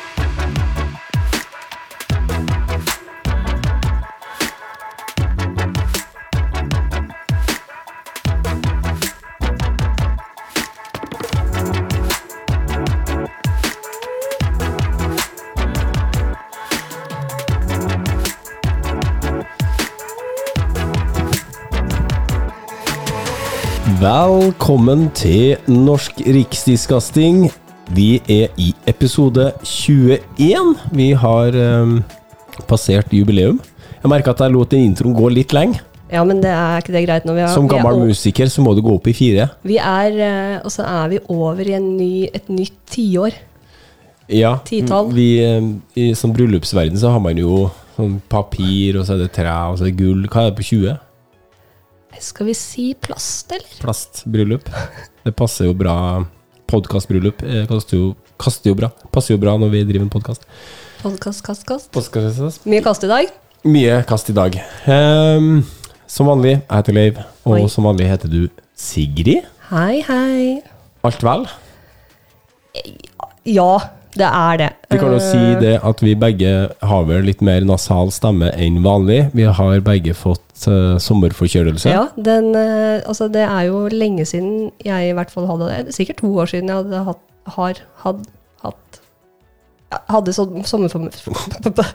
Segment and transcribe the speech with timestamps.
[24.65, 27.51] Velkommen til Norsk riksdiskasting.
[27.93, 30.71] Vi er i episode 21.
[30.97, 31.99] Vi har um,
[32.65, 33.59] passert jubileum.
[33.99, 35.85] Jeg merker at jeg lot den introen gå litt lenge.
[36.09, 38.65] Ja, men det er ikke det greit når vi har Som gammel er musiker så
[38.65, 39.51] må du gå opp i fire.
[39.69, 43.37] Vi er, eh, og så er vi over i en ny, et nytt tiår.
[44.33, 45.13] Ja, Titall.
[45.13, 47.67] vi, um, I sånn bryllupsverden så har man jo
[47.99, 50.25] sånn papir, og så er det tre, og så er det gull.
[50.25, 51.03] Hva er det på 20?
[52.21, 53.77] Skal vi si plast, eller?
[53.81, 54.69] Plastbryllup.
[55.25, 56.25] Det passer jo bra.
[56.71, 58.91] Podkastbryllup eh, kaster jo, kaster jo bra.
[59.15, 60.47] Passer jo bra når vi driver en podkast.
[61.03, 61.91] Podkast, kast, kast.
[61.95, 63.33] Mye Mye kast i dag.
[63.65, 64.57] Mye kast i dag.
[64.89, 65.65] Um,
[66.09, 67.67] som vanlig, jeg heter Leiv, og Oi.
[67.73, 68.41] som vanlig heter du
[68.79, 69.45] Sigrid.
[69.71, 70.63] Hei, hei.
[71.05, 71.47] Alt vel?
[73.45, 73.71] Ja,
[74.15, 74.71] det er det.
[74.91, 76.53] Vi kan jo Eh, si det at vi begge
[76.83, 79.31] har vel litt mer nasal stemme enn vanlig.
[79.35, 81.91] Vi har begge fått uh, sommerforkjølelse.
[81.91, 85.95] Ja, den, uh, altså det er jo lenge siden jeg i hvert fall hadde det.
[85.97, 87.23] Sikkert to år siden jeg hadde hatt,
[87.59, 88.27] har hatt,
[88.65, 89.01] hatt
[90.11, 91.85] Hadde sommerforkjølelse.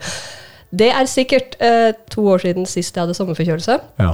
[0.70, 3.80] Det er sikkert uh, to år siden sist jeg hadde sommerforkjølelse.
[4.00, 4.14] Ja.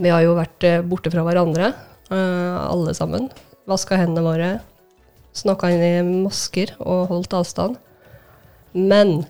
[0.00, 1.72] Vi har jo vært eh, borte fra hverandre,
[2.12, 3.28] eh, alle sammen.
[3.68, 4.50] Vaska hendene våre,
[5.36, 7.78] snakka inn i masker og holdt avstand.
[8.72, 9.24] Men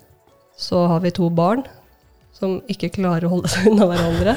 [0.61, 1.65] så har vi to barn
[2.37, 4.37] som ikke klarer å holde seg unna hverandre.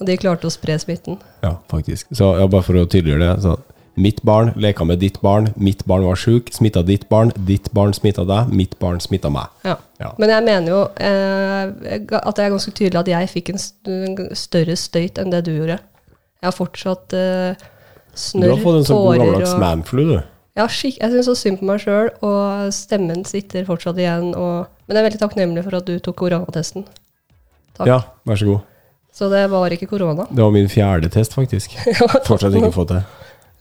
[0.00, 1.20] Og de klarte å spre smitten.
[1.44, 2.08] ja, faktisk.
[2.10, 3.42] Så ja, bare for å tydeliggjøre det.
[3.44, 3.56] Så
[3.94, 7.92] mitt barn leka med ditt barn, mitt barn var sjuk, smitta ditt barn, ditt barn
[7.94, 9.52] smitta deg, mitt barn smitta meg.
[9.68, 9.76] Ja.
[10.00, 10.10] Ja.
[10.18, 13.62] Men jeg mener jo eh, at det er ganske tydelig at jeg fikk en
[14.34, 15.78] større støyt enn det du gjorde.
[16.42, 17.66] Jeg har fortsatt eh,
[18.34, 20.16] Du har fått en sånn god tårer gammeldags manflu, du.
[20.58, 24.34] Ja, skikk, jeg syns så synd på meg sjøl, og stemmen sitter fortsatt igjen.
[24.36, 26.84] Og, men jeg er veldig takknemlig for at du tok koronatesten.
[27.78, 27.86] Takk.
[27.88, 27.98] Ja,
[28.28, 28.68] vær så god.
[29.12, 30.26] Så det var ikke korona.
[30.28, 31.72] Det var min fjerde test, faktisk.
[32.28, 33.02] Fortsatt ikke fått det.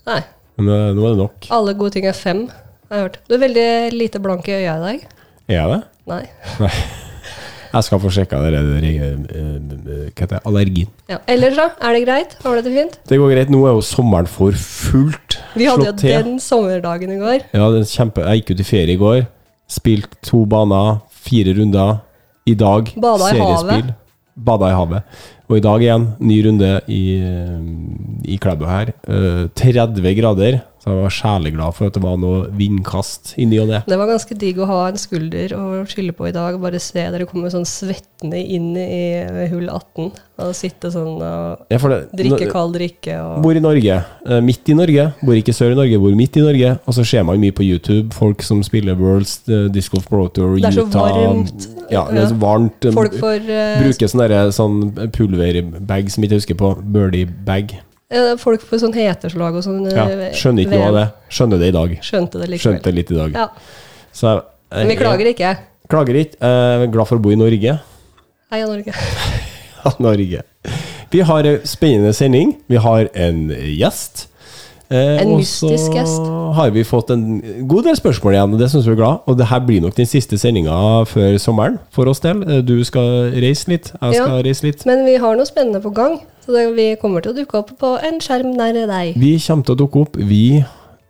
[0.08, 0.20] Nei.
[0.60, 1.48] Men eh, nå er det nok.
[1.56, 2.46] Alle gode ting er fem,
[2.90, 3.22] har jeg hørt.
[3.28, 5.08] Du er veldig lite blank i øya i dag.
[5.48, 5.80] Er jeg det?
[6.12, 6.26] Nei.
[6.60, 6.74] Nei.
[7.72, 8.80] Jeg skal få sjekka det der Hva
[10.12, 10.42] heter det?
[10.50, 10.90] Allergien.
[11.10, 11.22] Ja.
[11.32, 11.70] Ellers, da?
[11.80, 12.36] Er det greit?
[12.44, 12.98] Har du det fint?
[13.08, 13.52] Det går greit.
[13.54, 17.46] Nå er jo sommeren for fullt Vi hadde jo den sommerdagen i går.
[17.56, 18.26] Ja, kjempe...
[18.28, 19.22] Jeg gikk ut i ferie i går.
[19.72, 22.02] Spilt to baner, fire runder.
[22.50, 23.94] I dag Bada i havet.
[24.36, 25.20] Bada i havet.
[25.52, 28.94] Og i dag igjen, ny runde i, eh, i Klæbu her.
[29.06, 30.62] Eh, 30 grader.
[30.82, 33.82] Så jeg var sjælig glad for at det var noe vindkast i ny og ne.
[33.86, 36.58] Det var ganske digg å ha en skulder å skylde på i dag.
[36.62, 40.10] Bare se dere komme sånn svettende inn i hull 18
[40.42, 44.72] og sitte sånn og Ja, det, drikke kald drikke og Bor i Norge, eh, midt
[44.74, 45.06] i Norge.
[45.22, 46.74] Bor ikke sør i Norge, bor midt i Norge.
[46.88, 50.26] Og så ser man mye på YouTube, folk som spiller Worlds uh, Disc Golf Pro
[50.34, 51.70] Tour, Det er så varmt.
[51.94, 52.90] Ja, det er så varmt.
[52.90, 54.82] eh, Folk får uh, Bruker sånn derre sånn
[55.14, 56.74] pulverbag som jeg ikke husker på.
[56.98, 57.78] Birdie-bag.
[57.78, 57.88] eh,
[58.42, 59.86] Folk får sånn heteslag og sånn.
[59.88, 61.06] eh, Ja, skjønner ikke noe av det.
[61.32, 61.94] Skjønner det i dag.
[62.04, 62.64] Skjønte det likevel.
[62.80, 63.38] Skjønte litt i dag.
[63.38, 63.48] Ja.
[64.12, 64.42] Så jeg,
[64.72, 65.52] Men vi klager ikke.
[65.92, 66.38] Klager ikke.
[66.42, 67.78] Jeg er glad for å bo i Norge.
[68.52, 68.94] Heia Norge.
[70.00, 70.42] Norge.
[71.12, 72.58] Vi har en spennende sending.
[72.68, 74.28] Vi har en gjest.
[74.92, 78.68] Eh, En og mystisk så har vi fått en god del spørsmål igjen, og det
[78.74, 79.22] syns vi er glad.
[79.26, 82.44] Og det her blir nok den siste sendinga før sommeren for oss del.
[82.44, 84.26] Eh, Du skal reise litt, jeg Ja.
[84.26, 84.86] skal reise litt.
[84.86, 86.20] Men vi har noe spennende på gang.
[86.46, 89.16] Så det, vi kommer til å dukke opp på en skjerm nær deg.
[89.16, 90.16] Vi kommer til å dukke opp.
[90.18, 90.64] Vi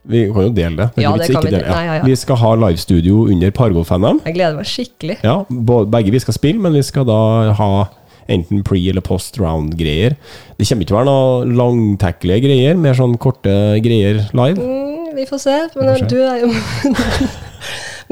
[0.03, 0.89] Vi kan jo dele det.
[0.97, 1.67] men Ja, det kan vi dele.
[1.69, 2.03] Nei, ja, ja.
[2.03, 4.21] Vi skal ha livestudio under Pargolf-NM.
[4.25, 5.17] Jeg gleder meg skikkelig.
[5.23, 5.43] Ja,
[5.85, 7.85] begge vi skal spille, men vi skal da ha
[8.33, 10.15] enten pre- eller post-round-greier.
[10.57, 13.53] Det kommer ikke til å være noe langtekkelige greier, mer sånn korte
[13.83, 14.57] greier live.
[14.57, 15.57] Mm, vi får se.
[15.75, 16.11] Men får se.
[16.11, 16.51] du er jo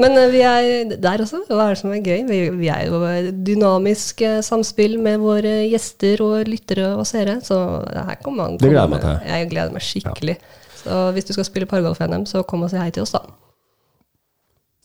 [0.00, 1.42] Men eh, vi er der også.
[1.50, 2.22] Hva er det som er gøy?
[2.28, 7.38] Vi, vi er jo et dynamisk eh, samspill med våre gjester og lyttere og seere.
[7.44, 7.58] Så
[7.92, 9.18] her kommer man Det gleder jeg meg til.
[9.34, 10.36] Jeg gleder meg skikkelig.
[10.80, 13.26] Så hvis du skal spille Pargolf-NM, så kom og si hei til oss, da.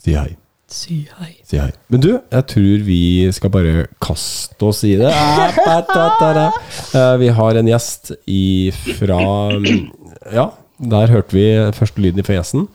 [0.03, 0.33] Si hei.
[0.71, 1.35] Si hei.
[1.45, 1.69] Si hei.
[1.93, 2.99] Men du, jeg tror vi
[3.35, 5.11] skal bare kaste oss i det.
[6.97, 8.11] Eh, Vi har en gjest
[8.97, 9.19] fra
[10.33, 10.47] Ja,
[10.81, 11.45] der hørte vi
[11.77, 12.65] første lyden fra gjesten.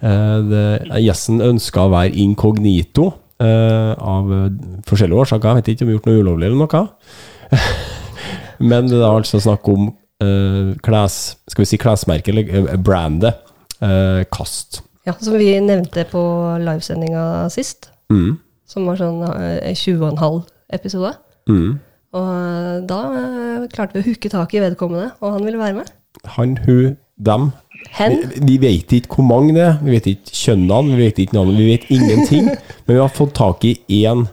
[0.00, 3.08] Eh, Gjesten ønska å være inkognito
[3.42, 4.30] eh, av
[4.86, 5.50] forskjellige årsaker.
[5.50, 6.84] Jeg vet ikke om vi har gjort noe ulovlig eller noe.
[8.70, 13.38] Men det er altså snakk om skal vi si klesmerket, eller brandet
[14.28, 14.82] kast.
[15.10, 16.22] Ja, som vi nevnte på
[16.62, 18.38] livesendinga sist, Mm.
[18.66, 20.42] som var sånn eh, 20,5
[20.74, 21.12] episode.
[21.50, 21.78] Mm.
[22.14, 25.76] Og eh, da eh, klarte vi å hooke tak i vedkommende, og han ville være
[25.80, 25.90] med.
[26.36, 27.50] Han, hun, dem.
[27.96, 28.16] Hen.
[28.34, 31.38] Vi, vi vet ikke hvor mange det er, vi vet ikke kjønnene, vi vet ikke
[31.38, 32.50] navnet, vi vet ingenting.
[32.84, 34.26] men vi har fått tak i én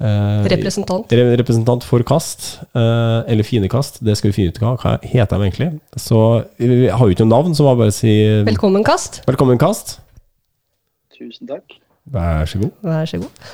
[0.00, 1.10] eh, Representant.
[1.12, 4.02] re- representant for kast, eh, eller fine kast.
[4.04, 5.70] Det skal vi finne ut hva, hva heter de egentlig.
[5.96, 6.20] Så
[6.58, 8.14] vi har jo ikke noe navn, så må jeg bare si
[8.48, 9.22] Velkommen, Kast.
[9.26, 9.98] velkommen, kast.
[11.16, 11.78] Tusen takk.
[12.12, 12.72] Vær så god.
[12.86, 13.46] Vær så god.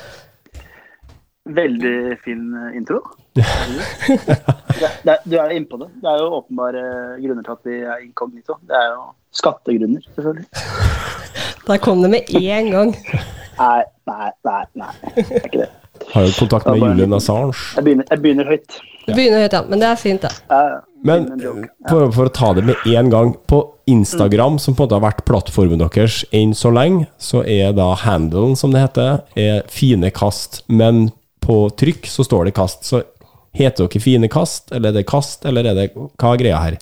[1.43, 2.99] Veldig fin eh, intro.
[3.35, 5.89] det, det, du er inne på det.
[6.03, 6.83] Det er jo åpenbare
[7.23, 8.55] grunner til at vi er inkognito.
[8.69, 9.01] Det er jo
[9.35, 10.45] skattegrunner, selvfølgelig.
[11.67, 12.93] Der kom det med én gang.
[13.59, 14.63] Nei, nei, nei.
[14.75, 14.93] nei.
[15.15, 15.69] Det er ikke det.
[16.11, 17.55] Har jo kontakt med Ja, Julian Assange.
[17.75, 18.79] Jeg begynner, jeg begynner høyt.
[19.07, 19.61] Begynner høyt, ja.
[19.69, 20.59] Men det er fint, det.
[21.03, 21.25] Men
[21.89, 23.57] for, for å ta det med en gang På
[23.91, 27.89] Instagram, som på en måte har vært plattformen deres enn så lenge, så er da
[27.99, 30.61] handelen, som det heter, er fine kast.
[30.71, 31.09] Men
[31.43, 32.87] på trykk så står det kast.
[32.87, 33.01] Så
[33.53, 36.79] heter dere fine kast, eller er det kast, eller er det Hva er greia her?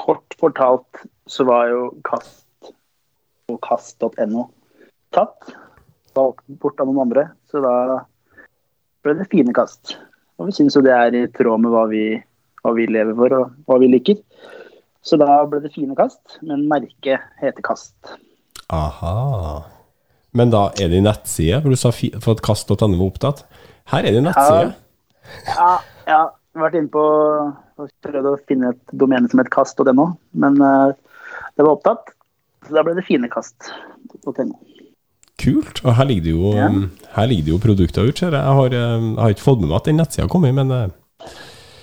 [0.00, 2.72] Kort fortalt så var jo kast
[3.50, 4.46] og kast.no
[5.14, 5.52] tatt.
[6.16, 7.28] Valgt bort av noen andre.
[7.50, 7.74] Så da
[9.04, 9.96] ble det fine kast.
[10.38, 12.04] Og vi syns jo det er i tråd med hva vi,
[12.62, 14.20] hva vi lever for og hva vi liker.
[15.04, 17.96] Så da ble det fine kast, men merket heter Kast.
[18.70, 19.62] Aha.
[20.36, 23.42] Men da er det i nettside, for du sa at kast.no var opptatt.
[23.90, 24.76] Her er det i nettside.
[25.48, 25.72] Ja,
[26.06, 26.20] ja.
[26.50, 27.00] Har vært inne på
[27.80, 30.06] og prøvd å finne et domene som het kast.no,
[30.42, 30.90] men uh,
[31.54, 32.10] det var opptatt.
[32.66, 34.58] Så da ble det finekast.no.
[35.40, 35.80] Kult.
[35.86, 36.68] Og her ligger det jo, Ja.
[37.16, 38.40] her ligger det jo produkter ut, ser jeg.
[38.44, 40.70] Jeg har, eh, jeg har ikke fått med meg at den nettsida har kommet, men
[40.70, 40.88] eh,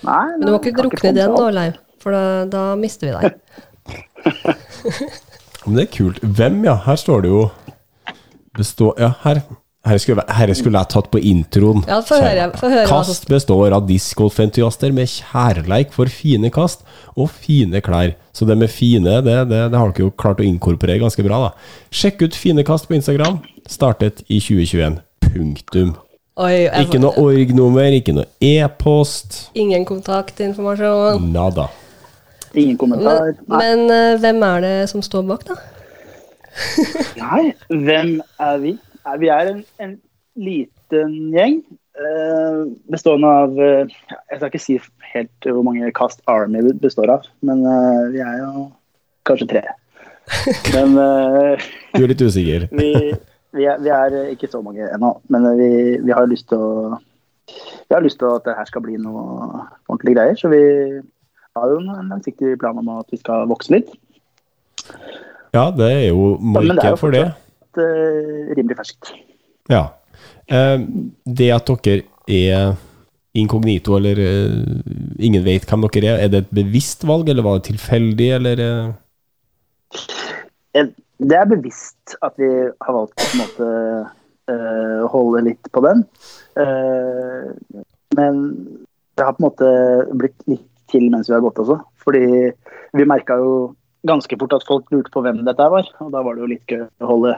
[0.05, 1.47] Nei, Men du må ikke drukne i den nå.
[1.51, 1.73] Leiv.
[1.99, 3.33] For da, da mister vi deg.
[5.67, 6.19] Men det er kult.
[6.21, 6.75] Hvem, ja?
[6.85, 7.41] Her står det jo
[8.55, 8.93] bestå...
[9.01, 9.41] Ja, her,
[9.87, 11.83] her, skulle, her skulle jeg tatt på introen.
[11.87, 16.83] Ja, få høre, få høre Kast består av discgolfentusiaster med kjærleik for fine kast
[17.15, 18.15] og fine klær.
[18.35, 21.47] Så det med fine, det, det, det har dere jo klart å inkorporere ganske bra,
[21.47, 21.71] da.
[21.89, 23.39] Sjekk ut Fine kast på Instagram.
[23.67, 24.99] Startet i 2021.
[25.27, 25.95] Punktum.
[26.37, 29.47] Oi, jeg, Ikke noe org-nummer, ikke noe e-post.
[29.57, 31.23] Ingen kontaktinformasjon.
[31.33, 31.65] Nada.
[32.53, 33.33] Ingen kommentar.
[33.47, 33.57] Men,
[33.87, 35.57] men eh, hvem er det som står bak, da?
[37.17, 38.75] Nei, hvem er vi?
[39.21, 39.97] Vi er en, en
[40.37, 41.61] liten gjeng.
[41.97, 42.59] eh,
[42.91, 43.95] bestående av eh,
[44.29, 44.77] Jeg skal ikke si
[45.13, 48.67] helt hvor mange Cast Army består av, men eh, vi er jo
[49.27, 49.65] kanskje tre.
[50.75, 52.67] Men eh, Du er litt usikker.
[52.79, 52.91] vi,
[53.55, 55.13] vi, er, vi er ikke så mange ennå.
[55.31, 55.69] Men vi,
[56.03, 56.97] vi har lyst til å
[57.87, 60.35] vi har lyst til at det her skal bli noe ordentlige greier.
[60.35, 60.59] Så vi
[61.55, 63.93] har jo en langsiktig plan om at vi skal vokse litt.
[65.55, 67.29] Ja, det er jo marked for det.
[67.77, 69.13] Fortsatt eh, rimelig ferskt.
[69.69, 69.93] Ja.
[70.47, 70.79] Eh,
[71.25, 72.75] det at dere er
[73.37, 77.59] inkognito, eller eh, ingen vet hvem dere er, er det et bevisst valg, eller var
[77.59, 78.93] det tilfeldig, eller
[81.17, 83.69] Det er bevisst at vi har valgt å på en måte
[84.51, 86.03] eh, holde litt på den.
[88.17, 88.35] Men
[89.17, 89.69] det har på en måte
[90.13, 91.79] blitt litt til mens vi har gått også.
[92.05, 92.53] Fordi
[92.95, 93.73] vi merka jo
[94.07, 95.89] ganske fort at folk lurte på hvem dette var.
[96.03, 97.35] Og da var det jo litt gøy å holde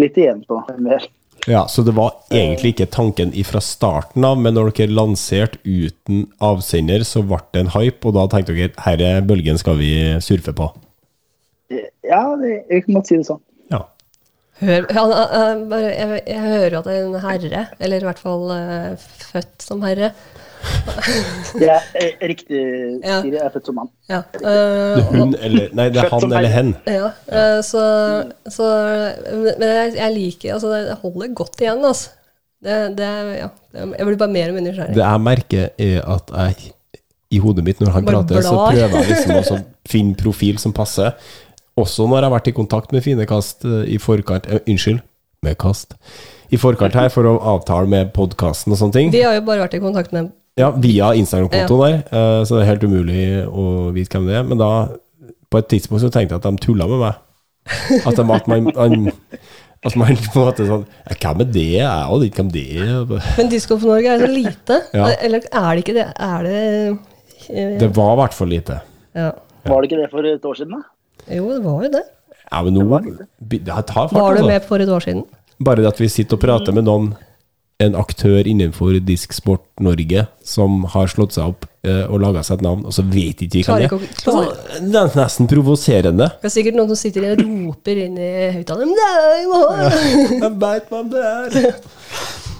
[0.00, 1.04] litt igjen på mer.
[1.50, 6.28] Ja, så det var egentlig ikke tanken fra starten av, men når dere lanserte uten
[6.42, 10.54] avsender, så ble det en hype, og da tenkte dere herre bølgen skal vi surfe
[10.54, 10.70] på.
[11.72, 13.42] Eh, Ja, det, vi kan godt si det sånn.
[13.72, 13.80] Ja.
[14.62, 18.22] Hør, han, han, bare, jeg, jeg hører at det er en herre, eller i hvert
[18.22, 20.12] fall uh, født som herre.
[21.52, 22.60] Det er eh, riktig,
[23.02, 23.32] Siri.
[23.34, 23.90] Jeg er født som mann.
[24.10, 26.74] Ja, eh, hun eller Nei, det er han eller hen.
[26.86, 27.82] ja uh, så,
[28.46, 28.68] så
[29.26, 32.14] Men jeg, jeg liker Altså, det holder godt igjen, altså.
[32.62, 33.08] Det, det,
[33.40, 34.94] ja, jeg blir bare mer og mer nysgjerrig.
[34.94, 36.72] Det jeg merker, er at jeg
[37.32, 40.74] i hodet mitt når han Bare prater, så prøver jeg liksom å finne profil som
[40.76, 41.16] passer.
[41.80, 45.00] Også når jeg har vært i kontakt med Fine Kast eh, i forkant eh, Unnskyld,
[45.42, 45.96] med Kast.
[46.52, 49.12] I forkant her for å avtale med podkasten og sånne ting.
[49.14, 50.28] Vi har jo bare vært i kontakt med
[50.60, 54.42] Ja, via Instagram-kontoen der, eh, så det er helt umulig å vite hvem det er.
[54.44, 54.70] Men da,
[55.48, 57.20] på et tidspunkt, så tenkte jeg at de tulla med meg.
[58.04, 59.12] At, de, at man, man
[59.82, 61.64] at man på en måte sånn «Ja, Hvem er det?
[61.78, 63.14] Jeg aner ikke hvem det er.
[63.38, 64.78] Men Disco for Norge er så lite.
[64.98, 65.08] Ja.
[65.24, 66.06] Eller er det ikke det?
[66.22, 66.60] Er det
[67.48, 68.80] eh, Det var i hvert fall lite.
[69.18, 69.30] ja.
[69.62, 71.34] Var det ikke det for et år siden, da?
[71.36, 72.00] Jo, det var jo det.
[72.50, 72.98] Ja, men nå
[73.38, 74.48] Det tar fart, Var du altså.
[74.50, 75.20] med for et år siden?
[75.62, 77.12] Bare det at vi sitter og prater med noen
[77.82, 82.64] en aktør innenfor Disksport Norge som har slått seg opp eh, og laga seg et
[82.66, 83.94] navn, og så vet ikke vi hvem det er.
[83.96, 84.44] Altså,
[84.82, 86.28] Det er nesten provoserende.
[86.42, 89.62] Det er sikkert noen som sitter og roper inn i høyttaleren Nei, hva?
[90.36, 91.58] Jeg veit hvem det er.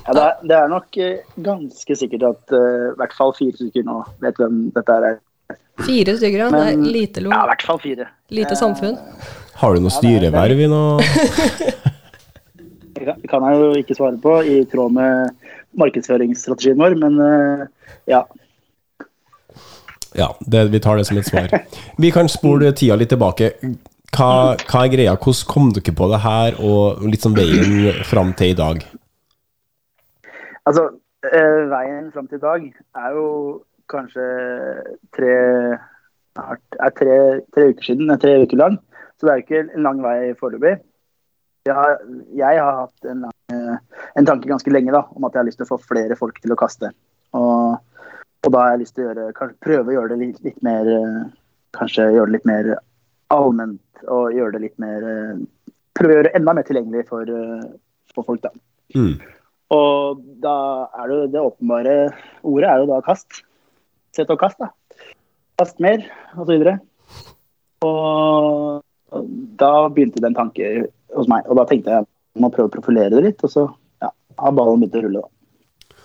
[0.03, 3.55] Ja, det, er, det er nok eh, ganske sikkert at uh, i hvert fall fire
[3.55, 5.21] stykker nå vet hvem dette er.
[5.87, 6.49] Fire stykker, ja.
[6.51, 8.09] Det er lite, lo Ja, i hvert fall fire.
[8.35, 8.99] lite samfunn.
[9.63, 10.99] Har du noe styreverv i noe
[13.07, 15.31] Det kan- jeg jo ikke svare på i tråd med
[15.79, 17.67] markedsføringsstrategien vår, men eh,
[18.07, 18.23] ja.
[20.15, 21.49] Ja, det, vi tar det som et svar.
[21.99, 23.53] Vi kan spole tida litt tilbake.
[24.13, 24.29] Hva,
[24.69, 25.15] hva er greia?
[25.17, 28.83] Hvordan kom dere på det her, og litt sånn veien fram til i dag?
[30.69, 30.85] Altså,
[31.25, 32.67] eh, veien fram til i dag
[33.07, 33.27] er jo
[33.89, 34.27] kanskje
[35.17, 35.33] tre,
[36.37, 37.17] er tre,
[37.57, 38.77] tre uker siden, tre uker lang.
[39.17, 40.77] Så det er jo ikke en lang vei foreløpig.
[41.67, 42.01] Jeg, har-
[42.35, 43.77] jeg har hatt en, eh,
[44.19, 46.41] en tanke ganske lenge da, om at jeg har lyst til å få flere folk
[46.43, 46.91] til å kaste.
[47.39, 47.77] Og,
[48.45, 50.63] og da har jeg lyst til å gjøre, kanskje prøve å gjøre det litt, litt
[50.63, 51.23] mer eh,
[51.73, 52.67] Kanskje gjøre det litt mer
[53.33, 55.39] allment og gjøre det litt mer eh,
[55.97, 57.29] Prøve å gjøre det enda mer tilgjengelig for,
[58.15, 58.51] for folk, da.
[58.97, 59.15] Mm.
[59.73, 60.55] Og da
[61.01, 61.95] er det jo det åpenbare
[62.49, 63.43] ordet er jo da kast.
[64.17, 64.69] Sett og kast, da.
[65.61, 66.01] Kast mer,
[66.37, 66.75] og så videre.
[67.85, 68.81] Og
[69.61, 70.71] da begynte den en tanke
[71.17, 71.47] hos meg.
[71.49, 73.67] Og da tenkte jeg jeg må prøve å profilere det litt, og så
[74.01, 74.09] ja,
[74.41, 75.97] har ballen begynt å rulle, da.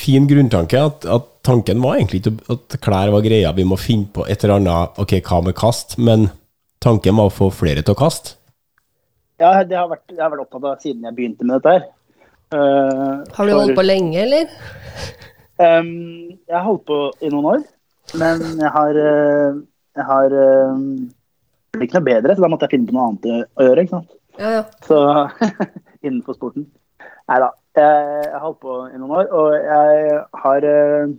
[0.00, 0.78] Fin grunntanke.
[0.78, 4.44] At, at tanken var egentlig ikke at klær var greia, vi må finne på et
[4.44, 5.96] eller annet Ok, hva med kast?
[5.98, 6.28] Men
[6.82, 8.36] tanken var å få flere til å kaste.
[9.40, 11.88] Ja, det har vært, jeg har vært opptatt av siden jeg begynte med dette her.
[12.50, 14.54] Uh, Har du for- holdt på lenge, eller?
[15.60, 15.90] Um,
[16.46, 17.64] jeg har holdt på i noen år,
[18.20, 19.60] men jeg har, uh,
[19.96, 20.80] jeg har eh,
[21.74, 23.84] blitt ikke noe bedre, så da måtte jeg finne på noe annet å gjøre.
[23.84, 24.14] ikke sant?
[24.40, 24.62] Ja, ja.
[24.86, 24.98] Så
[26.06, 26.66] innenfor sporten.
[27.28, 27.50] Nei da.
[27.78, 31.12] Jeg har holdt på i noen år, og jeg har, eh,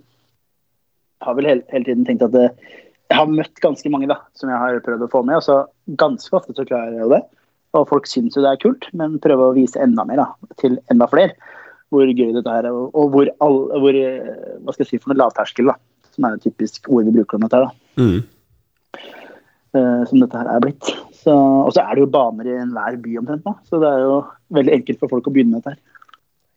[1.24, 2.50] har vel hele, hele tiden tenkt at det,
[3.08, 5.56] jeg har møtt ganske mange da, som jeg har prøvd å få med, og så
[6.00, 7.22] ganske ofte så klarer jeg jo det.
[7.72, 10.28] Og folk syns jo det er kult, men prøve å vise enda mer da,
[10.60, 11.32] til enda flere
[11.92, 14.28] hvor gøy dette er, og, og hvor, all, hvor eh,
[14.64, 15.76] hva skal jeg si for noe lavterskel, da,
[16.12, 17.68] som er et typisk ord vi bruker om dette her.
[17.68, 18.22] da Mm.
[19.76, 20.88] Uh, som dette her er blitt.
[21.22, 24.00] Så, og så er det jo baner i enhver by omtrent nå, så det er
[24.02, 24.14] jo
[24.58, 25.80] veldig enkelt for folk å begynne med dette her.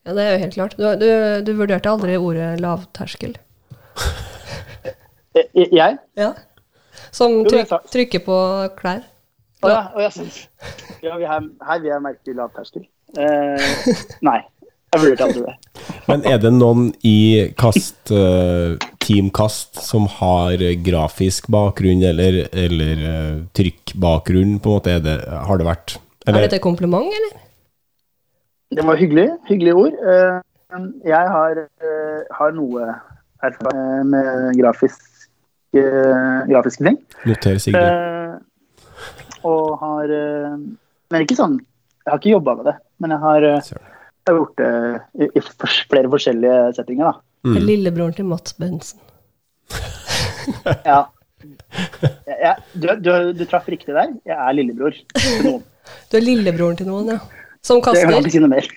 [0.07, 0.74] ja, det er jo helt klart.
[0.79, 1.10] Du, du,
[1.45, 3.36] du vurderte aldri ordet lavterskel?
[5.36, 5.98] Eh, Jeg?
[6.17, 6.31] Ja.
[7.12, 8.38] Som tryk, trykker på
[8.79, 9.03] klær?
[9.65, 10.10] Å ja, Oh, ja,
[11.03, 12.84] ja vi her, her vil jeg merke lavterskel.
[13.17, 13.69] Eh,
[14.27, 14.39] nei,
[14.93, 15.55] jeg vurderte aldri det.
[16.10, 17.15] Men er det noen i
[17.60, 18.75] kast, eh,
[19.06, 24.96] Team Kast som har grafisk bakgrunn eller, eller eh, trykkbakgrunn, på en måte?
[24.98, 27.42] Er det, har det vært Er eller, dette et kompliment, eller?
[28.76, 29.28] Det var hyggelig.
[29.48, 29.94] Hyggelige ord.
[29.94, 30.40] Eh,
[31.06, 32.88] jeg har, eh, har noe
[33.46, 35.06] erfaring eh, med grafisk,
[35.78, 36.98] eh, grafiske ting.
[37.30, 37.86] Noter, Sigrid.
[37.86, 38.36] Eh,
[39.46, 40.58] og har eh,
[41.14, 44.40] Men ikke sånn Jeg har ikke jobba med det, men jeg har, eh, jeg har
[44.40, 44.72] gjort det
[45.22, 47.12] i, i flere forskjellige settinger.
[47.12, 47.35] da.
[47.46, 47.58] Mm.
[47.62, 49.00] Lillebroren til Mats Bensen.
[50.86, 51.00] Ja.
[52.25, 54.12] Jeg, jeg, du, du, du traff riktig der.
[54.25, 55.64] Jeg er lillebror til noen.
[56.10, 57.18] Du er lillebroren til noen, ja.
[57.66, 58.22] Som Det kan jeg kaster.
[58.25, 58.70] ikke si noe mer.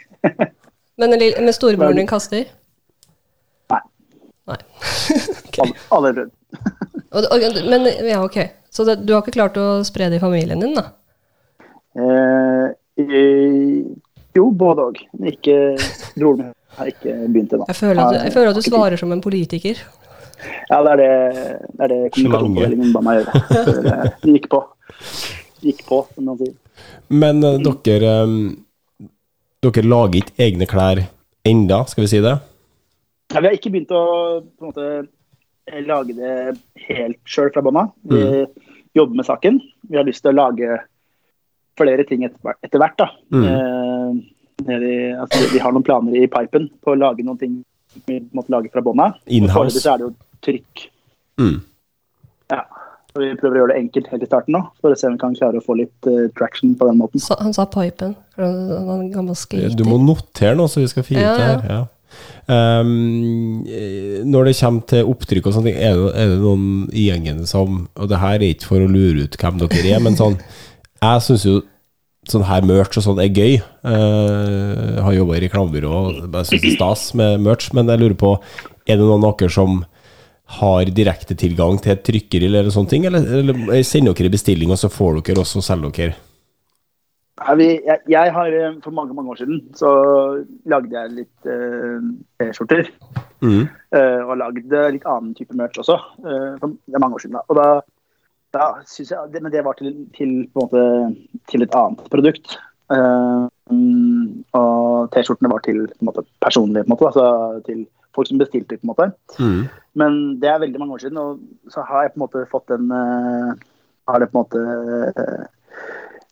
[1.01, 2.49] Men, men storebroren din kaster?
[3.71, 3.79] Nei.
[4.51, 4.57] Nei.
[5.95, 6.25] Alle, alle
[7.15, 8.39] og, men ja, ok.
[8.71, 10.89] Så det, du har ikke klart å spre det i familien din, da?
[11.95, 12.67] Eh,
[14.37, 15.01] jo, både òg.
[15.17, 15.57] Men ikke
[16.19, 17.67] broren min har ikke begynt ennå.
[17.69, 19.81] Jeg føler, at du, jeg føler at du svarer som en politiker.
[20.69, 21.11] Ja, det er det,
[21.73, 23.43] det, er det kommunikasjonsavdelingen ba meg gjøre.
[23.51, 24.63] Før jeg gikk på.
[25.65, 26.55] Gikk på, som man sier.
[27.09, 27.57] Men uh,
[27.87, 28.41] dere um,
[29.59, 31.01] Dere lager ikke egne klær
[31.49, 32.37] enda, skal vi si det?
[33.33, 34.03] Ja, vi har ikke begynt å
[34.45, 34.85] på en måte,
[35.89, 36.35] lage det
[36.87, 37.91] helt sjøl fra bånn av.
[38.07, 38.45] Vi
[38.97, 39.59] jobber med saken.
[39.91, 40.79] Vi har lyst til å lage
[41.79, 42.95] flere ting etter, etter hvert.
[43.03, 43.09] da.
[43.35, 44.23] Mm.
[44.67, 47.59] Eh, i altså, vi har noen planer i pipen på å lage noen ting
[48.07, 49.19] vi måtte lage fra bånn av.
[49.27, 50.89] Foreløpig så er det jo trykk.
[51.41, 51.59] Mm.
[52.53, 52.63] Ja.
[53.17, 55.15] Og vi prøver å gjøre det enkelt helt i starten nå, for å se om
[55.17, 57.23] vi kan klare å få litt uh, traction på den måten.
[57.25, 58.13] Så, han sa pipen.
[58.37, 61.65] Du må notere nå, så vi skal finne Ja, ut det her.
[61.73, 61.87] Ja.
[62.49, 66.87] Ehm, eh, når det kommer til opptrykk og sånne ting, er det, er det noen
[66.97, 70.01] i gjengen som Og det her er ikke for å lure ut hvem dere er,
[70.01, 70.39] men sånn
[71.05, 71.59] Jeg syns jo
[72.33, 73.59] sånn her merch og sånn er gøy.
[73.83, 78.19] Uh, har jobba i reklamebyrå og syns det er stas med merch, men jeg lurer
[78.19, 78.35] på
[78.89, 79.83] Er det noen av dere som
[80.59, 84.81] har direkte tilgang til et trykkeri eller sånne ting, eller, eller sender dere bestilling, og
[84.81, 86.17] så får dere også selge dere?
[87.39, 89.91] Jeg, jeg har eh, For mange mange år siden så
[90.67, 92.09] lagde jeg litt eh,
[92.41, 92.91] T-skjorter.
[93.39, 93.69] Mm.
[93.95, 95.95] Uh, og lagde litt annen type merch også.
[96.25, 97.39] Uh, for, mange år siden.
[97.39, 97.45] da.
[97.47, 97.69] Og da,
[98.55, 102.57] da syns jeg, Men det var til, til, på en måte, til et annet produkt.
[102.89, 107.27] Mm, og T-skjortene var til på en måte, personlige, på en måte, altså
[107.67, 107.85] til
[108.17, 108.79] folk som bestilte.
[108.79, 109.11] på en måte.
[109.39, 109.61] Mm.
[110.01, 112.75] Men det er veldig mange år siden, og så har jeg på en måte fått
[112.75, 113.55] en uh,
[114.09, 115.45] Har det på en måte uh,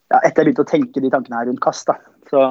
[0.08, 1.99] ja, Etter jeg begynte å tenke de tankene her rundt kast, da,
[2.30, 2.42] så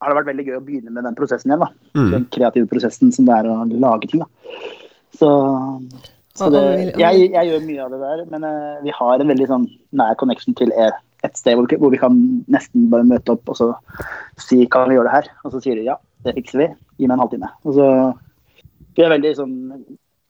[0.00, 1.62] har det vært veldig gøy å begynne med den prosessen igjen.
[1.62, 1.70] da.
[1.96, 2.10] Mm.
[2.14, 4.24] Den kreative prosessen som det er å lage ting.
[4.24, 4.60] da.
[5.16, 5.28] Så,
[6.38, 6.62] så det,
[7.00, 9.64] jeg, jeg gjør mye av det der, men eh, vi har en veldig sånn
[9.98, 12.20] nær connection til et sted hvor, hvor vi kan
[12.52, 13.70] nesten bare møte opp og så
[14.40, 15.32] si kan vi gjøre det her?
[15.44, 16.68] Og så sier de ja, det fikser vi.
[17.00, 17.50] Gi meg en halvtime.
[17.66, 17.88] Og så
[18.96, 19.56] Vi er veldig sånn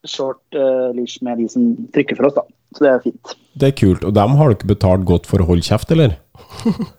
[0.08, 2.44] short uh, leash med de som trykker for oss, da.
[2.76, 3.32] Så det er fint.
[3.60, 4.04] Det er kult.
[4.06, 6.16] Og dem har ikke betalt godt for å holde kjeft, eller?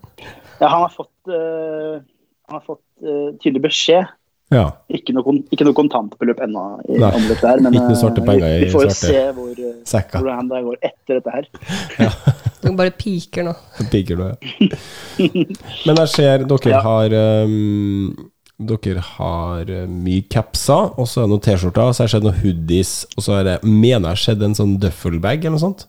[0.61, 1.97] Ja, han har fått, uh,
[2.45, 4.11] han har fått uh, tydelig beskjed.
[4.51, 4.65] Ja.
[4.91, 8.27] Ikke noe, ikke noe kontantbeløp ennå i Nei, omløp der, men ikke noe svarte eh,
[8.27, 11.47] penger vi, vi får jo svarte se hvor, eh, hvordan det går etter dette her.
[12.61, 13.53] Du bare piker nå.
[13.93, 14.35] Piker nå, ja.
[15.87, 16.81] Men jeg ser dere Ja.
[16.85, 17.15] har
[17.47, 18.11] um,
[18.61, 22.27] Dere har uh, mye capser, og så er det noen T-skjorter, så har jeg sett
[22.27, 25.63] noen hoodies, og så er det, mener jeg har sett en sånn duffelbag eller noe
[25.63, 25.87] sånt.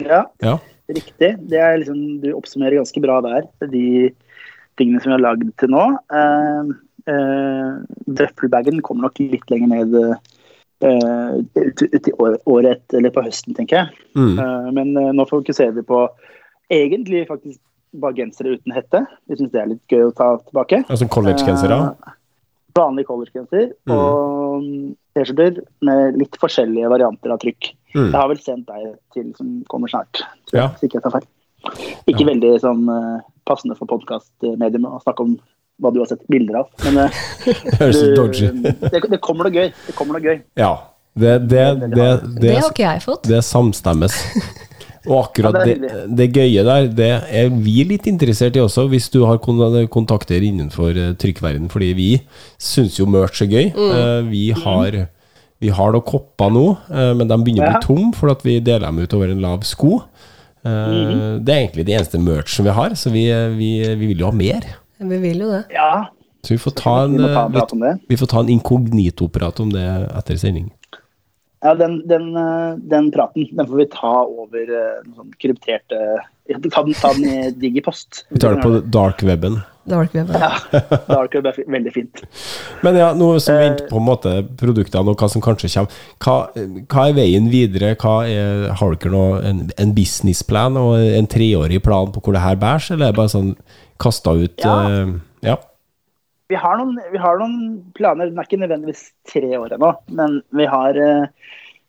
[0.00, 0.54] Ja, Ja.
[0.88, 1.34] riktig.
[1.50, 3.44] Det er liksom, du oppsummerer ganske bra der.
[3.68, 3.84] De
[4.80, 5.84] tingene som vi har lagd til nå.
[6.08, 6.72] Uh,
[8.06, 13.82] Duffelbagen kommer nok litt lenger ned eh, ut, ut i året eller på høsten, tenker
[13.82, 14.04] jeg.
[14.16, 14.38] Mm.
[14.38, 16.04] Eh, men eh, nå fokuserer vi på
[16.70, 17.60] egentlig faktisk
[18.00, 19.02] bare gensere uten hette.
[19.26, 20.84] Vi syns det er litt gøy å ta tilbake.
[20.86, 21.80] Altså collegegensere.
[21.90, 22.16] Eh,
[22.78, 23.92] Vanlig collegegenser Mm.
[23.96, 27.72] og mm, T-skjorter med litt forskjellige varianter av trykk.
[27.96, 28.04] Mm.
[28.12, 30.20] Jeg har vel sendt deg til som kommer snart,
[30.54, 30.68] Ja.
[30.68, 31.26] hvis ikke jeg tar feil.
[32.08, 35.34] Ikke veldig sånn eh, passende for podkastmedium å snakke om
[35.80, 37.20] hva du har sett bilder av, men uh,
[37.80, 38.48] Høres du- dodgy.
[38.92, 39.70] det, det kommer noe gøy.
[39.88, 40.40] Det kommer noe gøy.
[40.60, 40.72] Ja.
[41.20, 42.08] Det, det, det, det,
[42.40, 43.24] Det har ikke jeg fått.
[43.28, 44.14] det samstemmes.
[45.08, 47.08] Og akkurat Ja, det, det gøye der, det
[47.40, 51.88] er vi litt interessert i også, hvis du har kon- kontakter innenfor eh, trykkverden, fordi
[51.96, 52.08] vi
[52.60, 53.70] syns jo merch er gøy.
[53.74, 54.28] Mm.
[54.30, 55.00] Vi har
[55.60, 58.58] vi har noen kopper nå, eh, men de begynner å bli tom for at vi
[58.64, 59.98] deler dem ut over en lav sko.
[60.64, 61.42] Eh, Mhm.
[61.44, 63.24] Det er egentlig det eneste merchen vi har, så vi,
[63.56, 64.68] vi, vi vil jo ha mer.
[65.00, 65.62] Vi vil jo det.
[65.74, 66.08] Ja,
[66.44, 67.94] Så vi får ta en, vi ta en prat om det.
[68.08, 69.86] vi får ta en inkognito-prat om det
[70.18, 70.70] etter sending.
[71.62, 72.30] Ja, den, den,
[72.88, 75.98] den praten den får vi ta over eh, noen sånn krypterte
[76.50, 78.24] Ta den, ta den i Digipost.
[78.32, 79.60] Vi tar det på darkweben.
[79.86, 80.32] Dark web.
[80.34, 80.48] Ja,
[81.06, 82.22] Dark Web er veldig fint.
[82.82, 83.84] Men ja, nå som vi er Eh.
[83.90, 86.34] på en måte produktene og hva som kanskje kommer, hva,
[86.90, 87.92] hva er veien videre?
[88.02, 92.42] Hva er, har dere noe, en, en businessplan og en treårig plan på hvor det
[92.42, 93.52] her bærs, eller er det bare sånn
[94.00, 94.76] kasta ut Ja.
[94.88, 95.14] eh,
[95.46, 95.56] ja.
[96.50, 98.26] Vi har, noen, vi har noen planer.
[98.26, 101.26] Den er ikke nødvendigvis tre år ennå, men vi har, eh,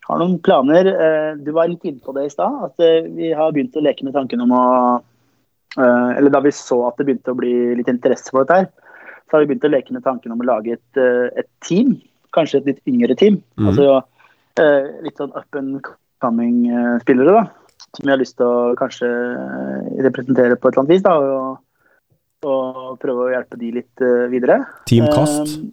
[0.06, 0.86] har noen planer.
[0.86, 2.78] Eh, du var litt inne på det i stad, at
[3.10, 5.02] vi har begynt å leke med tanken om å
[5.74, 8.66] Eller da vi så at det begynte å bli litt interesse for dette her,
[9.24, 10.98] så har vi begynt å leke med tanken om å lage et,
[11.34, 11.94] et team.
[12.36, 13.42] Kanskje et litt yngre team.
[13.56, 13.70] Mm.
[13.70, 14.02] Altså
[15.00, 15.80] litt sånn up and
[16.20, 17.44] coming eh, spillere, da.
[17.96, 19.08] Som vi har lyst til å kanskje
[20.04, 21.04] representere på et eller annet vis.
[21.08, 21.58] da, og
[22.48, 24.60] og prøve å hjelpe de litt eh, videre.
[24.90, 25.56] Team Kast.
[25.56, 25.70] Eh,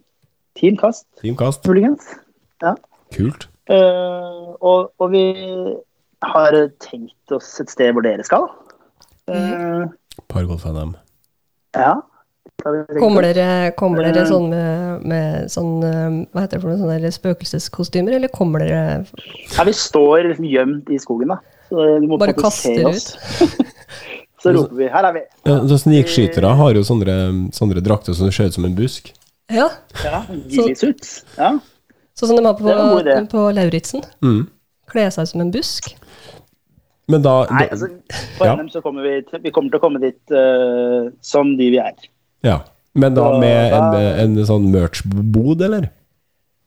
[0.60, 1.64] Team Kast, Team Kast.
[1.68, 2.10] muligens.
[3.14, 3.48] Kult.
[3.70, 5.24] Eh, og, og vi
[6.22, 8.48] har tenkt oss et sted hvor dere skal.
[9.30, 9.88] Eh,
[10.30, 10.94] Pargolf NM.
[11.78, 11.96] ja.
[12.60, 14.28] Kommer dere, kommer dere Eh.
[14.28, 16.80] sånn med, med sånn eh, Hva heter det for noe?
[16.82, 19.06] Sånne spøkelseskostymer, eller kommer dere
[19.54, 21.38] Ja, vi står liksom gjemt i skogen, da.
[21.70, 23.14] Så du må bare kaster oss.
[23.40, 23.70] ut?
[24.40, 25.26] Så roper vi 'her er vi'.
[25.44, 29.12] Ja, så Snikskytere har jo sånne, sånne drakter som ser ut som en busk.
[29.50, 29.68] Ja.
[30.04, 31.24] Ja, Gillisuits.
[31.36, 31.58] Ja.
[32.16, 34.02] Sånn som de har på, Det på Lauritzen.
[34.22, 34.48] Mm.
[34.90, 35.94] Kle seg som en busk.
[37.10, 37.88] Men da, Nei, altså,
[38.38, 38.54] på Ja.
[38.56, 41.78] NM så kommer vi til, vi kommer til å komme dit uh, som de vi
[41.82, 41.94] er.
[42.46, 42.60] Ja.
[42.94, 45.90] Men da Så med en, en sånn merch-bod, eller?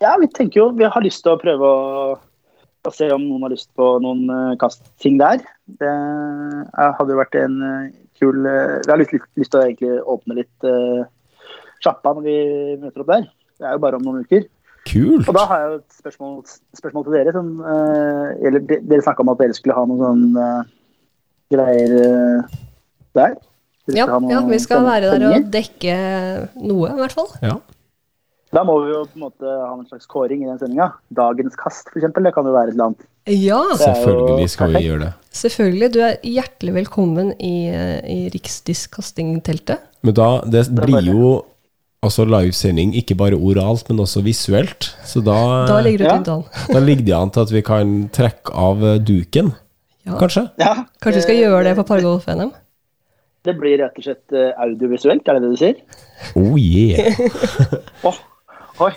[0.04, 2.18] Ja, vi tenker jo Vi har lyst til å prøve å,
[2.90, 5.44] å se om noen har lyst på noen uh, kastting der.
[5.80, 10.18] Det eh, hadde jo vært en eh, kul Vi har lyst, lyst, lyst til å
[10.18, 11.06] åpne litt uh,
[11.84, 12.36] sjappa når vi
[12.82, 13.30] møter opp der.
[13.60, 14.46] Det er jo bare om noen uker.
[14.84, 15.30] Kult.
[15.32, 16.36] Og da har jeg jo et spørsmål,
[16.76, 17.34] spørsmål til dere.
[17.36, 20.48] Som, eh, eller de, dere snakka om at dere skulle ha noen sånne
[21.54, 21.96] greier
[23.16, 23.38] der.
[23.92, 25.96] Ja, noen ja, vi skal være der og dekke
[26.60, 27.32] noe, i hvert fall.
[27.44, 27.58] Ja.
[28.54, 30.92] Da må vi jo på en måte ha en slags kåring i den sendinga.
[31.18, 32.06] Dagens kast, f.eks.
[32.14, 33.08] Det kan jo være et eller annet.
[33.34, 35.12] Ja, Selvfølgelig skal vi gjøre det.
[35.34, 35.88] selvfølgelig.
[35.96, 39.80] Du er hjertelig velkommen i, eh, i Riksdiskastingteltet.
[40.04, 41.32] Men da, det blir jo
[42.04, 44.92] altså livesending ikke bare oralt, men også visuelt.
[45.08, 46.34] Så da, Da ligger det Ja.
[46.36, 46.44] an.
[46.68, 49.54] da ligger det an til at vi kan trekke av eh, duken,
[50.06, 50.18] Ja.
[50.20, 50.50] kanskje?
[50.60, 52.52] Ja, Kanskje vi skal gjøre det på Pargolf-NM?
[53.44, 55.76] Det blir rett og slett eh, audiovisuelt, er det det du sier?
[56.36, 57.16] Oh yeah!
[58.04, 58.20] Åh,
[58.80, 58.94] oi.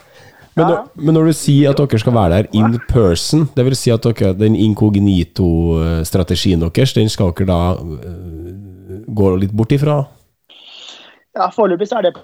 [0.57, 3.77] Men, når, men når du sier at dere skal være der in person, det vil
[3.77, 9.99] si at dere, den inkognito-strategien deres, den skal dere da øh, gå litt bort ifra?
[11.37, 12.15] Ja, Foreløpig så er det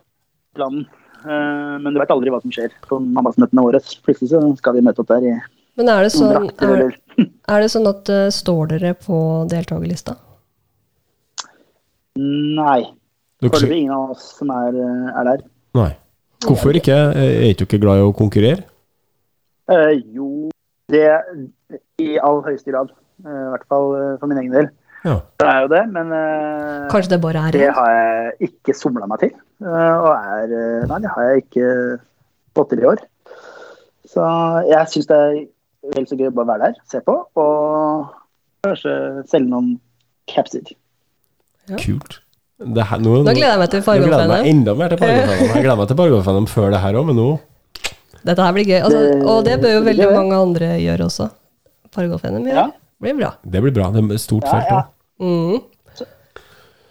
[0.57, 0.87] planen.
[1.23, 3.81] Eh, men du vet aldri hva som skjer på mammasmøtene våre.
[4.07, 5.37] Plutselig så skal vi møte opp der i
[5.79, 6.97] Men er det sånn, er,
[7.53, 9.19] er det sånn at uh, står dere på
[9.53, 10.17] deltakerlista?
[12.17, 12.81] Nei.
[13.43, 15.47] Foreløpig ingen av oss som er, eh, er der.
[15.79, 15.93] nei.
[16.49, 16.99] Hvorfor ikke?
[17.15, 18.67] Er du ikke glad i å konkurrere?
[19.71, 20.29] Uh, jo,
[20.93, 21.07] det
[22.03, 22.93] i all høyeste grad.
[23.23, 24.71] Uh, I hvert fall uh, for min egen del.
[25.03, 25.17] Ja.
[25.41, 29.09] Det er jo det, men eh, Kanskje det bare er det har jeg ikke somla
[29.11, 29.33] meg til.
[29.65, 31.71] eh, og er eh, Nei, det har jeg ikke
[32.55, 33.03] fått til i år.
[34.13, 34.29] Så
[34.69, 35.41] jeg syns det er
[35.97, 38.13] vel så gøy å bare være der, se på, og
[38.63, 38.95] kanskje
[39.33, 39.73] selge noen
[40.31, 40.71] capser.
[41.83, 42.21] Kult.
[42.63, 45.01] Det her, nå, Nå gleder jeg meg til nå gleder jeg meg enda mer til
[45.03, 45.49] Fargo-fanen.
[45.53, 47.29] Jeg gleder meg til Fargo-fanen før det her òg, men nå
[48.23, 48.79] Dette her blir gøy.
[48.87, 51.27] Altså, og det bør jo veldig mange andre gjøre også.
[51.93, 52.69] Fargo-fanen Ja.
[52.69, 52.79] det.
[53.03, 53.33] Blir bra.
[53.43, 53.89] Det blir bra.
[53.91, 54.83] Det er stort felt felt ja.
[54.83, 55.27] ja.
[55.27, 55.63] Mm.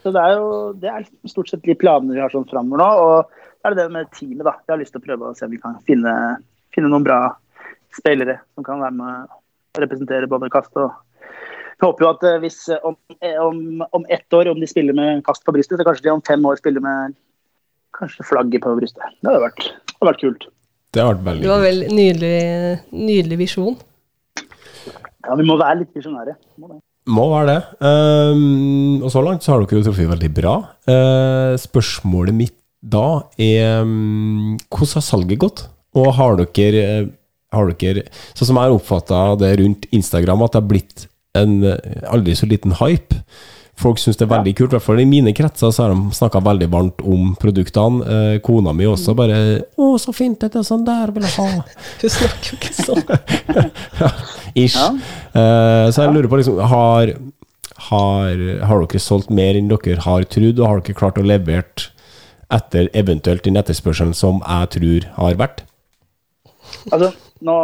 [0.02, 0.48] Så det er jo
[0.82, 2.90] det er stort sett de planene vi har sånn framover nå.
[3.06, 4.56] Og det er det med teamet, da.
[4.66, 6.14] Jeg har lyst til å prøve å se om vi kan finne,
[6.74, 7.20] finne noen bra
[7.96, 10.92] spillere som kan være med og representere både kast og
[11.82, 12.94] Jeg håper jo at eh, hvis eh, om,
[13.26, 16.12] eh, om, om ett år, om de spiller med kast på brystet, så kanskje de
[16.14, 17.16] om fem år spiller med
[17.98, 19.02] kanskje flagget på brystet.
[19.18, 19.66] Det hadde vært,
[19.96, 20.46] hadde vært kult.
[20.94, 22.38] Det har vært veldig Det var vel nydelig,
[22.94, 23.80] nydelig visjon.
[25.26, 26.38] Ja, Vi må være litt visjonære.
[26.62, 26.78] Må.
[27.10, 27.60] Må være det.
[27.82, 30.56] Um, og så langt så har dere jo truffet veldig bra.
[30.86, 35.66] Uh, spørsmålet mitt da er um, hvordan har salget gått?
[35.98, 36.84] Og har dere,
[37.52, 41.58] har dere Sånn som jeg har oppfatta det rundt Instagram, at det har blitt en
[42.10, 43.22] aldri så liten hype.
[43.82, 44.74] Folk syns det er veldig kult.
[44.74, 48.04] I hvert fall i mine kretser så har de snakka veldig varmt om produktene.
[48.06, 51.64] Eh, kona mi også bare 'Å, så fint, dette er sånn der vil jeg ha'.
[52.02, 53.04] Hun snakker jo ikke sånn.
[54.64, 54.78] Ish.
[54.78, 54.90] Ja.
[55.34, 57.16] Eh, så jeg lurer på liksom har,
[57.90, 61.90] har, har dere solgt mer enn dere har trodd, og har dere klart å levert
[62.52, 65.64] etter eventuelt den etterspørselen som jeg tror har vært?
[66.92, 67.56] Altså, nå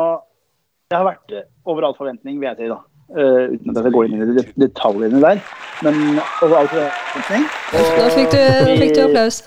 [0.88, 1.34] Det har vært
[1.67, 2.80] over all forventning, vil jeg si, da.
[3.08, 5.39] Eh, uten at jeg går inn i det- detaljene der.
[5.84, 7.46] Men over all forventning.
[7.72, 8.41] Nå fikk du,
[8.82, 9.43] fikk du applaus.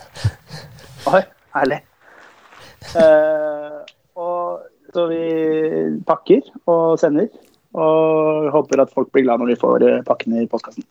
[1.11, 1.21] Oi,
[1.55, 1.81] herlig.
[2.97, 3.85] Uh,
[4.17, 4.63] og
[4.95, 5.21] så vi
[6.09, 7.29] pakker og sender.
[7.75, 10.83] Og håper at folk blir glad når de får eh, pakkene i postkassen.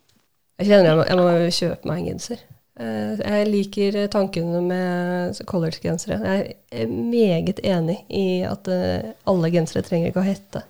[0.60, 2.46] Jeg kjenner jeg må, jeg må kjøpe meg en genser.
[2.80, 6.16] Jeg liker tankene med colors-gensere.
[6.24, 8.70] Jeg er meget enig i at
[9.28, 10.62] alle gensere trenger ikke å hette.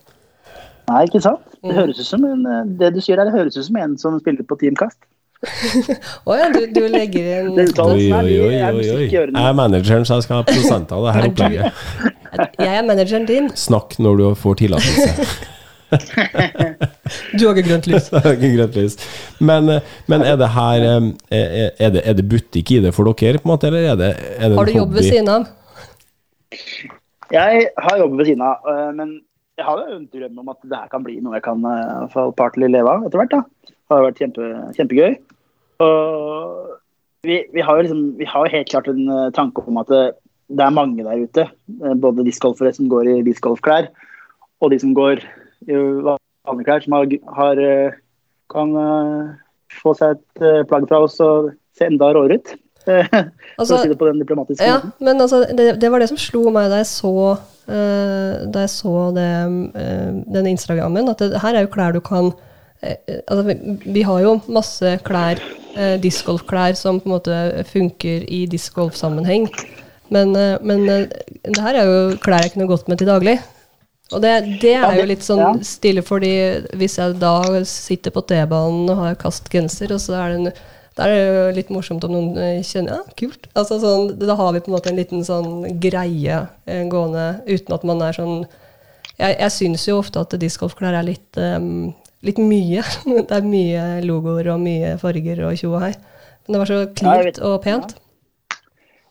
[0.91, 1.47] Nei, ikke sant?
[1.61, 1.69] Mm.
[1.69, 3.97] Det høres ut som en, eh, det du sier der, det høres ut som en
[4.01, 4.99] som spiller på Teamkast.
[6.29, 9.07] Å ja, du, du legger inn Oi, oi, oi, er oi, oi.
[9.09, 11.79] Jeg er manageren, så jeg skal ha prosenter av det her Er opplegget.
[12.61, 13.49] Jeg er manageren din.
[13.59, 15.09] Snakk når du får tillatelse.
[17.35, 18.05] Du har ikke grønt lys.
[18.15, 18.95] Greit lys.
[19.43, 22.93] Men, eh, men er det her eh, er, er, det, er det butikk i det
[22.95, 25.09] for dere, på en måte, eller er det, er det en Har du jobb ved
[25.09, 25.49] siden av?
[27.35, 29.17] Jeg har jobbet ved siden av, men
[29.61, 32.31] jeg har jo en drøm om at det her kan bli noe jeg kan uh,
[32.39, 33.35] partly leve av etter hvert.
[33.35, 33.41] da.
[33.69, 35.17] Det har vært kjempe, kjempegøy.
[35.85, 36.71] Og
[37.29, 40.05] vi, vi har jo liksom, vi har helt klart en uh, tanke om at det,
[40.49, 41.47] det er mange der ute,
[42.03, 43.91] både discgolfere som går i discgolfklær,
[44.61, 45.23] og de som går
[45.69, 47.61] i vanlige klær, som har, har
[48.51, 49.37] kan uh,
[49.83, 52.57] få seg et plagg fra oss og se enda råere ut.
[53.61, 54.93] For Altså, å si det på den diplomatiske Ja, måten.
[55.05, 58.73] men altså, det, det var det som slo meg da jeg så, uh, da jeg
[58.73, 59.27] så det,
[59.77, 64.07] uh, den Instagrammen, at det, her er jo klær du kan uh, altså, vi, vi
[64.09, 65.43] har jo masse klær,
[65.77, 67.39] uh, discgolfklær, som på en måte
[67.69, 69.51] funker i discgolf-sammenheng.
[70.11, 70.33] Men,
[70.67, 73.37] men det her er jo klær jeg kunne gått med til daglig.
[74.11, 76.33] Og det, det er jo litt sånn stille, fordi
[76.79, 77.37] hvis jeg da
[77.69, 80.49] sitter på T-banen og har kastgenser, og så er det en
[80.99, 83.47] da er det jo litt morsomt om noen eh, kjenner ja, kult.
[83.55, 87.77] Altså sånn, Da har vi på en måte en liten sånn greie eh, gående uten
[87.77, 88.45] at man er sånn
[89.21, 91.91] Jeg, jeg syns jo ofte at discgolfklær er litt, um,
[92.27, 92.85] litt mye.
[93.29, 95.93] Det er mye logoer og mye farger og tjo og hei.
[96.47, 97.43] Men det var så vet.
[97.45, 97.99] og pent.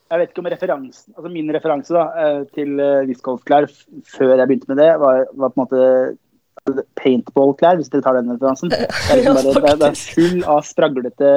[0.09, 3.69] Jeg vet ikke om referansen Altså min referanse da, til discgolfklær
[4.09, 8.33] før jeg begynte med det, var, var på en måte paintballklær, hvis dere tar den
[8.33, 8.69] referansen.
[8.73, 11.33] Det er, liksom bare, det er full av spraglete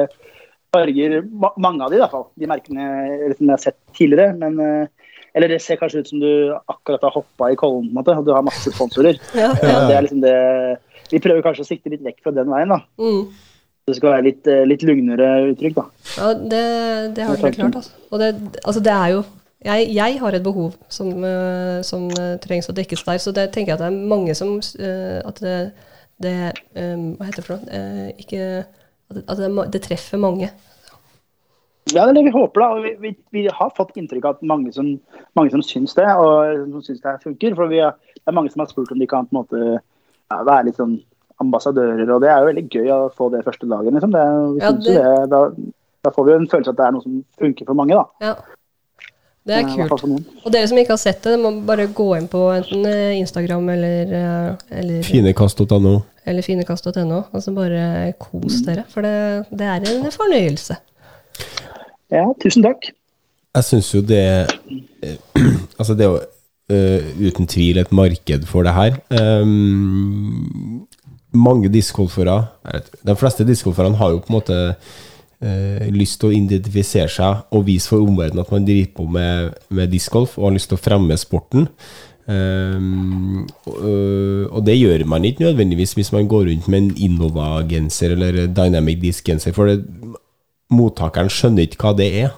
[0.73, 1.19] farger.
[1.61, 2.27] Mange av de i hvert fall.
[2.39, 2.87] De merkene
[3.29, 4.33] liksom, jeg har sett tidligere.
[4.41, 6.31] Men, eh, eller det ser kanskje ut som du
[6.69, 9.17] akkurat har hoppa i kollen, på en måte, og du har masse sponsorer.
[9.37, 9.79] Ja, Ja, ja.
[9.89, 10.35] det er liksom det
[11.13, 12.81] Vi prøver kanskje å sikte litt vekk fra den veien, da.
[13.01, 13.23] Mm.
[13.83, 15.85] Det skal være litt, eh, litt lugnere uttrykk, da.
[16.17, 16.65] Ja, det,
[17.17, 17.79] det har dere klart.
[17.81, 17.91] Altså.
[18.11, 18.29] Og det,
[18.63, 19.23] altså det er jo
[19.63, 23.45] jeg, jeg har et behov som, eh, som eh, trengs å dekkes der, så det
[23.55, 25.53] tenker jeg at det er mange som eh, At det,
[26.23, 26.33] det
[26.75, 27.69] eh, Hva heter det for noe?
[27.71, 28.47] Eh, ikke
[29.21, 30.49] At, det, det, treffer mange.
[31.91, 32.67] Ja, det er det vi håper, da.
[32.77, 34.93] Og vi, vi, vi har fått inntrykk av at mange som,
[35.37, 37.57] mange som syns det, og som syns det funker.
[37.59, 39.63] For vi har, det er mange som har spurt om de kan på en måte
[39.73, 40.97] ja, være litt sånn
[41.41, 44.13] ambassadører, og det er jo veldig gøy å få det første dagen, liksom.
[44.13, 45.39] Det, vi Ja, det, da,
[46.05, 48.29] da får vi jo en følelse at det er noe som funker for mange, da.
[48.29, 48.35] Ja.
[49.43, 50.05] Det er kult.
[50.45, 53.67] Og dere som ikke har sett det, må bare gå inn på enten eh, Instagram
[53.75, 55.97] eller, eh, eller, Finekast.no.
[56.23, 58.85] eller finekast.no, og så bare kos dere.
[58.93, 60.79] For det, det er en fornøyelse.
[62.13, 62.87] Ja, tusen takk.
[63.53, 65.17] Jeg syns jo det eh,
[65.79, 66.21] Altså, det er jo
[66.71, 68.93] Uh, uten tvil et marked for det her.
[69.11, 70.87] Um,
[71.35, 72.37] mange discgolfere
[73.03, 74.59] De fleste discgolferne har jo på en måte
[75.43, 79.59] eh, lyst til å identifisere seg og vise for omverdenen at man driver på med,
[79.69, 81.67] med discgolf og har lyst til å fremme sporten.
[82.23, 83.81] Um, og,
[84.47, 89.01] og det gjør man ikke nødvendigvis hvis man går rundt med en Innova-genser eller Dynamic
[89.01, 89.81] Disc-genser, for det,
[90.71, 92.31] mottakeren skjønner ikke hva det er.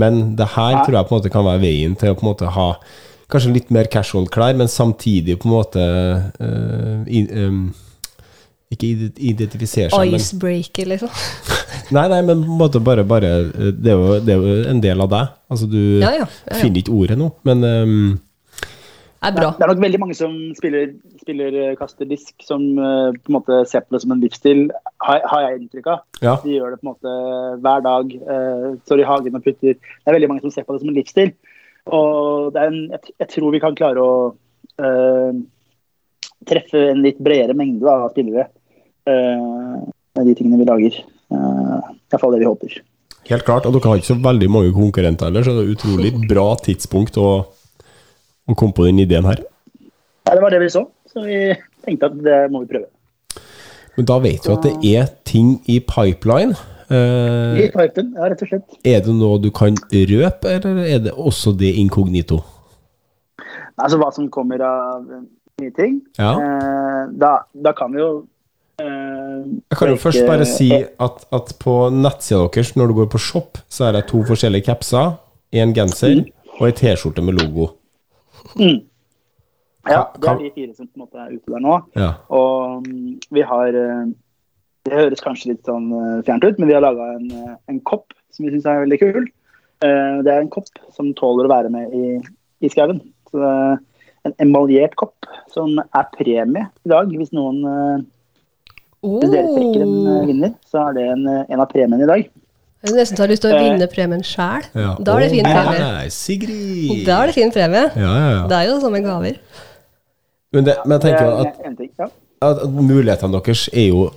[0.00, 2.30] Men det her tror jeg på en måte kan være veien til å på en
[2.30, 2.70] måte ha
[3.30, 5.84] kanskje litt mer casual klær, men samtidig på en måte
[6.40, 7.62] uh, i, em,
[8.70, 8.86] Ikke
[9.18, 11.10] identifisere seg, Icebreaker, liksom.
[11.96, 14.58] Nei, nei, men på en måte bare, bare eh, det, er jo, det er jo
[14.70, 15.32] en del av deg.
[15.50, 16.26] Altså, du Ja, ja.
[16.26, 16.58] ja, ja.
[16.60, 18.12] finner ikke ordet nå, men um,
[19.20, 19.50] er bra.
[19.58, 23.36] Det er nok veldig mange som spiller, spiller eh, kaster disk, som uh, på en
[23.36, 24.62] måte ser på det som en livsstil,
[25.04, 26.04] har, har jeg inntrykk av.
[26.24, 26.36] ja.
[26.44, 27.16] De gjør det på en måte
[27.66, 28.14] hver dag.
[28.30, 29.76] Uh, står i hagen og putter.
[29.76, 31.34] Det er veldig mange som ser på det som en livsstil.
[31.90, 34.14] Og det er en, jeg, jeg tror vi kan klare å
[34.80, 35.42] uh,
[36.48, 38.48] treffe en litt bredere mengde av spillere
[39.10, 41.00] med de tingene vi lager.
[41.30, 42.78] Uh, Iallfall det vi håper.
[43.30, 43.66] Helt klart.
[43.68, 47.18] Og dere har ikke så veldig mange konkurrenter heller, så det er utrolig bra tidspunkt
[47.20, 47.28] å,
[48.50, 49.42] å komme på den ideen her.
[50.26, 51.38] Ja, det var det vi så, så vi
[51.86, 52.90] tenkte at det må vi prøve.
[53.96, 56.54] Men da vet vi at det er ting i pipeline.
[56.90, 58.78] Eh, I pipeline, ja, rett og slett.
[58.86, 62.40] Er det noe du kan røpe, eller er det også det inkognito?
[63.80, 65.06] Altså hva som kommer av
[65.60, 66.00] nye ting.
[66.18, 66.34] Ja.
[66.34, 68.24] Eh, da, da kan vi jo eh,
[68.80, 73.20] Jeg kan jo først bare si at, at på nettsida deres, når du går på
[73.22, 75.14] shop, så er det to forskjellige capser,
[75.52, 76.24] en genser
[76.58, 77.70] og ei T-skjorte med logo.
[79.88, 81.76] Ja, det er de fire som på en måte er ute der nå.
[81.96, 82.10] Ja.
[82.36, 84.10] Og mm, vi har eh,
[84.86, 87.80] Det høres kanskje litt sånn eh, fjernt ut, men vi har laga en, eh, en
[87.88, 89.24] kopp som vi syns er veldig kul.
[89.84, 92.20] Eh, Det er en kopp som tåler å være med i,
[92.60, 93.00] i skauen.
[93.32, 97.08] En emaljert kopp som er premie i dag.
[97.16, 97.62] Hvis noen
[99.02, 100.26] eh, hvis dere trekker en Oh.
[100.26, 102.28] vinner, så er det en, eh, en av premiene i dag.
[102.82, 103.62] Jeg nesten har lyst til å Eh.
[103.66, 104.62] vinne premien sjæl.
[104.74, 104.94] Ja.
[105.04, 105.78] Da er det fin premie.
[105.78, 107.04] nei, Sigrid!
[107.06, 107.90] Da er det fin premie.
[107.96, 108.46] Ja, ja, ja.
[108.48, 109.36] Det er jo det samme gaver.
[110.52, 112.10] Men, det, men jeg tenker er at,
[112.42, 114.10] at, at mulighetene deres er jo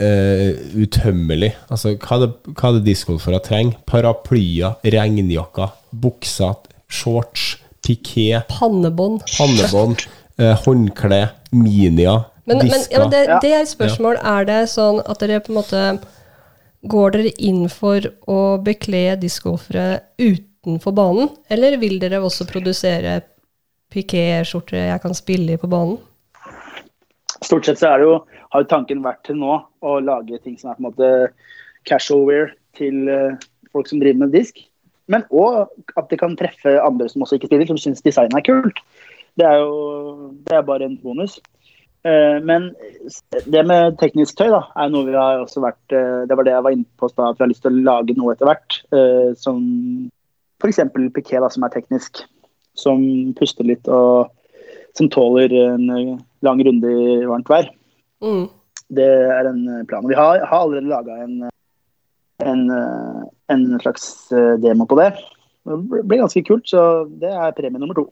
[0.00, 1.54] Uh, utømmelig.
[1.72, 3.74] Altså, hva er det, hva er det discgolfere trenger?
[3.84, 6.54] Paraplyer, regnjakker, bukser,
[6.88, 9.24] shorts, piké, Pannebånd.
[9.36, 10.04] pannebånd,
[10.38, 14.20] uh, håndkle, minier, Men, men, ja, men det, det er et spørsmål.
[14.24, 15.82] Er det sånn at dere på en måte
[16.88, 23.16] Går dere inn for å bekle discgolfere utenfor banen, eller vil dere også produsere
[23.90, 25.98] piké-skjorter jeg kan spille i på banen?
[27.42, 28.14] Stort sett så er det jo,
[28.54, 31.10] har jo tanken vært til nå å lage ting som er på en måte
[31.90, 33.34] casual wear til eh,
[33.74, 34.62] folk som driver med disk.
[35.10, 35.66] Men òg
[35.98, 38.82] at det kan treffe andre som også ikke spiller, som syns design er kult.
[39.38, 41.38] Det er jo det er bare en bonus.
[42.06, 42.70] Eh, men
[43.50, 46.52] det med teknisk tøy da, er noe vi har også vært eh, Det var det
[46.54, 48.80] jeg var inne på da, at vi har lyst til å lage noe etter hvert.
[48.94, 49.62] eh, Som
[50.62, 50.80] f.eks.
[51.14, 52.22] piké, som er teknisk.
[52.78, 53.02] Som
[53.38, 54.30] puster litt og
[54.98, 57.68] som tåler en lang runde i varmt vær.
[58.24, 58.48] Mm.
[58.90, 60.06] Det er en plan.
[60.08, 61.36] Vi har, har allerede laga en,
[62.42, 62.62] en,
[63.54, 64.08] en slags
[64.62, 65.12] demo på det.
[65.68, 68.08] Det ble ganske kult, så det er premie nummer to.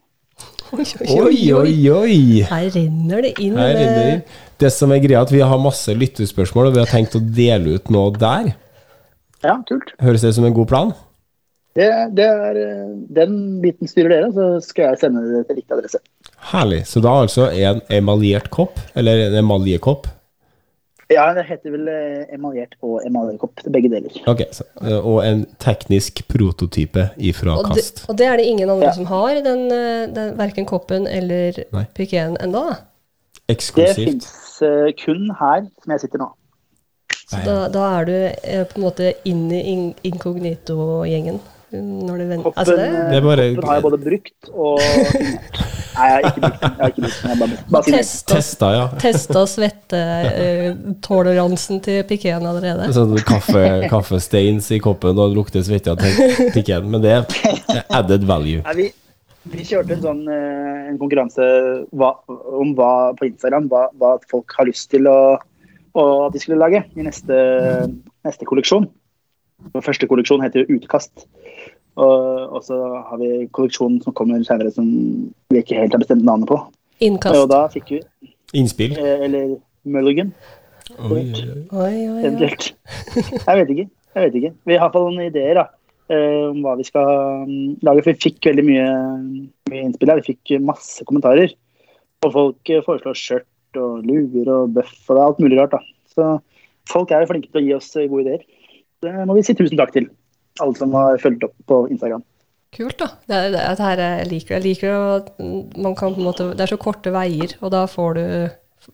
[0.74, 2.20] Oi, Oi, oi, oi!
[2.48, 3.55] Her renner det inn.
[3.59, 4.38] Her renner det.
[4.59, 7.76] Det som er greia, at vi har masse lyttespørsmål, og vi har tenkt å dele
[7.76, 8.55] ut noe der.
[9.44, 9.92] Ja, kult.
[10.02, 10.94] Høres det ut som en god plan?
[11.76, 15.76] Det, det er, eh, den biten styrer dere, så skal jeg sende det til riktig
[15.76, 16.00] adresse.
[16.50, 16.83] Herlig.
[16.88, 20.09] Så da altså en emaljert kopp, eller en emaljekopp.
[21.12, 23.62] Ja, det heter vel eh, emaljert og emaljekopp.
[23.71, 24.14] Begge deler.
[24.27, 28.03] Ok, så, eh, Og en teknisk prototype ifra Og det, kast.
[28.11, 28.92] og det er det ingen andre Ja.
[28.92, 31.53] som har, den, eh, den, verken koppen eller
[31.95, 32.75] pikeen ennå.
[33.49, 33.97] Eksklusivt.
[33.97, 36.33] Det fins uh, kun her som jeg sitter nå.
[37.27, 41.38] Så da, da er du uh, på en måte inn i in inkognito-gjengen.
[41.83, 42.53] Når du venter.
[42.57, 44.79] Altså det, eh, Det er bare- koppen har jeg både brukt og.
[45.97, 46.67] Nei, jeg har ikke brukt den.
[46.67, 47.31] Jeg har ikke brukt den.
[47.31, 48.85] Jeg bare, bare testa, Testa, ja.
[49.01, 52.85] testa svettetoleransen til pikeen allerede.
[52.97, 55.99] Sånn kaffe, kaffesteins i koppen og lukter svette av
[56.55, 56.85] pikeen.
[56.93, 57.23] Men det er
[57.97, 58.61] added value.
[58.67, 58.87] Nei, vi,
[59.55, 61.45] vi kjørte en sånn eh, en konkurranse
[61.97, 65.19] hva, om hva på Instagram hva, hva folk har lyst til å,
[65.97, 67.35] å, at de skulle lage i neste,
[68.27, 68.85] neste kolleksjon.
[69.81, 71.15] Første kolleksjon heter jo Utkast.
[71.96, 72.76] Og, så
[73.09, 74.87] har vi kolleksjonen som kommer senere som
[75.52, 76.59] vi ikke helt har bestemt navnet på.
[77.32, 78.02] Og da fikk vi,
[78.56, 78.96] Innspill.
[79.00, 80.32] eh, eller Mulligan,
[80.94, 81.24] Oi,
[81.74, 82.20] oi, oi.
[82.22, 82.68] Eventuelt.
[83.16, 83.87] Jeg vet ikke.
[84.14, 84.52] Jeg vet ikke.
[84.70, 85.64] Vi har i noen ideer da,
[86.14, 87.09] eh, om hva vi skal
[87.48, 88.04] mm, lage.
[88.04, 88.87] For vi fikk veldig mye,
[89.72, 90.22] mye innspill her.
[90.22, 91.56] Vi fikk masse kommentarer.
[92.24, 95.74] Og folk eh, foreslår skjørt og luer og bøff og det er alt mulig rart.
[95.74, 95.82] da.
[96.14, 96.28] Så
[96.92, 98.46] folk er jo flinke til å gi oss gode ideer.
[99.04, 100.06] Det må vi si tusen takk til.
[100.62, 102.25] Alle som har fulgt opp på Instagram.
[102.77, 103.09] Kult, da.
[103.29, 106.49] Det er, det er, her jeg liker Jeg liker at man kan på en måte
[106.53, 108.25] Det er så korte veier, og da får du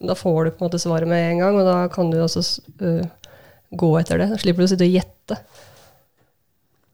[0.00, 2.40] da får du på en måte svaret med en gang, og da kan du også
[2.80, 3.02] uh,
[3.76, 4.30] gå etter det.
[4.30, 5.36] Da slipper du å sitte og gjette.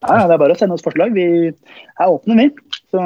[0.02, 1.14] Ja, Det er bare å sende oss forslag.
[1.14, 2.48] Vi er åpne, vi.
[2.90, 3.04] Så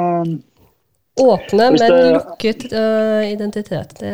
[1.21, 3.93] Åpne, men lukket uh, identitet.
[3.99, 4.13] Det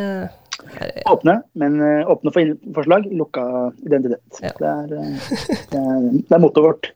[1.09, 3.43] åpne, men eh, åpne for forslag, lukka
[3.85, 4.41] identitet.
[4.43, 4.53] Ja.
[4.59, 5.35] Det, er, eh,
[5.71, 6.89] det, er, er mottoet vårt.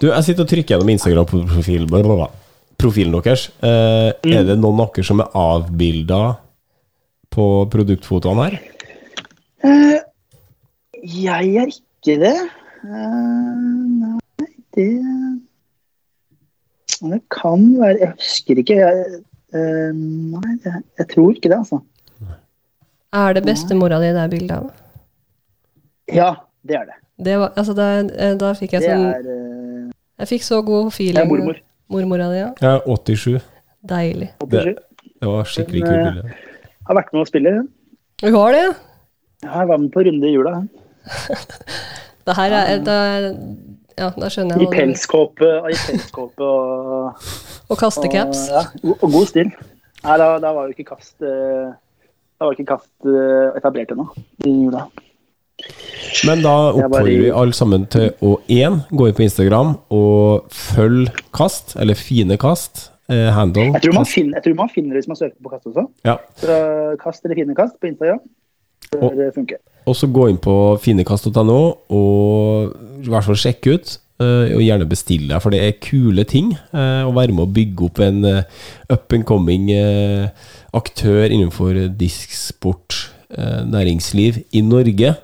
[0.00, 2.22] Du, jeg sitter og trykker gjennom Instagram-profilen.
[2.80, 3.48] Profilen deres.
[3.60, 6.20] Eh, Er det noen av dere som er avbilda
[7.30, 8.56] på produktfotoene her?
[9.68, 9.98] Eh,
[11.04, 12.36] jeg er ikke det.
[12.80, 13.60] Eh,
[14.00, 14.88] nei, det
[17.00, 18.76] Det kan være Jeg husker ikke.
[18.80, 19.20] Jeg,
[19.52, 21.82] eh, nei, jeg, jeg tror ikke det, altså.
[23.12, 24.68] Er det bestemora di det er bilde av?
[26.14, 26.98] Ja, det er det.
[27.20, 29.90] Det var, altså da, eh, da fikk jeg Det sånn er, eh,
[30.22, 31.58] Jeg fikk så god det er mormor.
[31.90, 32.52] Mormora di, ja.
[32.60, 33.40] Jeg er 87.
[33.82, 34.30] Deilig.
[34.40, 34.76] 87.
[35.20, 36.34] Det var skikkelig kult eh, bilde.
[36.86, 37.50] Har vært med å spille.
[37.56, 37.68] hun.
[38.22, 38.72] Hun har det, ja?
[39.42, 40.54] Ja, jeg var med på runde i jula.
[40.60, 40.70] hun.
[42.30, 42.96] Det her er, da,
[43.98, 47.28] ja, da skjønner jeg I pelskåpe i pelskåpe og,
[47.72, 48.44] Og kastecaps.
[48.52, 49.50] Og, ja, og god stil.
[50.04, 51.72] Nei, da, da var jo ikke kast eh,
[52.40, 54.06] Da var ikke kast eh, etablert ennå
[54.48, 54.86] i jula.
[56.24, 61.12] Men da oppfordrer vi alle sammen til å én gå inn på Instagram og følge
[61.36, 62.86] kast, eller fine kast.
[63.10, 63.66] Eh, handle.
[63.74, 64.14] Jeg tror, man kast.
[64.14, 65.84] finner, jeg tror man finner det hvis man søker på kast også.
[66.06, 66.14] Ja.
[66.40, 66.56] Så
[67.02, 68.20] kast eller fine kast på Instagram.
[68.90, 69.58] Det Og- bør funke.
[69.90, 71.58] Og så gå inn på finekast.no
[71.90, 72.72] og
[73.04, 73.98] i hvert fall sjekke ut.
[74.20, 76.52] Eh, og gjerne bestille deg, for det er kule ting.
[76.72, 78.42] eh, å være med å bygge opp en eh,
[78.92, 79.70] up and coming
[80.76, 85.14] aktør innenfor disksport, næringsliv i Norge.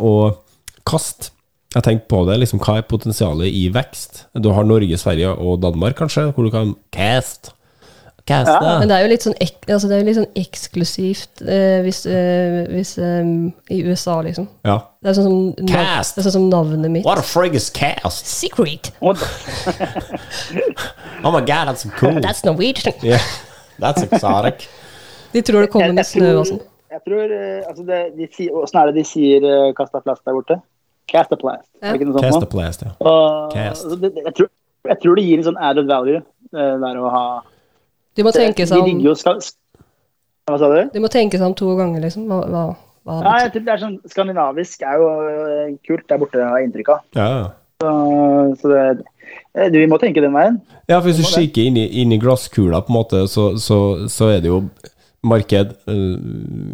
[0.00, 0.40] og
[0.84, 1.30] kast.
[1.74, 4.26] Jeg tenkte på det, liksom, hva er potensialet i vekst?
[4.38, 7.53] Du har Norge, Sverige og Danmark, kanskje, hvor du kan cast.
[8.24, 8.52] Caste.
[8.56, 11.42] Ja, Men det er jo litt sånn, ek, altså det er jo litt sånn eksklusivt
[11.44, 13.26] eh, hvis, eh, hvis eh,
[13.76, 14.46] i USA, liksom.
[14.64, 14.78] Ja.
[15.04, 16.16] Det er sånn som, nav, Cast.
[16.16, 17.04] det er sånn som navnet mitt.
[17.04, 18.24] What a frig is cast?
[18.30, 18.94] Secret!
[21.22, 22.16] Oh my god, that's cool.
[22.20, 22.94] That's Norwegian!
[23.02, 23.20] Yeah,
[23.78, 24.68] that's exotic.
[25.32, 26.60] De tror det kommer med snø og sånn.
[26.94, 30.22] jeg tror eh, altså det, de sier, Åssen er det de sier uh, kasta plast
[30.28, 30.60] der borte?
[31.10, 31.66] Cast a plast.
[31.80, 31.88] Ja.
[31.90, 32.92] Er det ikke noe Cast sånt a blast, ja.
[32.94, 33.08] nå?
[33.10, 33.84] Og, Cast.
[33.84, 34.50] altså, det, det- jeg, tror,
[34.92, 37.24] jeg tror det gir en sånn added value eh, der å ha
[38.14, 39.40] De må tenke seg om, jo skal,
[40.48, 40.80] Hva sa du?
[40.92, 42.28] de må tenke seg om to ganger, liksom.
[42.30, 42.64] Hva, hva,
[43.08, 46.60] hva Ja, jeg tror det er sånn Skandinavisk er jo eh, kult der borte, har
[46.60, 47.04] jeg inntrykk av.
[47.18, 47.44] Ja, ja.
[47.82, 47.90] Så,
[48.60, 48.84] så det,
[49.74, 50.60] du, vi må tenke den veien.
[50.88, 53.78] Ja, for hvis du kikker inn i, inn i glasskula, på en måte, så, så,
[54.10, 54.64] så er det jo
[55.24, 56.16] marked uh,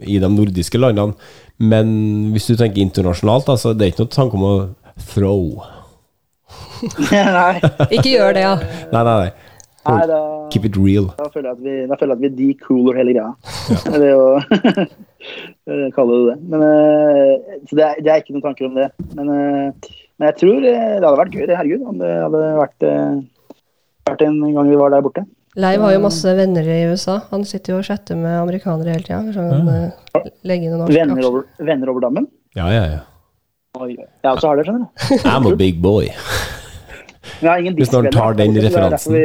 [0.03, 1.16] i de nordiske landene.
[1.61, 1.90] Men
[2.33, 4.55] hvis du tenker internasjonalt, altså, det er ikke noe tanke om å
[5.11, 5.44] throw.
[7.12, 7.61] nei,
[7.92, 8.55] Ikke gjør det, ja.
[8.94, 9.49] Nei, nei, nei.
[9.88, 10.19] Nei da,
[10.53, 11.07] Keep it real.
[11.16, 13.33] da føler jeg at vi, da føler jeg at vi decooler hele greia.
[13.95, 16.37] Det er jo eh, kalle det det.
[16.53, 18.89] Men, eh, så det er, det er ikke noen tanker om det.
[19.16, 22.43] Men, eh, men jeg tror eh, det hadde vært gøy, det, herregud, om det hadde
[22.61, 22.89] vært,
[24.11, 25.24] vært en gang vi var der borte.
[25.61, 27.16] Leiv har jo masse venner i USA.
[27.33, 29.22] Han sitter jo og chatter med amerikanere hele tida.
[30.14, 32.28] Norsk Venner over, venner over dammen.
[32.55, 33.01] Ja, ja, ja.
[33.81, 33.95] Oi.
[33.97, 35.28] Jeg også har det, skjønner du.
[35.31, 36.11] I'm a big boy.
[37.41, 39.25] Vi Hvis noen tar den Det er derfor vi,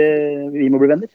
[0.59, 1.07] vi må bli venner.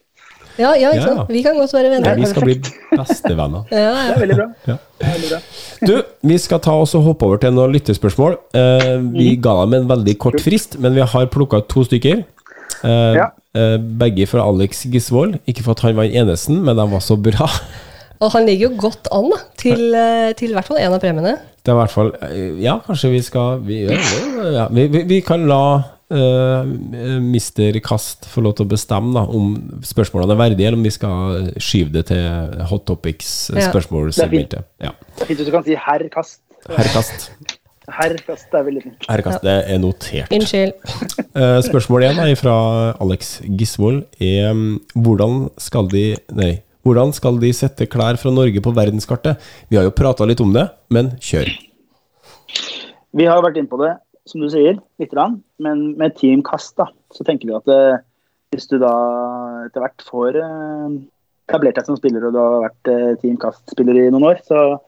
[0.58, 1.14] Ja, ja, ikke Ja.
[1.16, 1.28] sant?
[1.30, 2.08] Vi kan godt være venner.
[2.10, 2.54] Ja, vi skal bli
[3.00, 3.64] bestevenner.
[3.70, 4.46] Ja, Det er veldig bra.
[4.68, 4.76] Ja.
[5.00, 5.40] Er veldig bra.
[5.86, 5.94] Du,
[6.28, 8.36] vi skal ta oss og hoppe over til noen lyttespørsmål.
[8.54, 9.40] Eh, vi Mhm.
[9.42, 12.24] ga dem en veldig kort frist, men vi har plukka ut to stykker.
[12.84, 13.30] Eh, Ja.
[13.54, 15.38] eh, begge fra Alex Gisvold.
[15.46, 17.48] Ikke for at han var den eneste, men de var så bra.
[18.20, 21.00] Og han ligger jo godt an da, til, eh, til i hvert fall en av
[21.00, 21.38] premiene.
[21.64, 25.20] Det er i hvert fall eh, Ja, kanskje vi skal Vi, ja, vi, vi, vi
[25.20, 27.78] kan la eh, Mr.
[27.84, 29.54] Kast få lov til å bestemme da, om
[29.86, 34.68] spørsmålene er verdige, eller om vi skal skyve det til Hot Topics-spørsmålsegmentet.
[34.82, 34.92] Ja.
[35.16, 36.42] Det er fint hvis du kan si herr Kast.
[36.68, 37.30] Herr Kast.
[37.90, 39.06] Herkast, det er veldig fint.
[39.08, 40.34] Herkast, det er notert.
[40.34, 40.76] Unnskyld.
[41.30, 42.52] Eh, Spørsmål én er fra
[42.98, 46.56] Alex Gisvold er mm, hvordan skal de Nei.
[46.82, 49.38] Hvordan skal de sette klær fra Norge på verdenskartet?
[49.70, 51.52] Vi har jo prata litt om det, men kjør.
[53.14, 53.92] Vi har jo vært inne på det,
[54.30, 58.02] som du sier, litt, grann, men med Team Kast da, så tenker vi at eh,
[58.54, 58.92] hvis du da
[59.66, 61.00] etter hvert får eh,
[61.50, 64.78] etablert deg som spiller, og du har vært eh, Team Kast-spiller i noen år, så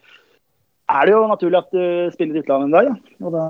[0.92, 2.90] er det jo naturlig at du spiller i utlandet en dag.
[2.90, 3.26] Ja.
[3.26, 3.44] Og da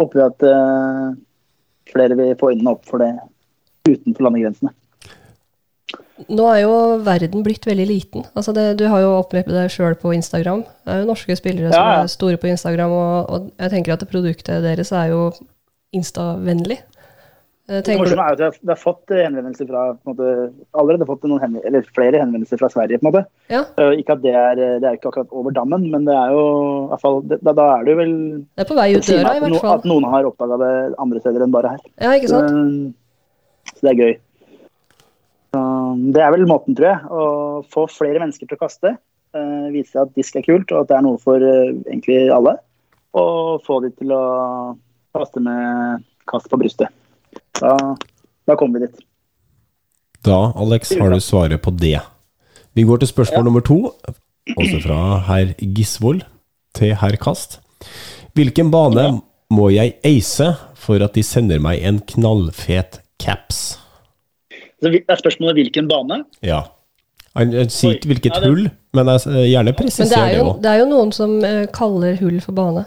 [0.00, 1.06] håper vi at eh,
[1.92, 3.12] flere vil få øynene opp for det
[3.88, 4.72] utenfor landegrensene.
[6.28, 6.72] Nå er jo
[7.06, 8.26] verden blitt veldig liten.
[8.36, 10.62] Altså det, du har jo opplevd deg sjøl på Instagram.
[10.84, 13.94] Det er jo norske spillere Ja, som er store på Instagram, og, og jeg tenker
[13.96, 15.30] at det produktet deres er jo
[15.96, 16.78] instavennlig.
[17.70, 20.28] Eh, Det Tenker er jo at vi har, fått eh, henvendelser fra måte,
[20.74, 22.98] allerede fått noen henven- eller flere henvendelser fra Sverige.
[22.98, 23.24] på en måte.
[23.48, 26.30] ja, Eh, ikke at det er, det er ikke akkurat over dammen, men det er
[26.34, 26.44] jo
[26.84, 29.02] i hvert fall, det, da, da er det jo vel det er på vei ut
[29.06, 29.78] døra, i hvert fall.
[29.78, 31.80] at noen har oppdaga det andre steder enn bare her.
[32.02, 32.50] Ja, ikke sant?
[32.50, 34.18] Så, så det er gøy.
[35.50, 35.60] Så,
[36.14, 37.10] det er vel måten, tror jeg.
[37.10, 37.22] Å
[37.72, 38.96] få flere mennesker til å kaste.
[39.34, 42.56] eh, vise at disk er kult, og at det er noe for eh, egentlig alle.
[43.14, 44.76] Og få de til å
[45.14, 46.88] kaste med kast på brystet.
[47.60, 47.76] Da,
[48.46, 49.00] da kommer vi dit.
[50.26, 51.98] Da, Alex, har du svaret på det.
[52.74, 53.46] Vi går til spørsmål Ja.
[53.48, 53.94] nummer to,
[54.56, 56.22] også fra herr Gisvold
[56.74, 57.58] til herr Kast.
[58.34, 59.20] Hvilken bane
[59.50, 63.79] må jeg ace for at de sender meg en knallfet caps?
[64.80, 66.22] Så det er spørsmålet hvilken bane?
[66.46, 66.62] Ja.
[67.36, 70.24] Han, han sier ikke hvilket Ja, det- hull, men jeg gjerne presiserer det òg.
[70.24, 72.84] Men det jo, det er jo noen som eh, kaller hull for bane.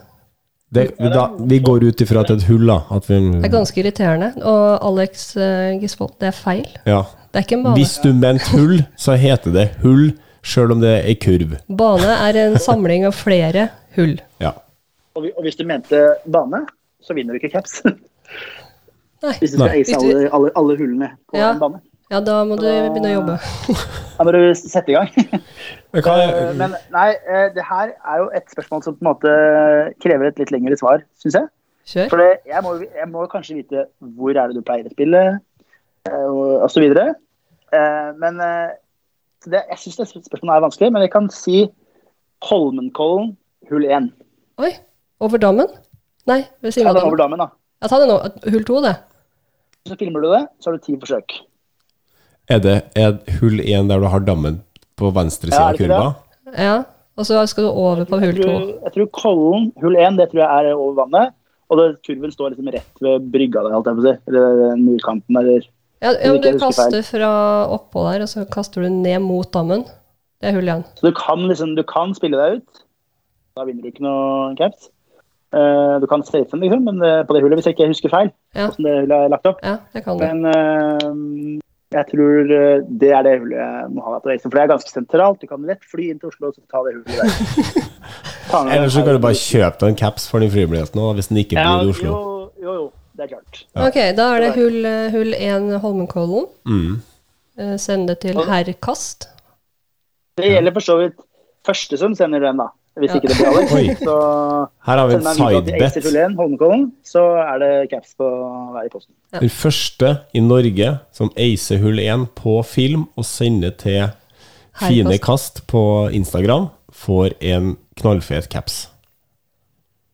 [0.73, 2.79] Det, da, vi går ut ifra at det er et hull, da.
[2.91, 4.31] At vi, Det er ganske irriterende.
[4.41, 6.65] Og Alex uh, Gisvold, det er feil.
[6.89, 7.03] ja.
[7.33, 7.77] Det er ikke en bane.
[7.77, 10.11] Hvis du mente hull, så heter det hull,
[10.45, 11.55] sjøl om det er ei kurv.
[11.69, 14.19] Bane er en samling av flere hull.
[14.41, 14.51] Ja.
[15.17, 16.65] Og hvis du mente bane,
[17.01, 17.79] så vinner du ikke caps.
[19.23, 19.33] Nei.
[19.39, 21.51] Hvis du skal ace alle, alle, alle hullene på Ja.
[21.53, 21.79] en bane.
[22.11, 23.35] Ja, da må du begynne å jobbe.
[24.17, 25.09] Da må du sette i gang.
[25.93, 29.31] Men Eh, Men nei, eh, det her er jo et spørsmål som på en måte
[30.03, 31.47] krever et litt lengre svar, syns jeg.
[31.87, 32.09] Kjør.
[32.11, 35.23] For jeg, må, jeg må kanskje vite hvor er det du pleier å spille,
[36.05, 36.67] eh, og.
[37.73, 38.37] Eh, Men
[39.43, 41.65] så det, jeg syns det spørsmålet er vanskelig, men jeg kan si
[42.43, 43.33] Holmenkollen
[43.71, 44.11] hull 1.
[44.59, 44.71] Oi,
[45.23, 45.67] over dammen?
[46.27, 47.39] Nei, ved siden Ta av den over dammen.
[47.39, 47.49] dammen, da.
[47.81, 48.51] Ja, ta det nå.
[48.51, 48.93] Hull 2, det.
[49.87, 51.33] Så filmer du det, så har du ti forsøk.
[52.51, 54.61] Er det et hull én der du har dammen
[54.99, 56.09] på venstre side Ja, av det kurva?
[56.59, 56.75] Ja,
[57.17, 58.53] og så skal du over på hull to.
[58.83, 61.33] jeg tror Kollen hull 1 det tror jeg er over vannet.
[61.71, 64.15] Og det, kurven står liksom rett ved brygga der, holdt jeg på å si.
[64.29, 65.67] Eller murkanten, eller
[66.03, 67.29] Ja, ja, men du kaster fra
[67.71, 69.85] oppå der, og så kaster du ned mot dammen.
[70.43, 70.83] Det er hull igjen.
[70.99, 72.83] Så du kan liksom, du kan spille deg ut.
[73.55, 74.89] Da vinner du ikke noe caps.
[75.53, 78.13] Eh, du kan safe den, liksom, men eh, på det hullet, hvis jeg ikke husker
[78.13, 78.31] feil.
[78.55, 78.67] Ja.
[78.67, 79.61] Hvordan det hullet er lagt opp.
[79.61, 80.25] Ja, det kan du.
[80.25, 81.59] Men eh,
[81.93, 82.53] jeg tror
[83.01, 84.49] det er det hullet jeg må ha på reisen.
[84.49, 85.43] For det er ganske sentralt.
[85.43, 87.87] Du kan lett fly inn til Oslo og ta det hullet der.
[88.73, 91.57] Eller så kan du bare kjøpe deg en caps for den flybilletten hvis den ikke
[91.57, 92.09] ja, bor i Oslo.
[92.09, 92.91] Jo, jo, jo.
[93.13, 93.59] Det er klart.
[93.75, 93.87] Ja.
[93.87, 96.47] Ok, da er det hull, hull 1 Holmenkollen.
[96.65, 96.95] Mm.
[97.61, 99.29] Eh, Send det til herr Kast.
[100.37, 101.19] Det gjelder for så vidt
[101.65, 102.71] første som sender den, da.
[102.93, 103.15] Hvis Ja.
[103.17, 103.99] ikke det blir Alex.
[104.03, 104.15] Så
[104.85, 106.03] Her har vi en sidebet.
[106.03, 108.27] hull 1, Holmenkollen, så er det caps på
[108.73, 109.13] hver i posten.
[109.39, 114.11] Den første i Norge som acer hull 1 på film og sender til
[114.77, 118.89] fine kast på Instagram, får en knallfet caps.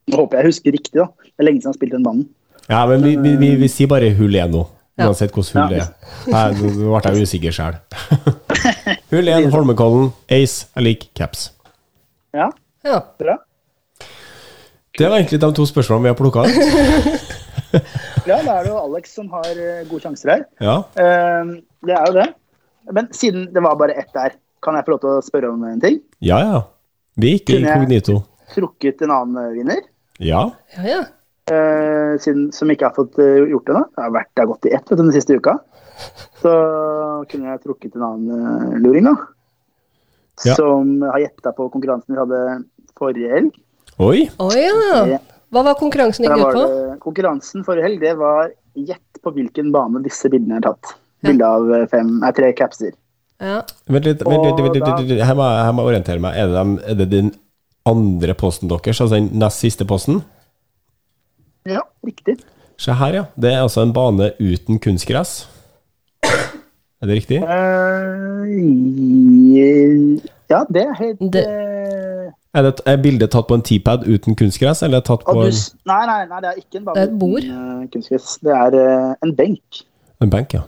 [0.07, 1.05] Nå håper jeg husker riktig, da.
[1.23, 2.29] Det er lenge siden jeg har spilt den banen.
[2.69, 4.63] Ja, men vi, vi, vi, vi sier bare hull 1 nå,
[4.99, 6.55] uansett hvordan hull det er.
[6.55, 7.77] Nå ble jeg usikker sjøl.
[9.11, 11.49] hull 1, Holmenkollen, ace, jeg liker caps.
[12.33, 12.49] Ja,
[12.85, 12.99] Ja.
[13.19, 13.37] bra.
[14.97, 17.25] Det var egentlig de to spørsmålene vi har plukka ut.
[18.27, 20.41] Ja, da er det jo Alex som har eh, gode sjanser her.
[20.61, 20.73] Ja.
[21.01, 21.51] Eh,
[21.85, 22.25] det er jo det.
[22.93, 25.63] Men siden det var bare ett der, kan jeg få lov til å spørre om
[25.69, 25.99] en ting?
[26.25, 26.59] ja, ja.
[27.19, 28.19] Vi gikk ikke Kunne jeg-
[28.53, 29.81] Trukket en annen eh, vinner.
[30.19, 30.41] Ja.
[30.77, 30.99] ja, ja.
[31.53, 33.75] eh, siden, som ikke har fått gjort det.
[33.77, 33.83] nå.
[33.95, 35.57] Det har, vært, det har gått i ett vet du, den siste uka.
[36.41, 36.53] Så
[37.29, 39.15] kunne jeg trukket en annen luring, da.
[40.47, 40.55] Ja.
[40.55, 42.43] Som har gjetta på konkurransen vi hadde
[42.99, 43.51] forrige helg.
[43.99, 44.27] Oi!
[44.39, 45.17] Å ja!
[45.49, 46.63] Hva var konkurransen gikk ut på?
[46.69, 50.85] det, konkurransen forrige helg det var gjett på hvilken bane disse bildene er tatt.
[51.23, 51.27] Ja.
[51.31, 52.93] Bilde av eh, fem, nei, tre capser.
[53.41, 53.61] Ja.
[53.89, 54.59] Vent litt, vent litt.
[55.25, 56.31] Her, må, jeg- orientere meg.
[56.37, 57.29] Er det, dem- er det den
[57.89, 60.21] andre posten deres, altså den nest siste posten?
[61.67, 62.35] Ja, riktig.
[62.79, 63.23] Se her, ja.
[63.35, 65.47] Det er altså en bane uten kunstgress.
[67.01, 67.39] Er det riktig?
[67.43, 67.47] Uh,
[70.51, 71.68] ja, det er helt Det- eh,
[72.57, 75.51] Er, det, er bildet tatt på en T-pad uten kunstgress, eller er tatt på du,
[75.85, 77.45] nei, nei, nei, det er ikke en bane Det er et bord.
[77.45, 78.29] eh, kunstgress.
[78.41, 79.83] Det er uh, en benk.
[80.23, 80.55] en benk?
[80.57, 80.63] Ja.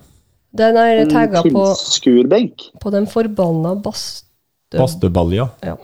[0.62, 2.68] Den er tagga på, tilskuerbenk.
[2.84, 4.78] på den forbanna badstue...
[4.78, 5.48] Bastebalja.
[5.66, 5.76] Ja.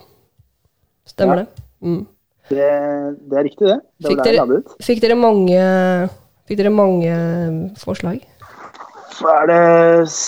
[1.07, 1.47] Stemmer Ja.
[1.47, 1.65] det.
[1.81, 2.05] Mm.
[2.47, 2.69] Det,
[3.31, 3.79] det er riktig, det.
[3.99, 5.57] Det Fikk dere, det fikk dere mange
[6.47, 8.21] Fikk dere mange eh, forslag?
[9.17, 9.59] Så er det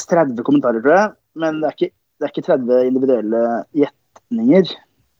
[0.09, 1.11] 30 kommentarer, tror jeg.
[1.39, 3.43] Men det er ikke, det er ikke 30 individuelle
[3.77, 4.73] gjetninger.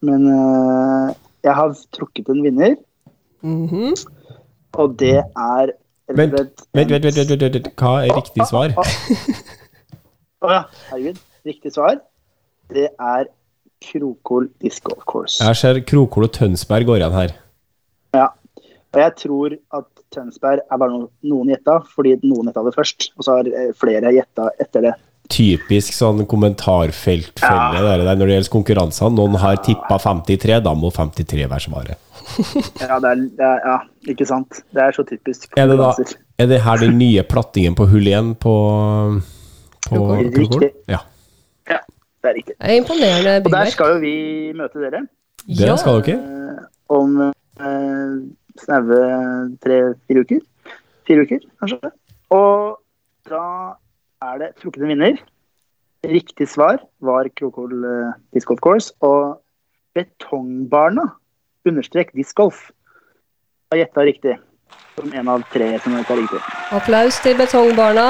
[0.06, 2.76] Men uh, jeg har trukket en vinner,
[3.44, 3.94] Mhm.
[4.76, 5.72] og det er
[6.10, 7.68] Vent, vent, vent, vent, vent.
[7.78, 8.72] Hva er riktig svar?
[10.42, 11.20] Å ja, herregud.
[11.46, 12.00] Riktig svar,
[12.74, 13.28] det er
[13.86, 15.38] Krokol disco, of Course.
[15.44, 17.36] Jeg ser Krokol og Tønsberg går igjen her.
[18.18, 18.26] Ja.
[18.90, 20.98] Og jeg tror at Tønsberg er bare
[21.30, 23.12] noen gjetta, fordi noen gjetta det først.
[23.16, 24.94] Og så har eh, flere gjetta etter det.
[25.30, 27.98] Typisk sånn kommentarfeltfelle ja.
[28.02, 29.12] der når det gjelder konkurransene.
[29.20, 32.06] Noen har tippa 53, da må 53 være svaret.
[32.82, 33.76] Ja, det er, det er, ja,
[34.14, 34.62] ikke sant.
[34.76, 35.48] Det er så typisk.
[35.58, 35.92] Er det da.
[36.40, 38.56] Er det her den nye plattingen på hull 1 på,
[39.90, 40.02] på?
[40.18, 40.70] Riktig.
[40.90, 41.02] Ja.
[41.70, 41.80] Ja,
[42.24, 42.56] det er riktig.
[42.56, 44.14] Det er imponerende Og der skal jo vi
[44.58, 45.04] møte dere
[45.46, 46.18] Det skal dere.
[46.18, 46.62] eh,
[46.96, 48.14] om eh,
[48.64, 49.02] snaue
[49.64, 50.42] tre-fire uker.
[51.10, 51.92] Fire uker, kanskje.
[52.34, 52.80] Og
[53.30, 53.44] da
[54.20, 55.22] er det trukket en vinner.
[56.04, 58.92] Riktig svar var Krokol eh, Disc Golf Course.
[59.06, 59.40] Og
[59.96, 61.06] Betongbarna
[61.68, 62.70] understrek disc golf
[63.72, 64.36] har gjetta riktig.
[65.00, 66.42] Som en av tre som gjetta riktig.
[66.76, 68.10] Applaus til Betongbarna.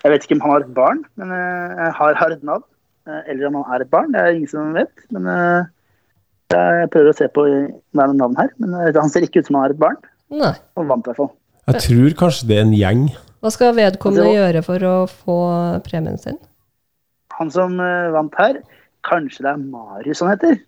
[0.00, 2.64] Jeg vet ikke om han har et barn, men jeg har, har et navn.
[3.08, 4.14] Eh, eller om han er et barn.
[4.14, 5.04] Det er ingen som vet.
[5.10, 5.68] Men eh,
[6.54, 8.54] jeg prøver å se på hva er navn her.
[8.62, 10.00] Men eh, han ser ikke ut som han er et barn.
[10.30, 10.54] Nei.
[10.78, 11.34] Han vant i hvert fall.
[11.70, 13.04] Jeg tror kanskje det er en gjeng.
[13.40, 15.38] Hva skal vedkommende gjøre for å få
[15.86, 16.36] premien sin?
[17.38, 18.60] Han som eh, vant her,
[19.06, 20.58] kanskje det er Marius han heter?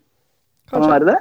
[0.72, 1.18] Kan han være det?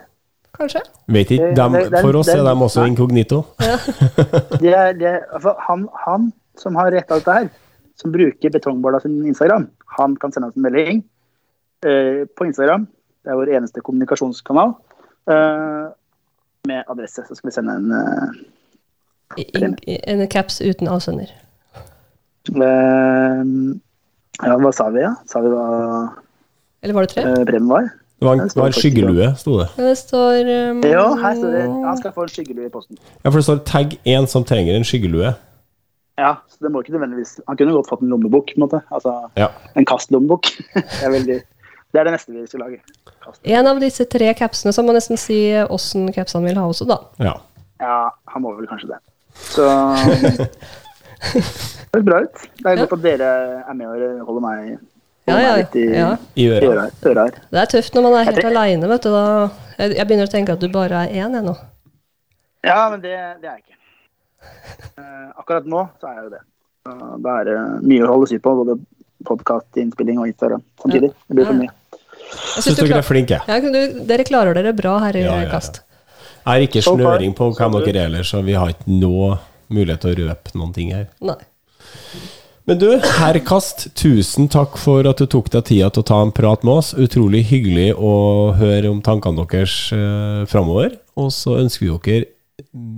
[0.55, 0.83] Kanskje?
[1.11, 3.41] Vet ikke, Det- dem, For oss er de også inkognito.
[4.63, 7.49] det, er, det er, altså, han, han som har retta dette her,
[7.99, 11.03] som bruker Betongboarda sin Instagram, han kan sende oss en melding
[11.85, 12.87] uh, på Instagram.
[13.21, 14.75] Det er vår eneste kommunikasjonskanal.
[15.29, 15.91] Uh,
[16.67, 17.23] med adresse.
[17.27, 18.47] Så skal vi sende en eh, i,
[19.37, 21.31] en caps uten avsender.
[22.49, 23.41] Eh,
[24.41, 25.11] ja, hva sa vi, da?
[25.11, 25.13] Ja?
[25.29, 25.65] Sa vi hva
[26.81, 27.25] Eller var det tre?
[27.25, 27.91] uh, var?
[28.21, 29.67] Det var en, det var en skyggelue, sto det.
[29.77, 32.97] Ja, det står um, Ja, her står det han skal få en skyggelue i posten.
[33.23, 35.33] Ja, for det står 'tagg en som trenger en skyggelue'.
[36.19, 38.81] Ja, så det må ikke nødvendigvis Han kunne godt fått en lommebok, på en måte.
[38.91, 39.47] Altså Ja.
[39.75, 40.45] en kastlommebok.
[40.73, 41.39] det, er veldig,
[41.93, 42.81] det er det neste vi skal lage.
[43.23, 43.41] Kast.
[43.43, 46.85] En av disse tre capsene, så må man nesten si åssen capsene vil ha også,
[46.89, 46.97] da.
[47.19, 47.37] ja.
[47.81, 48.99] Ja, han må vel kanskje det.
[49.35, 49.65] Så
[51.91, 52.39] Det høres bra ut.
[52.57, 52.85] Det er Ja.
[52.85, 53.29] godt at dere
[53.67, 54.77] er med og holder meg,
[55.27, 56.11] Ja, holder ja, meg litt i, ja.
[56.35, 56.85] I øra.
[57.05, 57.41] øra her.
[57.51, 59.11] Det er tøft når man er helt aleine, vet du.
[59.11, 59.25] Da,
[59.77, 61.55] jeg, jeg begynner å tenke at du bare er én, jeg nå.
[62.65, 63.77] Ja, men det, det er jeg ikke.
[64.97, 66.41] Uh, akkurat nå så er jeg jo det.
[66.89, 68.79] Uh, det er uh, mye å holde styr på, både
[69.27, 71.11] podkastinnspilling og Instagram samtidig.
[71.27, 71.73] Det blir for mye.
[72.31, 73.37] Jeg Syns dere er flinke.
[73.45, 73.79] ja, du,
[74.09, 75.51] dere klarer dere bra her i Ja, ja, ja.
[75.51, 75.83] Kast.
[76.41, 79.35] Jeg har ikke snøring på hvem dere er så vi har ikke noe
[79.71, 81.07] mulighet til å røpe noen ting her.
[81.21, 81.37] Nei.
[82.69, 82.87] Men du,
[83.17, 86.61] herr Kast, tusen takk for at du tok deg tida til å ta en prat
[86.63, 86.91] med oss.
[86.93, 88.11] Utrolig hyggelig å
[88.57, 90.93] høre om tankene deres eh, framover.
[91.17, 92.29] Og så ønsker vi dere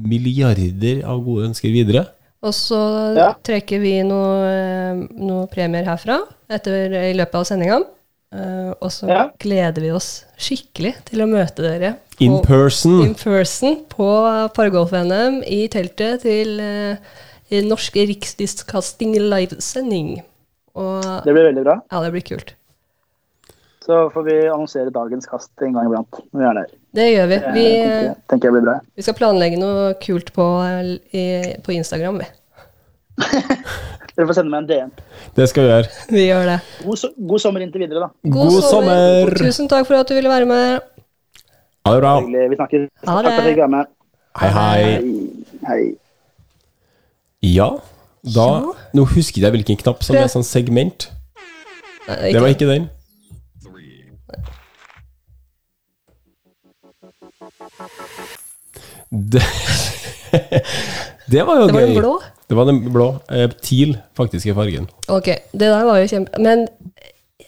[0.08, 2.06] milliarder av gode ønsker videre.
[2.44, 2.80] Og så
[3.16, 3.30] Ja.
[3.40, 6.20] trekker vi noen noe premier herfra
[6.52, 7.80] etter, i løpet av sendinga.
[8.34, 9.30] Eh, og så Ja.
[9.40, 13.04] gleder vi oss skikkelig til å møte dere In person.
[13.06, 14.08] in person på
[14.56, 16.96] Paragolf-NM i teltet til uh,
[17.52, 20.24] Norsk Riksdiskasting livesending.
[20.76, 21.76] Og Det blir veldig bra.
[21.92, 22.56] ja, det blir kult.
[23.86, 26.68] Så får vi annonsere dagens kast en gang iblant når vi er der.
[26.96, 27.36] Det gjør vi.
[27.36, 28.80] Vi, tenker, jeg- tenker jeg blir bra.
[28.96, 32.26] vi skal planlegge noe kult på, eh, i, på Instagram, vi.
[34.14, 34.90] Dere får sende meg en DM.
[35.38, 35.88] Det skal vi gjøre.
[36.14, 36.58] Vi gjør det.
[36.86, 38.32] God, so god sommer inntil videre, da.
[38.36, 39.32] God sommer!
[39.38, 40.86] Tusen takk for at du ville være med.
[41.86, 42.14] Ha det bra.
[42.24, 42.86] Vi snakkes.
[43.04, 43.92] Ha Takk for at jeg fikk være med.
[44.42, 44.84] Hei, hei.
[45.70, 45.82] Hei.
[47.44, 47.70] Ja,
[48.24, 48.74] da Ja.
[48.96, 51.10] Nå husker jeg hvilken knapp som er sånn segment.
[52.08, 52.90] Nei, Det var ikke den.
[59.14, 59.42] Det,
[61.32, 61.88] det var jo Det var gøy.
[61.88, 62.14] den blå.
[62.54, 63.10] Det var den blå.
[63.34, 64.86] Eh, Teal, faktisk, er fargen.
[65.10, 66.38] Ok, det der var jo kjempe...
[66.44, 66.68] Men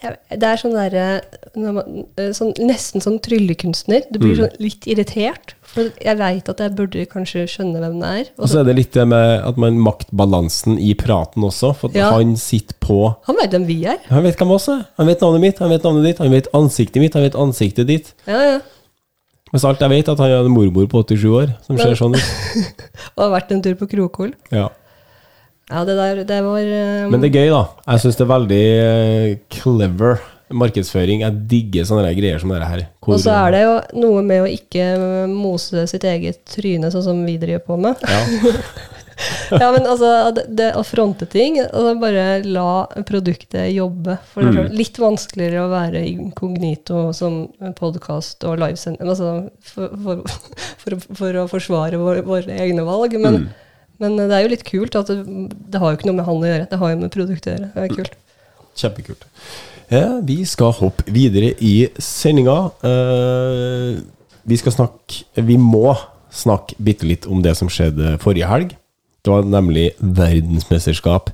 [0.06, 4.04] det er sånn derre eh, sånn, Nesten sånn tryllekunstner.
[4.12, 4.24] Du Mm.
[4.26, 5.54] blir sånn litt irritert.
[5.76, 8.30] For jeg veit at jeg burde kanskje skjønne hvem det er.
[8.38, 11.90] Og så så, er det litt det med at man maktbalansen i praten også, for
[11.96, 12.12] Ja.
[12.12, 13.98] han sitter på han veit hvem vi er.
[14.10, 14.86] Han vet hvem oss er.
[14.98, 17.88] Han vet navnet mitt, han vet navnet ditt, han vet ansiktet mitt, han vet ansiktet
[17.88, 18.14] ditt.
[18.28, 18.60] Ja, ja.
[19.54, 22.16] Mens alt jeg vet, at han har en mormor på 87 år, som ser sånn
[22.18, 22.32] ut.
[23.16, 24.34] Og har vært en tur på Krokol.
[24.52, 24.70] Ja.
[25.72, 27.12] Ja, det der, det var um...
[27.12, 27.64] Men det er gøy, da.
[27.90, 30.20] Jeg syns det er veldig eh, clever
[30.54, 31.24] markedsføring.
[31.26, 32.84] Jeg digger sånne greier som dette her.
[33.02, 33.72] Hvor- Og så er det jo
[34.04, 34.86] noe med å ikke
[35.32, 38.06] mose sitt eget tryne, sånn som vi driver på med.
[38.06, 38.22] ja.
[39.48, 44.18] Ja, men altså, det, det å fronte ting, altså bare la produktet jobbe.
[44.34, 44.74] For det er Mm.
[44.76, 47.38] litt vanskeligere å være inkognito som
[47.80, 49.30] podkast og livesending altså,
[49.64, 50.26] for, for,
[50.84, 53.16] for, for å forsvare våre, våre egne valg.
[53.16, 53.48] Men, Mm.
[54.00, 55.18] Men det er jo litt kult at det,
[55.72, 57.56] det har jo ikke noe med han å gjøre, det har jo med produktet å
[57.56, 57.70] gjøre.
[57.74, 58.16] Det er kult.
[58.76, 59.26] Kjempekult.
[59.90, 62.58] Eh, vi skal hoppe videre i sendinga.
[62.84, 64.00] Eh,
[64.46, 65.96] vi skal snakke Vi må
[66.36, 68.74] snakke bitte litt om det som skjedde forrige helg.
[69.24, 71.30] Det var nemlig verdensmesterskap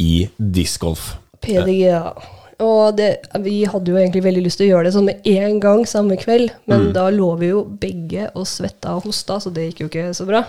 [0.00, 1.16] i discgolf.
[1.42, 2.14] PDGA.
[2.62, 3.08] Og det,
[3.42, 6.16] vi hadde jo egentlig veldig lyst til å gjøre det sånn med en gang samme
[6.20, 6.92] kveld, men Mm.
[6.94, 10.26] da lå vi jo begge og svetta og hosta, så det gikk jo ikke så
[10.26, 10.44] bra.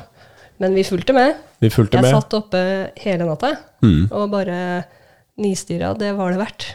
[0.64, 1.36] Men vi fulgte med.
[1.64, 2.16] Vi fulgte Jeg med.
[2.16, 2.64] satt oppe
[3.04, 3.54] hele natta
[3.84, 4.08] Mm.
[4.16, 4.58] og bare
[5.44, 5.92] nistirra.
[6.00, 6.66] Det var det verdt.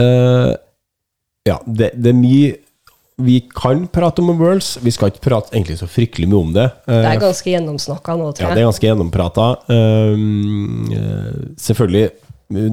[0.00, 0.54] Uh,
[1.44, 2.54] ja, det, det er mye
[3.22, 4.78] vi kan prate om Worlds.
[4.82, 6.64] Vi skal ikke prate egentlig så fryktelig mye om det.
[6.88, 8.48] Det Eh, er ganske gjennomsnakka nå, tror jeg.
[8.48, 9.44] Ja, det er ganske gjennomprata.
[9.68, 12.10] Eh, selvfølgelig,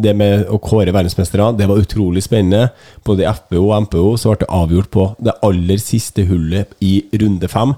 [0.03, 2.71] det med å kåre verdensmestere, det var utrolig spennende.
[3.05, 6.93] Både i FBO og MPO så ble det avgjort på det aller siste hullet i
[7.21, 7.75] runde fem.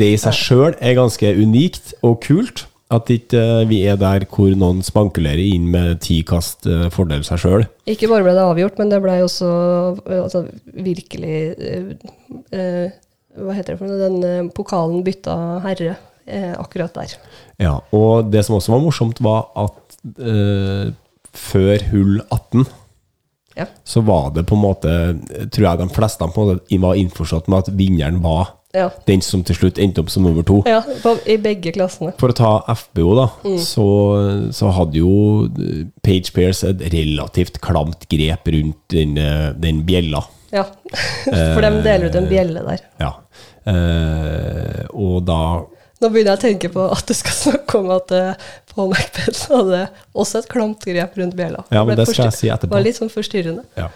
[0.00, 2.66] Det i seg sjøl er ganske unikt og kult.
[2.90, 7.22] At ikke eh, vi er der hvor noen spankulerer inn med ti kast eh, fordel
[7.26, 7.66] seg sjøl.
[7.90, 9.50] Ikke bare ble det avgjort, men det ble også
[10.08, 10.42] eh, altså,
[10.74, 11.36] virkelig
[12.50, 12.90] eh,
[13.38, 14.00] Hva heter det for noe?
[14.02, 15.94] Den pokalen bytta herre
[16.26, 17.14] eh, akkurat der.
[17.62, 20.90] Ja, og det som også var morsomt, var at eh,
[21.30, 22.66] før hull 18
[23.58, 23.66] Ja.
[23.84, 24.90] så var det på en måte
[25.50, 28.86] Tror jeg de fleste på en måte var innforstått med at vinneren var Ja.
[29.06, 30.60] den som til slutt endte opp som nummer to.
[30.68, 32.12] ja på, I begge klassene.
[32.20, 33.56] For å ta FBO, da, Mm.
[33.58, 33.86] så,
[34.54, 40.22] så hadde jo eh, Page Pairs et relativt klamt grep rundt den, eh, den bjella.
[40.54, 40.64] Ja.
[41.26, 42.86] For de deler ut en bjelle der.
[43.02, 43.12] Ja.
[43.70, 45.42] Eh, og da
[46.00, 48.08] Nå begynner jeg å tenke på at du skal snakke om at
[48.70, 49.82] Paul Macbeth hadde
[50.16, 51.66] også et klamt grep rundt bjella.
[51.68, 52.70] Ja, men det skal jeg si etterpå.
[52.70, 53.66] Det var litt sånn forstyrrende.
[53.76, 53.90] Ja.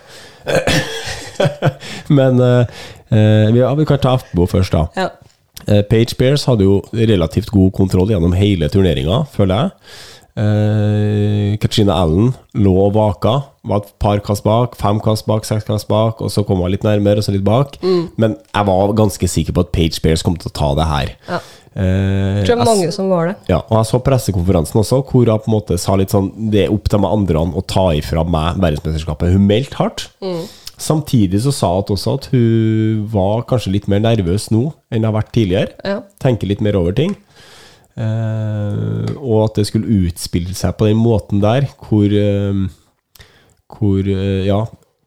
[2.08, 2.66] Men eh, eh,
[3.10, 4.86] ja, vi kan ta FBO først, da.
[4.96, 5.10] Ja.
[5.68, 9.70] Eh, Page Bears hadde jo relativt god kontroll gjennom hele turneringa, føler jeg.
[10.34, 13.36] Eh, Katrina Allen lå og vaka.
[13.64, 16.72] Var et par kast bak, fem kast bak, seks kast bak, og så kom hun
[16.74, 17.78] litt nærmere, og så litt bak.
[18.20, 21.14] Men jeg var ganske sikker på at Page Bears kom til å ta det her.
[21.30, 21.42] ja.
[21.74, 21.82] Eh,
[22.38, 23.36] Jeg tror det var mange som var det.
[23.48, 26.60] ja, og jeg så pressekonferansen også, hvor hun på en måte sa litt sånn Det
[26.68, 29.32] er opp til meg andre å ta ifra meg verdensmesterskapet.
[29.34, 30.04] Hun meldte hardt.
[30.80, 35.08] Samtidig så sa hun også at hun var kanskje litt mer nervøs nå enn hun
[35.10, 35.74] har vært tidligere.
[35.86, 36.00] Ja.
[36.22, 37.14] Tenker litt mer over ting.
[37.94, 42.64] Eh, og at det skulle utspille seg på den måten der, hvor eh,
[43.74, 44.64] Hvor, eh, ja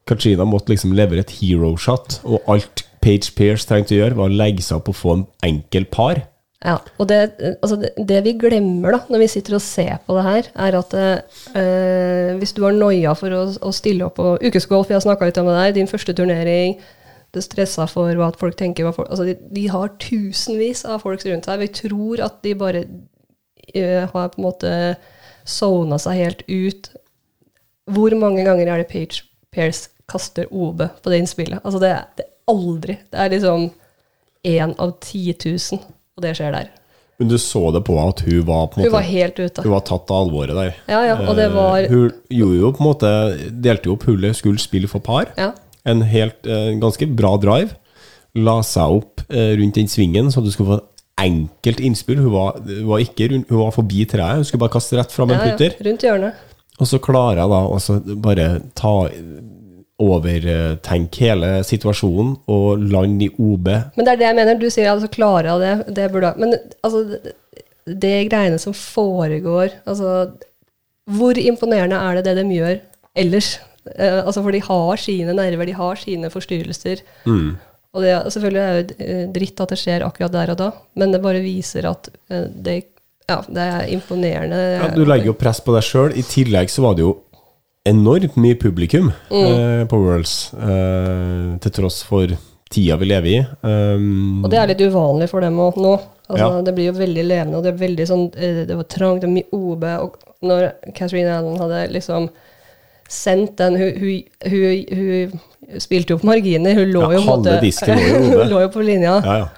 [0.08, 4.32] Katrina måtte liksom levere et hero shot, og alt Page Pears trengte å gjøre, var
[4.32, 6.22] å legge seg opp og få en enkel par.
[6.58, 7.18] Ja, og det,
[7.62, 10.76] altså det, det vi glemmer da, når vi sitter og ser på det her, er
[10.80, 15.04] at eh, hvis du har noia for å, å stille opp på ukesgolf, vi har
[15.04, 16.74] snakka litt om det der, din første turnering,
[17.30, 21.46] du stressa for hva folk tenker folk, altså de, de har tusenvis av folk rundt
[21.46, 21.62] seg.
[21.62, 22.82] Vi tror at de bare
[23.74, 24.72] eh, har på en måte
[25.48, 26.90] sona seg helt ut.
[27.88, 29.22] Hvor mange ganger er det Page
[29.54, 31.62] Pairs kaster OB på det innspillet?
[31.62, 32.98] Altså det, det er aldri.
[33.12, 33.68] Det er liksom
[34.48, 35.86] én av 10 000,
[36.18, 36.68] og det skjer der.
[37.18, 39.62] Men du så det på at hun var på en Hun var helt ute.
[39.64, 40.76] Hun var tatt av alvoret der.
[40.86, 43.10] Ja, ja, og det var Eh, Hun gjorde jo på en måte
[43.64, 45.32] Delte jo opp hullet, skulle spille for par.
[45.38, 45.48] Ja,
[45.88, 47.74] En helt eh, ganske bra drive.
[48.38, 50.80] La seg opp eh, rundt den svingen, så du skulle få
[51.18, 52.20] enkelt innspill.
[52.22, 55.32] Hun var, hun var ikke hun var forbi treet, hun skulle bare kaste rett fram
[55.32, 55.74] en ja, ja, putter.
[55.88, 56.44] rundt hjørnet.
[56.78, 57.78] Og så klarer jeg da å
[58.22, 58.46] bare
[58.78, 58.92] ta
[59.98, 63.70] overtenke hele situasjonen og lande i OB.
[63.96, 64.60] Men det er det jeg mener.
[64.60, 65.72] Du sier altså klare av det.
[65.96, 66.54] det burde, men
[66.86, 67.02] altså,
[67.88, 70.34] det, greiene som foregår altså,
[71.08, 72.76] Hvor imponerende er det det de gjør
[73.18, 73.56] ellers?
[73.96, 77.02] Eh, altså, for de har sine nerver, de har sine forstyrrelser.
[77.26, 77.56] Mm.
[77.96, 80.70] Og det, selvfølgelig er det eh, dritt at det skjer akkurat der og da,
[81.00, 82.76] men det bare viser at eh, det,
[83.28, 84.60] ja, det er imponerende.
[84.76, 86.12] Ja, du legger jo press på deg sjøl.
[86.12, 87.16] I tillegg så var det jo
[87.90, 92.34] enormt mye publikum eh, på Worlds, eh, til tross for
[92.72, 93.38] tida vi lever i.
[93.64, 95.94] Um, Og det er litt uvanlig for dem òg nå.
[96.28, 96.62] Altså, Ja.
[96.62, 99.30] Det blir jo veldig levende, og det er veldig sånn eh, Det var trangt, det
[99.30, 99.84] var mye OB.
[100.04, 102.28] Og når Catherine Allen hadde liksom
[103.08, 104.18] sendt den Hun, hun,
[104.52, 105.38] hun,
[105.72, 106.74] hun spilte jo på marginer.
[106.76, 107.22] Hun lå Ja, jo
[107.64, 107.72] i
[108.36, 109.22] Hun lå jo på linja.
[109.24, 109.48] ja, ja.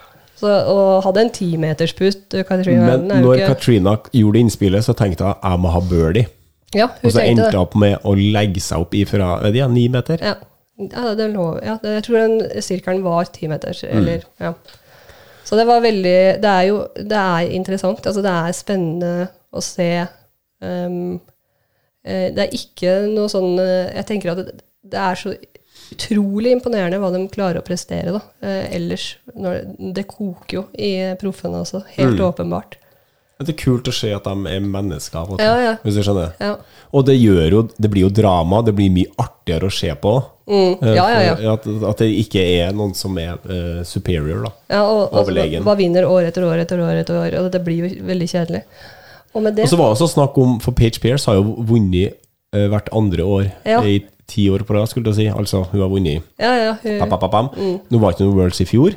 [0.41, 2.33] Så, og hadde en timeterspust.
[2.33, 6.31] Men Allen når ikke Katrina gjorde innspillet, så tenkte jeg jeg må ha birdie.
[6.75, 10.21] Ja, Og så endte hun opp med å legge seg opp ifra ja, ni meter.
[10.23, 10.37] Ja,
[10.79, 13.75] ja, det lå, ja det, jeg tror den sirkelen var ti meter.
[13.91, 14.23] Mm.
[14.41, 14.53] Ja.
[15.45, 18.07] Så det var veldig Det er jo det er interessant.
[18.07, 19.13] Altså, det er spennende
[19.51, 19.89] å se
[20.63, 20.91] eh,
[22.07, 24.61] Det er ikke noe sånn eh, Jeg tenker at det,
[24.91, 25.35] det er så
[25.91, 29.09] utrolig imponerende hva de klarer å prestere da, eh, ellers.
[29.35, 32.29] Det koker jo i proffene også, helt Mm.
[32.29, 32.77] åpenbart.
[33.41, 35.73] Det er kult å se at de er mennesker, Ja, ja.
[35.81, 36.35] hvis du skjønner.
[36.41, 36.57] Ja.
[36.93, 40.13] Og det jo Det blir jo drama, det blir mye artigere å se på.
[40.51, 40.77] Mm.
[40.83, 41.53] Eh, Ja, ja, ja.
[41.55, 44.53] At, at det ikke er noen som er uh, superior, da.
[44.69, 45.65] ja og, Overlegen.
[45.65, 48.63] hva vinner år etter år etter år etter år, og det blir jo veldig kjedelig.
[49.33, 51.55] Og med det Og så var det også snakk om For Page Pierce har jo
[51.63, 52.19] vunnet
[52.57, 53.51] uh, hvert andre år
[53.87, 55.29] i ti år på rad, skulle jeg si.
[55.33, 57.51] Altså, hun har vunnet Ja, ja, hun, Pam, pam, pam, pam.
[57.57, 57.77] Mm.
[57.91, 58.97] Nå var ikke noe Worlds i fjor,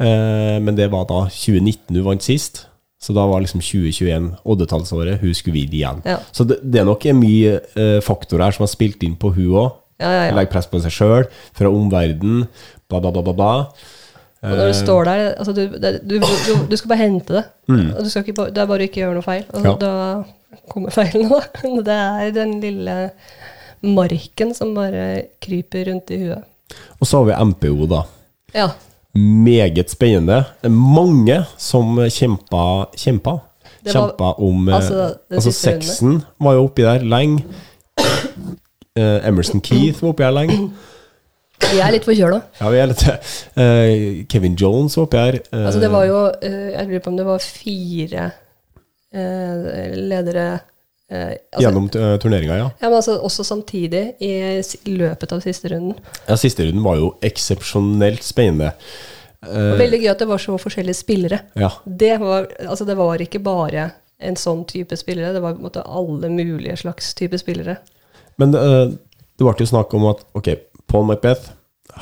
[0.00, 2.68] uh, men det var da 2019 hun vant sist.
[3.02, 6.02] Så da var liksom 2021 oddetallsåret hun skulle vinne igjen.
[6.06, 6.20] Ja.
[6.30, 9.56] Så det, det er nok mye eh, faktorer her som har spilt inn på hun
[9.58, 9.72] òg.
[10.02, 10.36] ja, ja, ja.
[10.36, 11.26] Legge press på seg sjøl,
[11.58, 12.44] fra omverdenen,
[12.90, 13.34] bla, bla, bla, bla.
[13.34, 13.50] bla.
[14.42, 17.42] Og når du Eh, står der altså du, du, du, du skal bare hente det.
[17.70, 17.90] Mm.
[18.02, 19.44] Du skal ikke, det er bare å ikke gjøre noe feil.
[19.54, 19.74] Altså.
[19.82, 21.42] Da kommer feilen, da.
[21.90, 22.96] Det er den lille
[23.82, 26.42] marken som bare kryper rundt i huet.
[27.02, 28.02] Og så har vi MPO, da.
[28.54, 28.68] Ja.
[29.14, 30.44] Meget spennende.
[30.68, 33.30] Mange som kjempa, kjempa.
[33.82, 37.42] Var- Kjempa om eh, altså, Altså, sexen var jo oppi der lenge.
[38.96, 40.70] Eh, Emerson Keith var oppi her lenge.
[41.62, 42.38] Vi er litt forkjøla.
[42.60, 45.38] Ja, vi er litt eh, Kevin Jones var oppi her.
[45.52, 48.30] eh, Altså, det var jo eh, Jeg lurer på om det var fire
[49.12, 50.46] ledere
[51.12, 52.68] eh, altså, Gjennom uh, turneringa, ja.
[52.80, 54.32] ja, men altså, også samtidig i
[54.88, 55.98] løpet av siste runden.
[56.26, 56.36] ja.
[56.40, 58.72] Siste runden var jo eksepsjonelt spennende.
[59.42, 61.40] Eh, Og veldig gøy at det var så forskjellige spillere.
[61.58, 61.70] ja.
[61.84, 63.90] Det var, altså det var ikke bare
[64.22, 67.76] en sånn type spillere, det var på en måte alle mulige slags type spillere.
[68.38, 68.60] Men det,
[69.36, 70.52] det ble jo snakk om at ok,
[70.86, 71.50] Paul Macbeth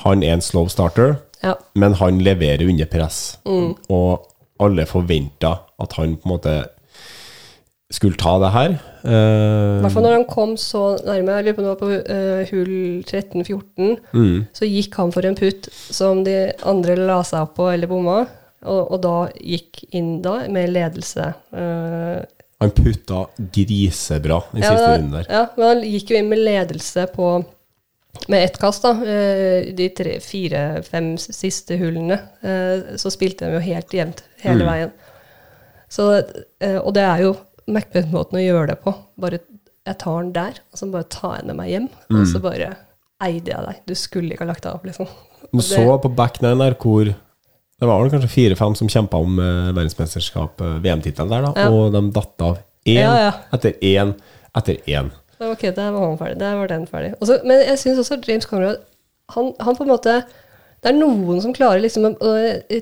[0.05, 1.55] han er en slow starter, Ja.
[1.75, 3.39] men han leverer under press.
[3.49, 3.73] Mm.
[3.89, 4.27] Og
[4.61, 6.53] alle forventa at han på en måte
[7.91, 8.75] skulle ta det her.
[9.03, 11.81] Eh, I hvert fall når han kom så nærme, jeg lurer på om det var
[11.81, 16.37] på uh, hull 13-14, mm, så gikk han for en putt som de
[16.71, 18.21] andre la seg opp på eller bomma,
[18.61, 21.33] og, og da gikk inn da med ledelse.
[21.51, 22.21] Uh,
[22.61, 23.25] han putta
[23.57, 25.31] grisebra i ja, siste runden der.
[25.33, 27.39] Ja, men han gikk jo inn med ledelse på
[28.29, 28.91] med ett kast, da.
[29.73, 29.87] De
[30.21, 32.19] fire, fem siste hullene.
[33.01, 34.69] Så spilte de jo helt jevnt hele Mm.
[34.69, 34.91] veien.
[35.89, 36.09] Så,
[36.83, 37.31] og det er jo
[37.69, 38.95] Macbeth-måten å gjøre det på.
[39.21, 39.41] Bare
[39.87, 41.89] jeg tar den der, og så bare tar jeg den med meg hjem.
[42.15, 42.71] Og så bare
[43.25, 43.81] eide jeg deg.
[43.89, 45.09] Du skulle ikke ha lagt deg opp, liksom.
[45.51, 49.39] Du så på back nine der hvor det var vel kanskje fire-fem som kjempa om
[49.41, 51.71] eh, verdensmesterskap, eh, VM-tittelen der, da, Ja.
[51.73, 53.31] og de datt av én Ja, ja.
[53.57, 54.13] etter én
[54.57, 55.09] etter én.
[55.41, 56.39] Ok, der var han ferdig.
[56.39, 57.15] Der var den ferdig.
[57.21, 58.83] Også, men jeg syns også James Conrad
[59.33, 60.25] han, han på en måte
[60.83, 62.11] Det er noen som klarer liksom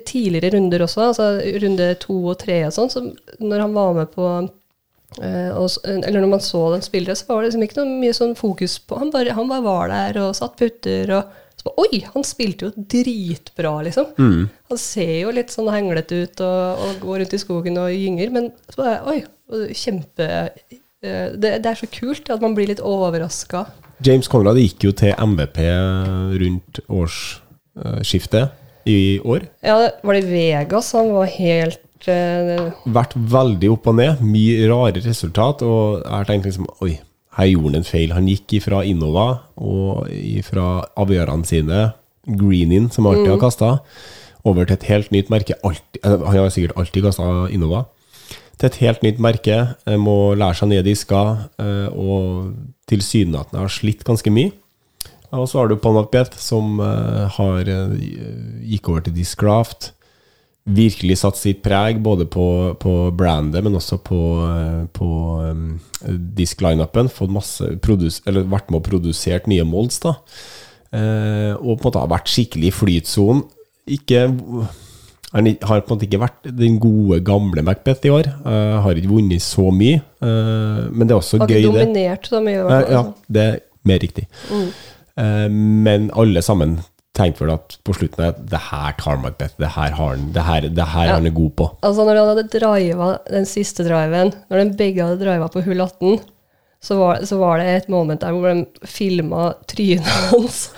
[0.07, 1.27] Tidligere runder også, altså
[1.63, 3.03] runde to og tre og sånn, så
[3.39, 4.27] når han var med på
[5.17, 8.35] og, Eller når man så den spillere, så var det liksom ikke noe mye sånn
[8.37, 12.23] fokus på Han bare, han bare var der og satt putter og så Oi, han
[12.23, 14.13] spilte jo dritbra, liksom.
[14.71, 18.31] Han ser jo litt sånn henglete ut og, og går rundt i skogen og gynger,
[18.31, 19.17] men så bare Oi,
[19.75, 23.65] kjempe eh, det, det er så kult at man blir litt overraska.
[24.05, 25.59] James Conrad gikk jo til MVP
[26.39, 28.55] rundt årsskiftet
[28.87, 29.49] i år.
[29.65, 31.88] Ja, var det Vegas han var helt eh,
[32.95, 34.23] Vært veldig opp og ned.
[34.23, 35.63] Mye rare resultat.
[35.65, 36.93] Og jeg har tenkt liksom Oi,
[37.39, 38.15] her gjorde han en feil.
[38.15, 39.27] Han gikk ifra Innova
[39.59, 41.83] og ifra avgjørene sine,
[42.29, 43.69] Greenin, som alltid har kasta,
[44.47, 45.57] over til et helt nytt merke.
[45.65, 47.85] Alltid, eh, han har sikkert alltid kasta Innova.
[48.59, 49.59] Til et helt nytt merke.
[49.87, 52.55] Jeg Må lære seg nye disker, eh, og
[52.89, 54.51] tilsynelatende har slitt ganske mye.
[55.31, 55.99] Og så har du Paul
[56.37, 57.95] som eh, har eh,
[58.65, 59.93] gikk over til Discraft.
[60.69, 62.45] Virkelig satt sitt preg både på,
[62.77, 65.07] på brandet, men også på, eh, på
[65.47, 65.79] um,
[66.37, 67.09] disk-lineupen.
[67.09, 70.17] Fått masse produs eller vært med og produsert nye molds, da.
[70.93, 73.47] Eh, og på en måte har vært skikkelig i flytsonen.
[73.89, 74.27] Ikke
[75.29, 78.31] han har på en måte ikke vært den gode, gamle Macbeth i år.
[78.41, 79.99] Uh, har ikke vunnet så mye.
[80.23, 82.55] Uh, men det er også Har ikke dominert så mye.
[82.55, 83.33] i hvert fall, ja, altså.
[83.35, 83.59] det er
[83.91, 84.25] mer riktig.
[84.49, 84.69] Mm.
[85.19, 85.47] Uh,
[85.85, 86.79] men alle sammen
[87.19, 90.45] tenkte vel at på slutten at det her tar Macbeth, det her har han, det
[90.47, 91.17] her, det her Ja.
[91.17, 91.69] er han god på.
[91.83, 95.81] Altså når han hadde driva den siste driven, når de begge hadde driva på hull
[95.85, 96.19] 18,
[96.81, 100.69] så var, så var det et moment der hvor de filma trynet hans.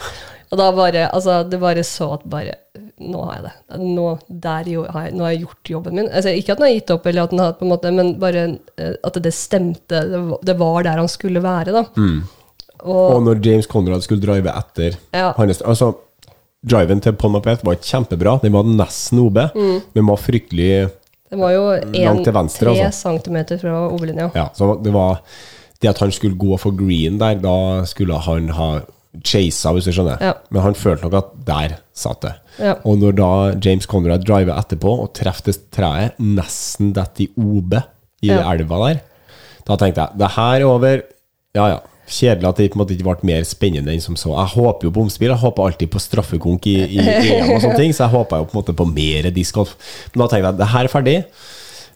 [0.52, 2.58] Og da bare Altså, det bare så at bare
[3.02, 3.78] Nå har jeg det.
[3.82, 4.08] Nå,
[4.44, 6.10] der jo, har jeg, nå har jeg gjort jobben min.
[6.12, 8.12] Altså, ikke at han har gitt opp, eller at han har på en måte, men
[8.22, 8.44] bare
[8.78, 10.02] eh, at det stemte.
[10.46, 11.82] Det var, der han skulle være, da.
[12.84, 15.32] Og Og, når James Conrad skulle drive etter Ja.
[15.38, 15.94] hans Altså,
[16.64, 18.36] driven til Pon Mapet var ikke kjempebra.
[18.44, 19.82] Den var nesten OB, Mm.
[19.96, 20.92] men var fryktelig
[21.32, 21.64] det var jo
[21.96, 23.08] Langt til venstre, tre altså.
[23.08, 24.32] centimeter fra OB-linja.
[24.36, 25.22] Ja, så det var
[25.82, 28.82] Det at han skulle gå for green der, da skulle han ha
[29.26, 30.20] chasa, hvis du skjønner.
[30.22, 30.34] Ja.
[30.52, 32.34] Men han følte nok at der satt det.
[32.60, 32.76] Ja.
[32.86, 37.74] Og når da James Conrad driver etterpå og treffer det treet nesten detter i OB
[38.22, 38.44] i Ja.
[38.54, 39.02] elva der,
[39.66, 41.02] da tenkte jeg det her er over.
[41.56, 41.80] Ja, ja.
[42.10, 44.34] Kjedelig at det på en måte ikke ble mer spennende enn som så.
[44.34, 45.32] Jeg håper jo på omspill.
[45.32, 48.48] Jeg håper alltid på straffekonk i, i EM og sånne ting, så jeg håpa jo
[48.50, 49.76] på en måte på mer discgolf.
[50.12, 51.16] Men da tenkte jeg det her er ferdig.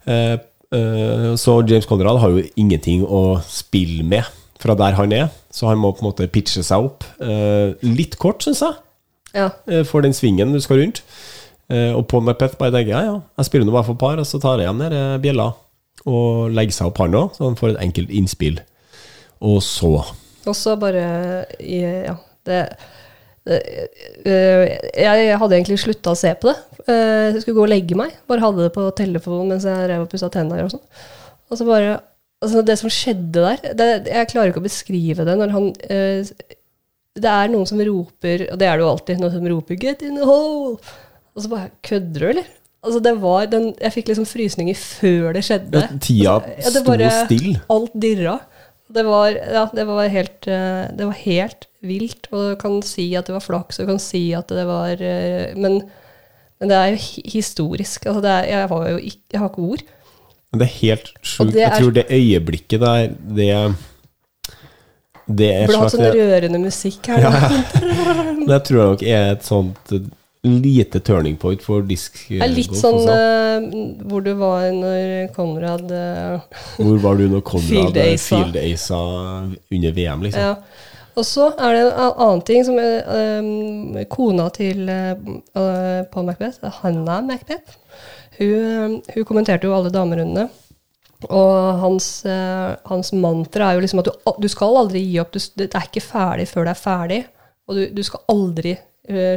[0.05, 0.35] Uh,
[0.75, 4.29] uh, så James Conrad har jo ingenting å spille med
[4.61, 7.03] fra der han er, så han må på en måte pitche seg opp.
[7.19, 8.81] Uh, litt kort, syns jeg
[9.35, 9.49] Ja.
[9.83, 11.01] for den svingen du skal rundt.
[11.67, 14.37] Og Paul Macbeth bare tenker ja, ja, jeg spiller nå bare for par, og så
[14.39, 15.49] tar jeg igjen bjella
[16.05, 18.59] og legger seg opp han òg, så han får et enkelt innspill.
[19.45, 19.91] Og så
[20.45, 21.05] Og så bare
[21.61, 22.15] Ja,
[22.45, 22.59] det,
[23.45, 23.59] det
[24.25, 24.65] øh,
[24.97, 26.57] Jeg hadde egentlig slutta å se på det.
[26.87, 28.13] Eh, Jeg skulle gå og legge meg.
[28.29, 30.75] Bare hadde det på telefonen mens jeg rev og pussa tenner og.
[31.49, 31.95] Og så bare
[32.43, 36.27] Altså, det som skjedde der det, Jeg klarer ikke å beskrive det når han eh,
[37.15, 40.01] Det er noen som roper, og det er det jo alltid, noen som roper 'get
[40.03, 40.77] in the hole'.
[41.35, 42.49] Og så bare Kødder du, eller?
[42.85, 45.81] Altså, det var den Jeg fikk liksom frysninger før det skjedde.
[46.03, 47.61] Tida Altså, ja, sto bare- stille.
[47.69, 48.35] Alt dirra.
[48.87, 52.27] Det var, ja, det var helt eh, Det var helt vilt.
[52.31, 55.01] Og du kan si at det var flaks, og du kan si at det var
[55.01, 55.81] eh, Men,
[56.59, 58.05] men det er jo historisk.
[58.05, 59.85] Altså det er, jeg, har jo ikke, jeg har ikke ord.
[60.51, 61.57] Men det er helt sjukt.
[61.57, 63.09] Jeg tror det øyeblikket der,
[63.39, 63.49] det
[65.25, 67.25] Det er hatt sånn rørende musikk her.
[67.25, 67.31] Ja,
[68.45, 69.95] Det tror jeg nok er et sånt
[70.45, 72.17] lite turning point for disk.
[72.29, 76.43] Det er litt golf sånn eh, hvor du var når Konrad uh,
[76.77, 78.99] Hvor var du når Conrad Field aca
[79.73, 80.51] under VM, liksom?
[80.51, 80.91] Ja.
[81.15, 87.23] Og så er det en annen ting som um, kona til uh, Paul Macbeth, Hannah
[87.23, 87.79] Macbeth.
[88.35, 90.49] Hun, hun kommenterte jo alle damerundene.
[91.31, 95.31] Og hans, eh, hans mantra er jo liksom at du, du skal aldri gi opp.
[95.33, 97.21] Du, det er ikke ferdig før det er ferdig.
[97.65, 98.83] Og du, du skal aldri eh,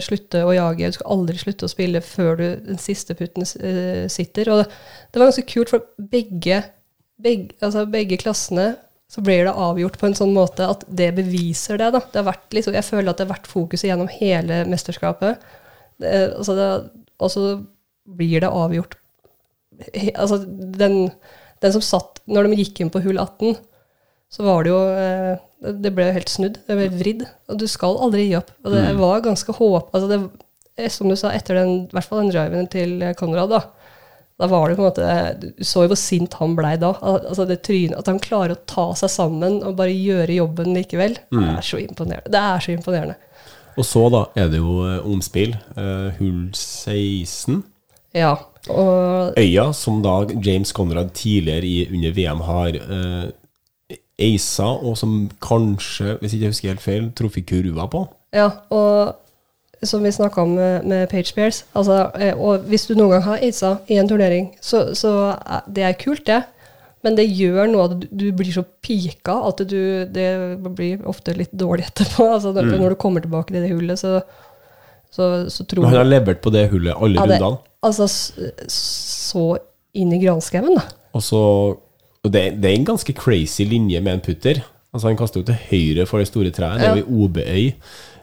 [0.05, 0.89] slutte å jage.
[0.89, 4.51] Du skal aldri slutte å spille før du, den siste putten uh, sitter.
[4.53, 6.62] Og det, var ganske kult, for begge,
[7.21, 8.75] begge, altså begge klassene
[9.09, 11.91] så blir det avgjort på en sånn måte at det beviser det.
[11.95, 12.03] da.
[12.05, 15.41] det har vært liksom, jeg føler at det har vært fokuset gjennom hele mesterskapet.
[16.05, 16.57] Altså
[17.19, 17.45] og så
[18.19, 18.95] blir det avgjort
[20.19, 21.09] altså den,
[21.62, 23.57] den som satt Når de gikk inn på hull 18,
[24.31, 25.39] så var det jo eh,
[25.83, 26.59] det- ble jo helt snudd.
[26.66, 27.24] Det ble vridd.
[27.49, 28.53] Og du skal aldri gi opp.
[28.64, 29.91] Og det var ganske håp...
[29.95, 30.20] Altså det,
[30.76, 33.62] eh, som du sa, etter den, i hvert fall den driven til Konrad, da.
[34.39, 35.07] Da var det på en måte
[35.43, 36.93] Du så jo hvor sint han blei da.
[37.03, 41.16] Altså det trynet, At han klarer å ta seg sammen og bare gjøre jobben likevel.
[41.33, 42.31] Det er så imponerende.
[42.31, 43.16] Det er så imponerende.
[43.79, 45.57] Og så da er det jo eh, omspill.
[45.76, 47.61] Uh, hull 16.
[48.16, 48.33] Ja.
[48.70, 53.29] Og Øya, som da James Conrad tidligere i, under VM har uh,
[54.19, 58.05] aisa, og som kanskje, hvis ikke jeg husker helt feil, truffet kurva på.
[58.35, 59.16] Ja, og
[59.87, 63.23] som vi snakka om med, med Page Bears altså, eh, Og hvis du noen gang
[63.29, 66.43] har eisa i en turnering, så, så er, det er kult, det.
[67.07, 70.29] Men det gjør noe at du, blir så pika at du, det
[70.75, 72.27] blir ofte litt dårlig etterpå.
[72.35, 74.19] Altså, når, når du kommer tilbake til det hullet, så,
[75.14, 77.62] så, så tror Men han har levert på det hullet alle Ja, rundene.
[77.87, 78.09] Altså,
[78.75, 79.45] så
[79.95, 80.89] inn i granskauen, da.
[81.14, 81.43] Og så
[82.25, 84.62] og det, det er en ganske crazy linje med en putter.
[84.93, 86.81] Altså Han kaster jo til høyre for det store treet.
[86.81, 87.66] Det er jo i OB-øy.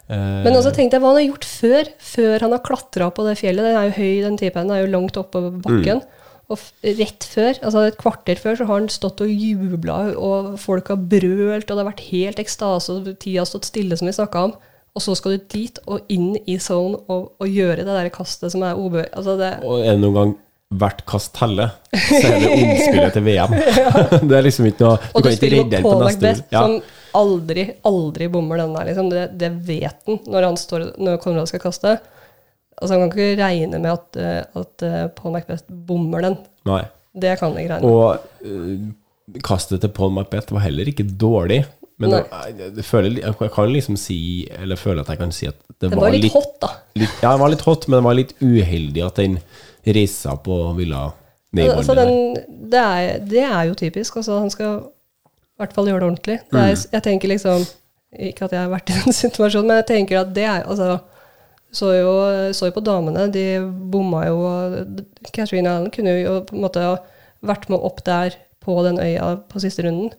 [0.10, 3.26] Eh, Men også tenkte jeg hva han har gjort før, før han har klatra på
[3.28, 3.66] det fjellet.
[3.70, 4.68] Den er jo høy, den typen.
[4.68, 6.02] Den er jo langt oppe på bakken.
[6.46, 10.60] Og f rett før, altså et kvarter før, så har han stått og jubla, og
[10.62, 14.06] folk har brølt, og det har vært helt ekstase, og tida har stått stille, som
[14.06, 14.54] vi snakka om.
[14.96, 18.54] og så skal du dit og inn i zone og, og gjøre det der kastet
[18.54, 18.94] som er OB.
[19.12, 20.36] Altså det, Og er det noen gang
[20.82, 23.56] hvert kast teller, så er det omspillet til VM.
[24.30, 26.26] det er liksom ikke noe Du og du kan ikke spiller redde den på neste
[26.26, 26.64] Macbeth, ja.
[26.66, 28.90] som aldri, aldri bommer den der.
[28.90, 29.10] Liksom.
[29.14, 31.96] Det, det vet han når han står når Konrad skal kaste.
[32.76, 36.38] Altså Han kan ikke regne med at, eh, at eh, Paul Macbeth bommer den.
[36.68, 36.84] Nei.
[37.16, 37.96] Det kan han ikke regne med.
[37.96, 41.64] Og uh, kastet til Paul Macbeth var heller ikke dårlig.
[42.02, 44.18] Men jeg, jeg, føler, jeg kan liksom si,
[44.52, 46.72] eller føler at jeg kan si at det, Det var litt hot, da.
[47.00, 49.38] litt, Ja, det var litt hot, men det var litt uheldig at den
[49.86, 51.06] reiste seg opp og ville
[51.56, 52.36] ned Altså, den,
[52.72, 54.20] det, er, det er jo typisk.
[54.20, 56.38] Altså, han skal i hvert fall gjøre det ordentlig.
[56.52, 56.88] Det er, Mm.
[56.98, 57.66] Jeg tenker liksom
[58.28, 61.00] Ikke at jeg har vært i den situasjonen, men jeg tenker at det er altså,
[61.76, 62.12] så jo,
[62.56, 63.60] så jo på damene, de
[63.92, 64.38] bomma jo
[65.34, 66.84] Catherine Allen kunne jo på en måte
[67.44, 70.14] vært med opp der på den øya på siste runden.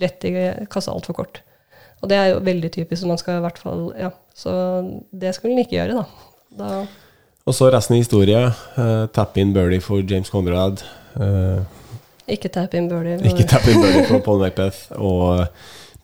[0.00, 0.34] Rett i
[0.70, 1.42] kassa altfor kort.
[2.00, 4.10] Og det er jo veldig typisk, man skal i hvert fall Ja.
[4.34, 4.52] Så
[5.12, 6.04] det skulle han ikke gjøre, da.
[6.58, 6.86] da
[7.44, 8.52] Og så resten av historien.
[8.78, 10.84] Uh, tap in birdie for James Conrad.
[11.16, 11.60] Uh,
[12.28, 13.18] ikke tap in birdie.
[13.24, 14.78] ikke tap in birdie for Paul Macbeth.
[14.96, 15.46] Og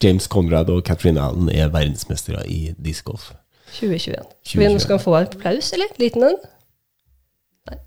[0.03, 3.31] James Conrad og Catherine Allen er verdensmestere i discgolf.
[3.73, 4.15] 2021.
[4.45, 4.79] 2021.
[4.79, 5.85] Skal han få en applaus, eller?
[5.99, 6.41] Liten en?
[7.69, 7.79] Nei.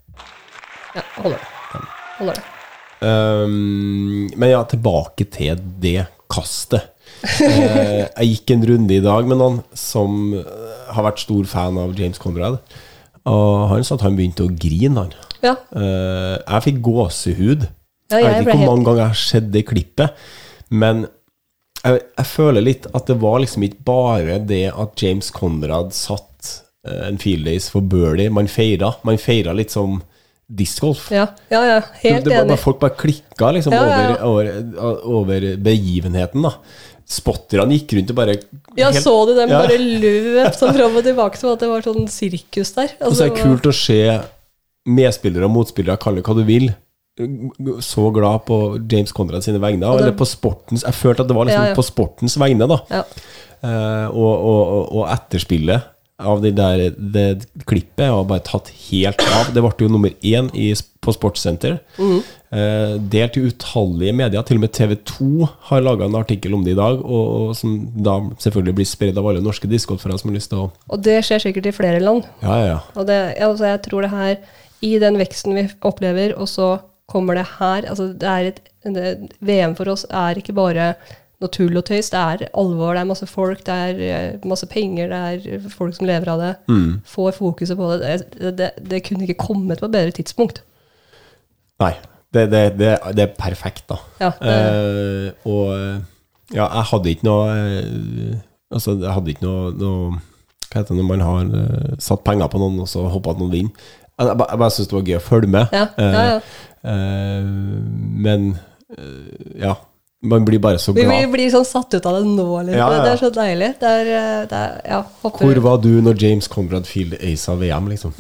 [0.97, 1.85] Ja, holder det.
[2.19, 2.60] Holder det.
[3.01, 6.93] Um, men ja, tilbake til det kastet.
[7.21, 11.77] Uh, jeg gikk en runde i dag med noen som eh, har vært stor fan
[11.81, 12.61] av James Conrad.
[13.29, 15.15] Og han sa at han begynte å grine, han.
[15.45, 15.57] Ja.
[15.73, 17.67] Uh, jeg fikk gåsehud.
[18.11, 20.23] Ja, jeg jeg vet ikke hvor mange ganger jeg har sett det klippet,
[20.71, 21.05] men
[21.81, 26.51] jeg, jeg føler litt at det var liksom ikke bare det at James Conrad satt
[26.89, 28.29] uh, en field days for Burley.
[28.33, 28.93] Man feira.
[29.09, 30.03] Man feira litt som
[30.51, 31.07] discgolf.
[31.15, 31.81] Ja, ja, ja.
[32.03, 32.59] Helt det, det, enig.
[32.59, 34.17] folk bare klikka liksom Ja, ja.
[34.27, 36.55] Over, over, over begivenheten, da.
[37.11, 38.35] Spotterne gikk rundt og bare
[38.79, 41.83] Ja, helt- så du dem bare løp sånn fram og tilbake som at det var
[41.87, 42.93] sånn sirkus der?
[43.03, 43.99] Og så er det kult å se
[44.87, 46.71] medspillere og motspillere, kall det hva du vil,
[47.85, 48.57] så glad på
[48.91, 49.83] James Conrad sine vegne.
[49.85, 52.79] Det- Eller på sportens Jeg følte at det var liksom på sportens vegne, da.
[52.91, 53.03] Ja.
[54.09, 55.83] Og, og, og, og etterspillet
[56.21, 57.27] av det der det
[57.69, 59.51] klippet har bare tatt helt av.
[59.55, 61.79] Det ble jo nummer én i, på Sportssenter.
[61.99, 62.21] Mm.
[62.51, 64.45] Eh, delt i utallige medier.
[64.47, 67.57] Til og med TV 2 har laga en artikkel om det i dag, og, og
[67.59, 71.05] som da selvfølgelig blir spredd av alle norske discgolfere som har lyst til å Og
[71.07, 72.29] det skjer sikkert i flere land.
[72.43, 72.79] Ja, ja, ja.
[72.97, 74.39] Og det, altså jeg tror det her,
[74.81, 76.71] i den veksten vi opplever, og så
[77.11, 79.15] kommer det her altså det er et, det,
[79.45, 80.93] VM for oss er ikke bare
[81.41, 84.67] noe tull og tøys, det er alvor, det er masse folk, det er eh, masse
[84.69, 85.21] penger, det
[85.57, 86.51] er folk som lever av det.
[86.69, 87.01] Mm.
[87.09, 88.15] Får fokuset på det.
[88.37, 88.71] Det, det.
[88.91, 90.63] det kunne ikke kommet på et bedre tidspunkt.
[91.81, 91.95] Nei.
[92.31, 93.97] Det, det, er perfekt, da.
[94.21, 95.97] Ja, Eh, og eh,
[96.55, 98.37] ja, jeg hadde ikke noe eh,
[98.71, 100.21] Altså, jeg hadde ikke noe, noe
[100.71, 103.41] Hva heter det når man har uh, satt penger på noen, og så håper at
[103.43, 103.89] noen vinner?
[104.15, 105.75] Jeg, jeg, bare- bare syns det var gøy å følge med.
[105.75, 106.37] ja, ja, ja.
[106.93, 107.49] Eh,
[108.29, 108.47] men
[109.59, 109.75] ja.
[110.23, 111.15] Man blir bare så Vi glad.
[111.15, 112.77] blir, blir sånn satt ut av det nå, liksom.
[112.77, 113.05] Ja, ja.
[113.05, 113.69] Det er så deilig.
[113.81, 115.03] Det er, eh, det er ja.
[115.23, 118.13] Hvor var du når James Conrad field ace av VM, liksom?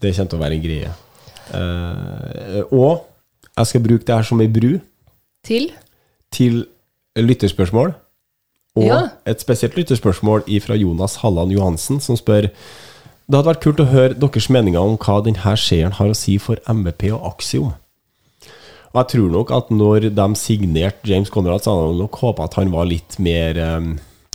[0.00, 0.92] Det kommer til å være en greie.
[1.52, 3.04] Uh, og
[3.58, 4.78] jeg skal bruke det her som ei bru
[5.44, 5.66] Til?
[6.32, 6.64] til
[7.20, 7.92] lytterspørsmål.
[8.80, 13.88] Og et spesielt lytterspørsmål fra Jonas Halland Johansen, som spør Det hadde vært kult å
[13.88, 17.72] høre deres meninger om hva denne seieren har å si for MVP og Axiom.
[18.94, 22.44] Og jeg tror nok at når de signerte James Conrad, så hadde de nok håpa
[22.46, 23.88] at han var litt mer eh,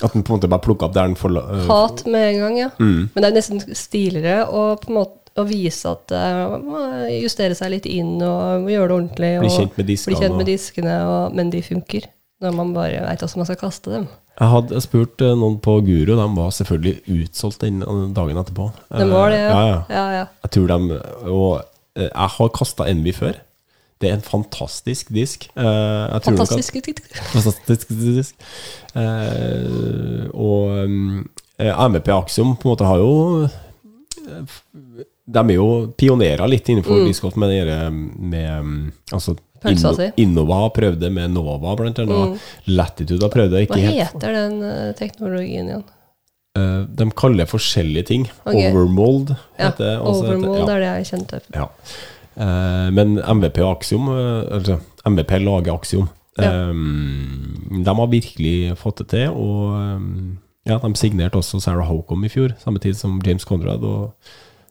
[0.04, 1.46] At han på en måte bare plukka opp der han forla...
[1.56, 2.70] eh, Hat med en gang, ja.
[2.80, 3.10] Mm.
[3.14, 7.70] Men det er nesten stiligere å på en måte å vise at uh, justere seg
[7.72, 9.30] litt inn og gjøre det ordentlig.
[9.46, 10.10] Bli kjent med diskene.
[10.12, 12.08] bli kjent med diskene, og, men de funker.
[12.44, 14.08] Når man bare veit hvordan man skal kaste dem.
[14.40, 18.70] Jeg hadde spurt noen på Guro, de var selvfølgelig utsolgt den eh, dagen etterpå.
[18.96, 19.56] De var det, Eh, ja.
[19.60, 19.80] ja, ja.
[19.96, 20.26] ja, ja.
[20.48, 21.00] Jeg tror de
[21.32, 21.50] Og
[22.00, 23.40] jeg har kasta Envy før.
[24.00, 25.50] Det er en fantastisk disk.
[25.56, 27.02] fantastisk jeg tror nok Fantastisk.
[27.34, 28.36] Fantastisk disk.
[28.96, 31.30] Eh, og um,
[31.60, 34.58] eh, MVP Axiom på en måte har jo eh,
[35.30, 35.68] De er jo
[36.00, 37.06] pionerer litt innenfor Mm.
[37.12, 37.52] discgolf med,
[38.34, 40.08] med um, altså, Pølsa si.
[40.24, 42.40] Innova har prøvd det med Nova, blant annet.
[42.72, 43.66] Latitude har prøvd det.
[43.70, 45.84] Hva heter den eh, teknologien igjen?
[46.58, 48.24] Eh, de kaller det forskjellige ting.
[48.46, 48.72] Okay.
[48.72, 49.98] Overmold Ja, heter det.
[50.00, 50.78] Overmold heter- ja.
[50.78, 51.42] er det jeg kjente.
[51.54, 51.68] Ja.
[52.40, 56.10] Eh, men MVP og Axiom, eh, altså MVP lager Axiom,
[56.40, 56.52] Ja.
[56.70, 56.74] eh,
[57.84, 59.30] de har virkelig fått det til.
[59.30, 60.02] Og
[60.66, 64.14] ja, de signerte også Sarah Hocom i fjor, samme tid som James Conrad, og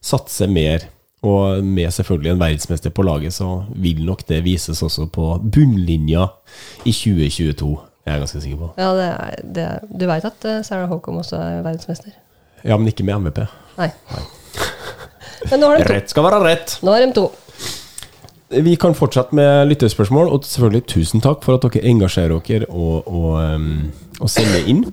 [0.00, 0.86] satser mer.
[1.22, 6.28] Og med selvfølgelig en verdensmester på laget, så vil nok det vises også på bunnlinja
[6.86, 7.72] i 2022.
[8.06, 8.68] Jeg er ganske sikker på.
[8.78, 12.14] Ja, det er, det er, du veit at Sarah Hocom også er verdensmester?
[12.64, 13.42] Ja, men ikke med MVP.
[13.78, 13.90] Nei.
[15.50, 15.74] To.
[15.90, 16.78] Rett skal være rett.
[16.82, 17.26] Nå har de to.
[18.51, 23.09] Vi kan fortsette med lyttespørsmål, og selvfølgelig tusen takk for at dere engasjerer dere og,
[23.09, 23.90] og, um,
[24.20, 24.86] og sender inn.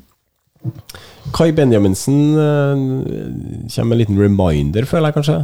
[1.35, 2.75] Kai Benjaminsen uh,
[3.71, 5.37] kommer med en liten reminder, føler jeg kanskje.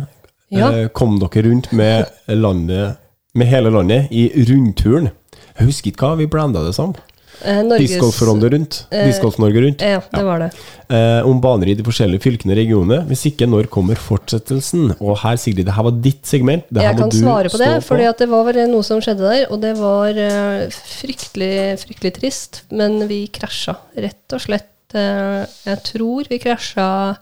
[0.52, 0.72] Ja.
[0.72, 2.98] Eh, kom dere rundt med landet
[3.34, 5.08] Med hele landet i rundturen.
[5.56, 6.92] Jeg husker ikke hva vi blanda det som.
[7.44, 8.76] Eh, Norges Discgolf-Ronde rundt.
[8.92, 9.82] eh, Discgolf-Norge rundt.
[9.82, 10.50] Ja, det var det.
[10.92, 13.00] Eh, om baner i de forskjellige fylkene og regionene.
[13.10, 14.92] Hvis ikke, når kommer fortsettelsen?
[15.00, 16.64] Og her, Sigrid, det her var ditt segment.
[16.70, 19.02] Det her Jeg må kan du svare på det, for det var vel noe som
[19.02, 22.62] skjedde der, og det var eh, fryktelig, fryktelig trist.
[22.72, 24.68] Men vi krasja, rett og slett.
[24.94, 27.16] eh, jeg tror vi krasja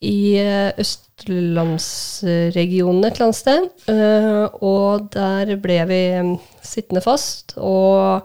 [0.00, 3.68] i eh, østlandsregionen et eller annet sted.
[3.90, 6.30] eh, og der ble vi eh,
[6.64, 7.52] sittende fast.
[7.58, 8.22] Og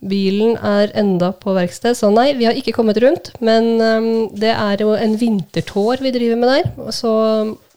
[0.00, 3.32] bilen er enda på verksted, så nei, vi har ikke kommet rundt.
[3.44, 6.92] Men um, det er jo en vintertår vi driver med der.
[6.94, 7.12] Så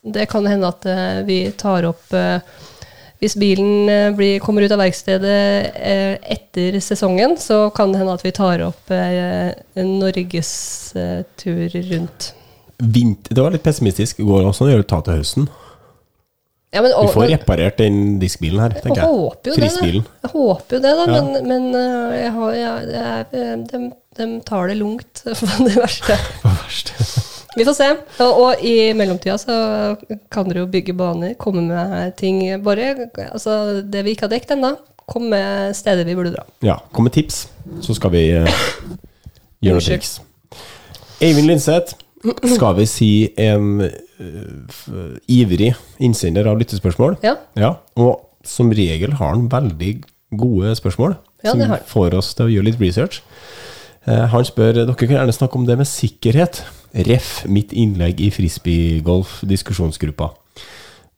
[0.02, 2.42] det kan hende at uh, vi tar opp uh,
[3.22, 5.40] hvis bilen uh, blir, kommer ut av verkstedet
[6.36, 12.32] etter sesongen, så kan det hende at vi tar opp en norgestur rundt.
[12.82, 14.24] Vinter, det var litt pessimistisk.
[14.26, 15.52] Går det også an å gjøre det til høsten.
[16.74, 19.10] Ja, men, Vi og- får reparert den diskbilen her, tenker jeg.
[19.12, 19.72] håper jo det,
[20.24, 21.22] Jeg håper jo det, da, Ja.
[21.22, 25.76] men, men øh, jeg har, jeg, det er, de, de tar det lungt på det
[25.76, 26.16] verste.
[26.46, 26.94] Hva verste.
[27.58, 27.90] Vi får se.
[28.24, 29.98] Og, og i mellomtida så
[30.32, 32.40] kan dere jo bygge baner, komme med ting.
[32.64, 34.70] Bare altså, det vi ikke har dekket ennå,
[35.12, 36.46] kom med steder vi burde dra.
[36.64, 37.50] Ja, kom med tips,
[37.84, 38.48] så skal vi uh,
[39.60, 40.14] gjøre noe triks.
[41.20, 41.98] Eivind Lindseth,
[42.56, 43.92] skal vi si en eh,
[45.32, 47.18] ivrig innsender av lyttespørsmål?
[47.26, 50.04] Ja, Ja, og som regel har han veldig
[50.38, 53.22] gode spørsmål, Ja, som får oss til å gjøre litt research.
[54.08, 56.64] Eh, han spør dere kan gjerne snakke om det med sikkerhet.
[56.94, 60.32] Ref mitt innlegg i frisbeegolf-diskusjonsgruppa.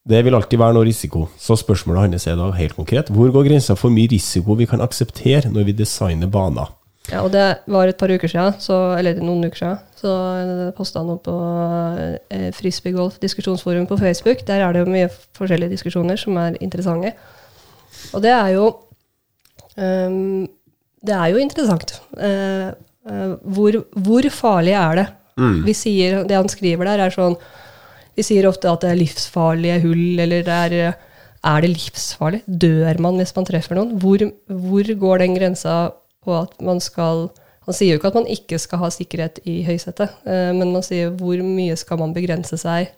[0.04, 3.08] Det vil alltid være noe risiko, så spørsmålet hans er da helt konkret.
[3.10, 6.68] Hvor går grensa for mye risiko vi kan akseptere når vi designer baner?
[7.12, 10.14] Ja og det var et par uker siden, så, eller noen uker siden, så
[10.78, 11.36] posta han opp på
[12.32, 14.46] eh, Frisbeegolf diskusjonsforum på Facebook.
[14.48, 17.14] Der er det jo mye forskjellige diskusjoner som er interessante.
[18.14, 18.66] Og det er jo
[19.78, 20.48] um,
[21.04, 21.96] Det er jo interessant.
[22.16, 22.72] Uh,
[23.08, 25.08] uh, hvor, hvor farlig er det?
[25.66, 27.34] Vi sier, Det han skriver der, er sånn
[28.14, 30.76] Vi sier ofte at det er livsfarlige hull, eller det er
[31.44, 32.44] Er det livsfarlig?
[32.46, 33.98] Dør man hvis man treffer noen?
[34.00, 35.78] Hvor, hvor går den grensa
[36.24, 37.30] på at man skal
[37.64, 40.84] Han sier jo ikke at man ikke skal ha sikkerhet i høysetet, eh, men man
[40.84, 42.90] sier hvor mye skal man begrense seg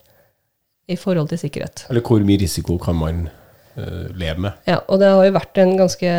[0.89, 1.83] i forhold til sikkerhet.
[1.89, 3.27] Eller hvor mye risiko kan man
[3.77, 4.59] eh, leve med?
[4.69, 6.11] Ja, og det har jo vært en ganske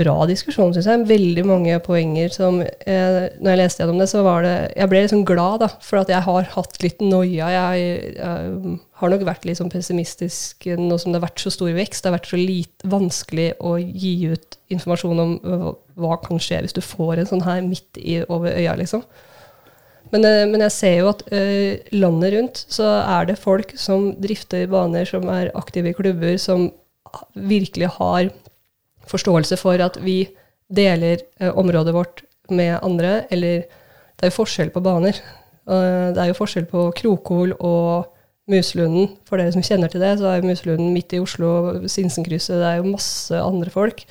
[0.00, 1.06] bra diskusjon, syns jeg.
[1.08, 5.02] Veldig mange poenger som eh, Når jeg leste gjennom det, så var det Jeg ble
[5.04, 7.50] liksom glad, da, for at jeg har hatt litt noia.
[7.56, 11.74] Jeg, jeg har nok vært litt sånn pessimistisk nå som det har vært så stor
[11.76, 12.04] vekst.
[12.04, 15.36] Det har vært så lite vanskelig å gi ut informasjon om
[16.00, 19.04] hva, kan skje hvis du får en sånn her midt i, over øya, liksom.
[20.12, 24.10] Men, eh, men jeg ser jo at eh, landet rundt så er det folk som
[24.20, 26.68] drifter baner, som er aktive i klubber, som
[27.34, 28.30] virkelig har
[29.08, 30.24] forståelse for at vi
[30.72, 35.18] deler eh, området vårt med andre, eller det er jo forskjell på baner.
[35.66, 38.08] Uh, det er jo forskjell på Krokol og
[38.50, 39.12] Muselunden.
[39.28, 42.68] For dere som kjenner til det, så er jo Muselunden midt i Oslo, Sinsenkrysset, det
[42.68, 44.04] er jo masse andre folk.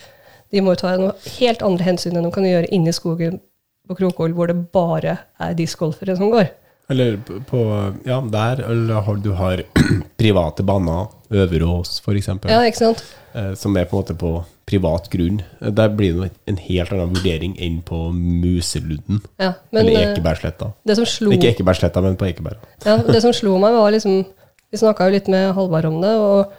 [0.51, 3.39] De må jo ta noe helt andre hensyn enn de kan gjøre inni skogen
[3.87, 6.49] på Krokol, hvor det bare er discgolfere som går.
[6.91, 7.17] Eller
[7.47, 7.63] på
[8.05, 8.61] Ja, der.
[8.69, 9.63] Eller har, du har
[10.21, 11.07] private baner.
[11.31, 12.27] Øverås, f.eks.
[12.51, 13.03] Ja, ikke sant?
[13.33, 14.31] eh, som er på en måte på
[14.67, 15.37] privat grunn.
[15.61, 19.21] Eh, Der blir det en helt annen vurdering enn på Museludden.
[19.39, 20.71] Ja, men eller eh, Ekebergsletta.
[20.87, 22.59] det som slo Ikke Ekebergsletta, men på Ekeberg.
[22.86, 24.25] Ja, det som slo meg, var liksom
[24.71, 26.51] Vi snakka jo litt med Halvard om det, og,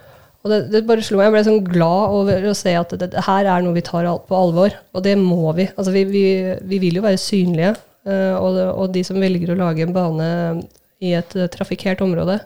[0.43, 1.29] og det, det bare slo meg.
[1.29, 4.05] Jeg ble sånn glad over å se at det, det her er noe vi tar
[4.29, 5.65] på alvor, og det må vi.
[5.77, 6.25] Altså, vi, vi,
[6.69, 7.71] vi vil jo være synlige,
[8.03, 10.29] og, det, og de som velger å lage en bane
[11.03, 12.39] i et eh, trafikkert område,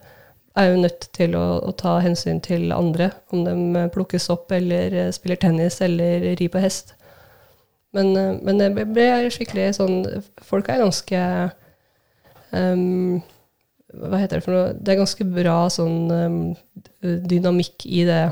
[0.58, 4.54] er jo nødt til å, å ta hensyn til andre, om de eh, plukkes opp
[4.56, 6.96] eller eh, spiller tennis eller rir på hest.
[7.96, 10.02] Men, eh, men det ble skikkelig sånn
[10.46, 11.22] Folk er ganske
[12.52, 13.22] um,
[13.98, 14.74] hva heter det for noe?
[14.76, 16.42] Det er ganske bra sånn um,
[17.02, 18.26] dynamikk i det.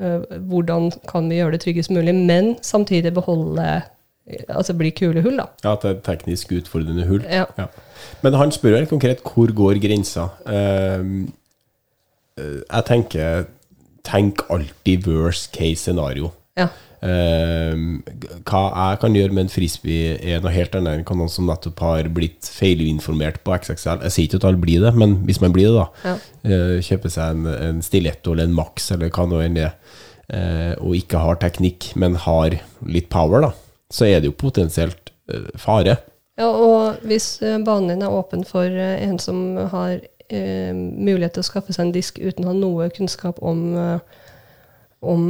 [0.00, 3.66] Uh, hvordan kan vi gjøre det tryggest mulig, men samtidig beholde
[4.48, 5.48] Altså bli kule hull, da.
[5.64, 7.24] Ja, at det er teknisk utfordrende hull.
[7.28, 7.44] Ja.
[7.60, 7.66] Ja.
[8.24, 10.30] Men han spør helt konkret hvor går grensa.
[10.48, 11.28] Ehm,
[12.38, 13.44] eh, jeg tenker
[14.04, 16.32] Tenk alltid worst case scenario.
[16.56, 16.68] ja.
[17.04, 18.00] Uh,
[18.48, 21.82] hva jeg kan gjøre med en frisbee, er noe helt annet enn noen som nettopp
[21.84, 24.06] har blitt feilinformert på XXL.
[24.06, 26.14] Jeg sier ikke at alle blir det, men hvis man blir det, da.
[26.14, 26.14] Ja.
[26.48, 29.76] Uh, kjøper seg en, en stiletto eller en Max eller hva nå enn det er,
[30.32, 32.56] eh, og ikke har teknikk, men har
[32.88, 33.52] litt power, da,
[33.92, 35.98] så er det jo potensielt eh, fare.
[36.34, 41.36] Ja, og hvis eh, banen din er åpen for eh, en som har eh, mulighet
[41.36, 43.76] til å skaffe seg en disk uten å ha noe kunnskap om,
[45.04, 45.28] om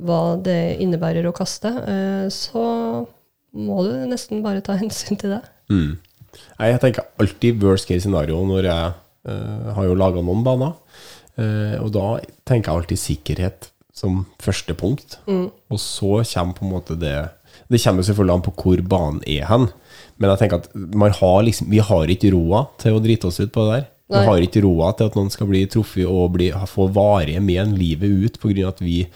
[0.00, 2.64] hva det innebærer å kaste, eh, så
[3.52, 5.42] må du nesten bare ta hensyn til det.
[5.72, 6.00] Mm.
[6.32, 8.92] Jeg tenker alltid worst case scenario når jeg
[9.28, 10.78] eh, har jo laga noen baner.
[11.32, 12.06] Og da
[12.44, 15.14] tenker jeg alltid sikkerhet som første punkt.
[15.24, 17.14] Og så kommer på en måte det
[17.72, 19.68] Det kommer selvfølgelig an på hvor banen er hen.
[20.20, 20.70] Men jeg tenker at
[21.02, 23.86] man har liksom, vi har ikke råd til å drite oss ut på det der.
[24.12, 24.24] Vi Nei.
[24.28, 28.10] har ikke råd til at noen skal bli truffet og bli, få varige men livet
[28.26, 28.68] ut pga.
[28.68, 29.06] at vi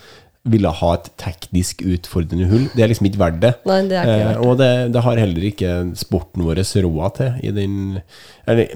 [0.46, 2.68] ville ha et teknisk utfordrende hull.
[2.72, 3.50] Det er liksom ikke verdt det.
[3.66, 4.46] Nei, det ikke Eh, verdt det.
[4.48, 8.00] og det, det har heller ikke sporten vår råd til i den
[8.46, 8.70] Eller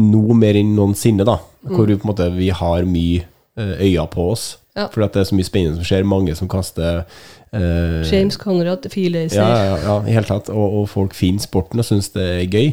[0.00, 1.38] noe mer enn noensinne, da.
[1.68, 3.22] Hvor vi på en måte vi har mye
[3.56, 4.58] eh, øyne på oss.
[4.76, 4.88] Ja.
[4.88, 6.06] For at det er så mye spennende som skjer.
[6.08, 7.04] Mange som kaster
[7.56, 9.40] eh, James Conrad, Feelacer.
[9.40, 10.50] ja, ja, ja, i hele tatt.
[10.52, 12.72] Og, og folk finner sporten og syns det er gøy.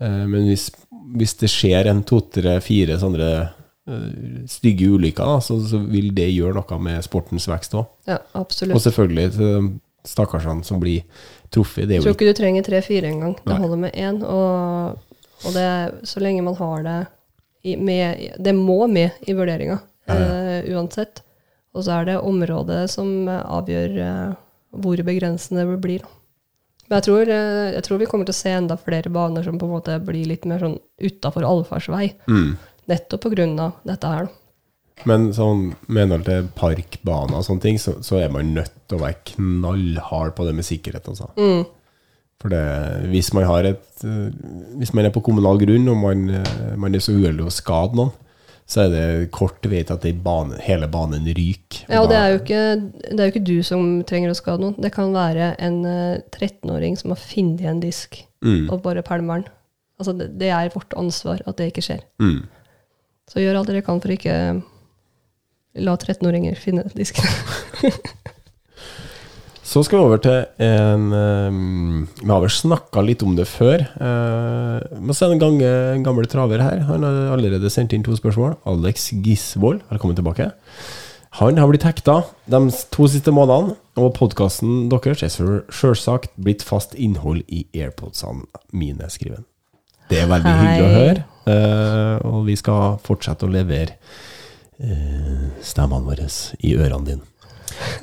[0.00, 0.70] Uh, men hvis,
[1.18, 6.12] hvis det skjer en to, tre, fire sånne uh, stygge ulykker, da, så, så vil
[6.16, 7.88] det gjøre noe med sportens vekst òg.
[8.08, 9.70] Ja, Og selvfølgelig til
[10.08, 11.04] stakkarsene som blir
[11.52, 11.88] truffet.
[11.88, 13.36] Det Jeg tror ikke du trenger tre-fire engang.
[13.44, 14.20] Det holder med én.
[14.24, 15.00] Og,
[15.44, 15.66] og det,
[16.08, 17.00] så lenge man har det
[17.62, 19.78] i, med Det må med i vurderinga,
[20.08, 21.22] eh, uansett.
[21.76, 24.32] Og så er det området som eh, avgjør eh,
[24.82, 26.04] hvor begrensende det blir.
[26.88, 29.58] Men jeg tror, eh, jeg tror vi kommer til å se enda flere baner som
[29.60, 32.12] på en måte blir litt mer sånn utafor allfarvei.
[32.30, 32.54] Mm.
[32.90, 34.30] Nettopp av dette her.
[35.08, 38.98] Men sånn, med henhold til parkbaner og sånne ting, så, så er man nødt til
[38.98, 41.06] å være knallhard på det med sikkerhet.
[41.08, 41.30] Altså.
[41.38, 41.62] Mm.
[42.42, 42.64] For det,
[43.12, 44.02] hvis man har et
[44.80, 46.22] Hvis man er på kommunal grunn og man,
[46.80, 48.12] man er så uheldig å skade noen,
[48.70, 51.88] så er det kort vei til at bane, hele banen ryker.
[51.90, 52.60] Ja, og det er, ikke,
[53.10, 54.76] det er jo ikke du som trenger å skade noen.
[54.78, 59.42] Det kan være en eh, 13-åring som har funnet en disk mm, og bare pælmer
[59.42, 59.50] den.
[59.98, 62.06] Altså, det, det er vårt ansvar at det ikke skjer.
[62.22, 62.40] mm.
[63.30, 64.36] Så gjør alt dere kan for ikke
[65.78, 67.26] la 13-åringer finne disken.
[69.70, 73.84] Så skal vi over til en um, Vi har vel snakka litt om det før.
[74.02, 76.80] Uh, må se en, gang, en gammel traver her.
[76.88, 78.56] Han har allerede sendt inn to spørsmål.
[78.66, 80.48] Alex Gisvold, velkommen tilbake.
[81.38, 82.16] Han har blitt hekta
[82.50, 82.60] de
[82.90, 89.06] to siste månedene, og podkasten deres er selv- selvsagt blitt fast innhold i airpodsene mine,
[89.06, 89.48] skriver han.
[90.10, 90.66] Det er veldig Hei.
[90.66, 93.94] hyggelig å høre, uh, og vi skal fortsette å levere
[94.82, 96.26] uh, stemmene våre
[96.58, 97.26] i ørene dine.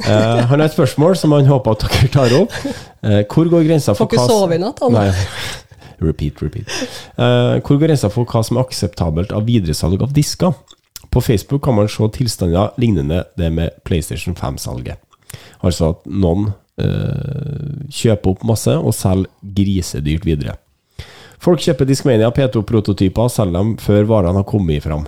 [0.07, 2.53] Eh, han har et spørsmål som han håper at dere tar opp.
[3.03, 4.95] Uh, hvor går grensa for Får ikke hva sove i natt, han.
[4.95, 5.09] Nei.
[6.07, 6.69] Repeat, repeat.
[7.17, 10.53] Uh, hvor går grensa for hva som er akseptabelt av videresalg av disker?
[11.13, 15.01] På Facebook kan man se tilstander lignende det med PlayStation 5-salget.
[15.65, 20.53] Altså at noen kjøper opp masse og selger grisedyrt videre.
[21.41, 25.07] Folk kjøper Discmania P2-prototyper og selger dem før varene har kommet fram.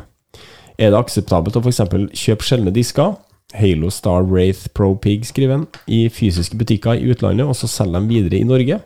[0.79, 1.83] Er det akseptabelt å f.eks.
[2.17, 3.17] kjøpe sjeldne disker?
[3.57, 8.03] Halo Star Wraith Pro Pig, skriver han, i fysiske butikker i utlandet, og så selger
[8.03, 8.79] de videre i Norge.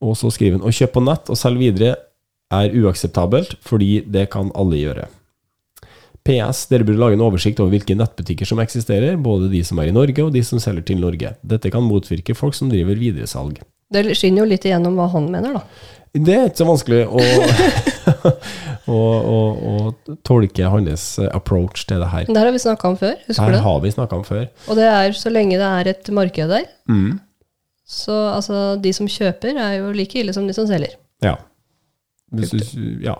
[0.00, 1.94] Og så skriver han å kjøpe på nett og selge videre
[2.50, 5.06] er uakseptabelt, fordi det kan alle gjøre.
[6.26, 6.66] PS.
[6.68, 9.94] Dere burde lage en oversikt over hvilke nettbutikker som eksisterer, både de som er i
[9.94, 11.32] Norge og de som selger til Norge.
[11.40, 13.62] Dette kan motvirke folk som driver videresalg.
[13.90, 15.64] Det skinner jo litt igjennom hva han mener, da.
[16.14, 17.20] Det er ikke så vanskelig å,
[18.90, 19.38] å, å,
[19.70, 22.26] å tolke hans approach til det her.
[22.26, 23.62] Det her har vi snakka om før, husker Her du det?
[23.68, 24.44] har vi snakka om før.
[24.66, 27.20] Og det er så lenge det er et marked der, Mm.
[27.86, 30.96] så altså, de som kjøper, er jo like ille som de som selger.
[31.22, 31.36] Ja.
[32.34, 33.14] Hvis du, ja.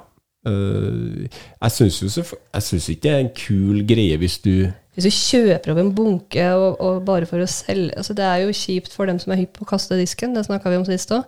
[0.47, 1.27] Eh,
[1.61, 2.23] jeg syns jo så,
[2.55, 5.91] jeg synes ikke det er en kul greie hvis du Hvis du kjøper opp en
[5.95, 9.35] bunke og, og bare for å selge altså Det er jo kjipt for dem som
[9.35, 11.27] er hypp på å kaste disken, det snakka vi om sist òg.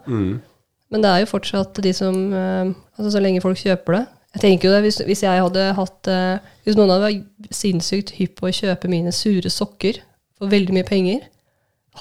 [0.93, 4.03] Men det er jo fortsatt de som eh, Altså så lenge folk kjøper det.
[4.37, 8.15] Jeg tenker jo det, Hvis, hvis jeg hadde hatt eh, Hvis noen hadde vært sinnssykt
[8.19, 10.03] hypp på å kjøpe mine sure sokker
[10.39, 11.21] for veldig mye penger,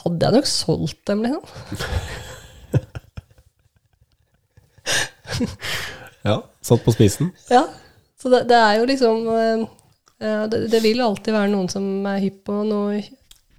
[0.02, 1.44] hadde jeg nok solgt dem, liksom.
[6.22, 7.32] Ja, satt på spissen.
[7.50, 7.64] Ja.
[8.22, 9.64] Så det, det er jo liksom eh,
[10.52, 13.00] det, det vil alltid være noen som er hypp på noe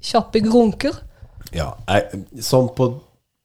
[0.02, 0.94] kjappe grunker.
[1.54, 2.88] Ja, jeg, sånn på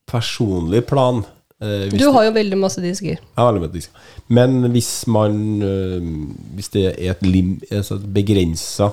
[0.08, 1.24] personlig plan
[1.60, 3.18] hvis Du har jo veldig masse disker.
[3.38, 4.10] Har veldig masse disker.
[4.30, 6.10] Men hvis man uh,
[6.58, 8.92] Hvis det er et, lim, altså et begrensa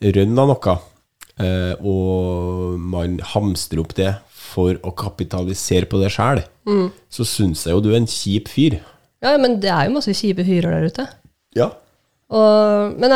[0.00, 0.74] rønn av noe,
[1.40, 4.14] uh, og man hamstrer opp det
[4.50, 6.90] for å kapitalisere på det sjæl, Mm.
[7.10, 8.76] så syns jeg jo du er en kjip fyr.
[9.24, 11.06] Ja, men det er jo masse kjipe fyrer der ute.
[11.56, 11.70] Ja.
[12.30, 13.10] Og, men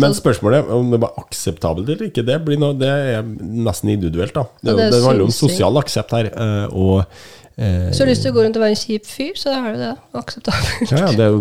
[0.00, 2.24] Men spørsmålet er om det var akseptabelt eller ikke.
[2.24, 4.46] Det, blir noe, det er nesten individuelt, da.
[4.62, 6.30] Det, Ja, det det handler om sosial aksept her.
[6.72, 7.04] Og
[7.56, 9.54] eh, Hvis du har lyst til å gå rundt og være en kjip fyr, så
[9.56, 9.92] er det det.
[10.20, 10.92] Akseptabelt.
[10.92, 11.40] Ja, ja, det er jo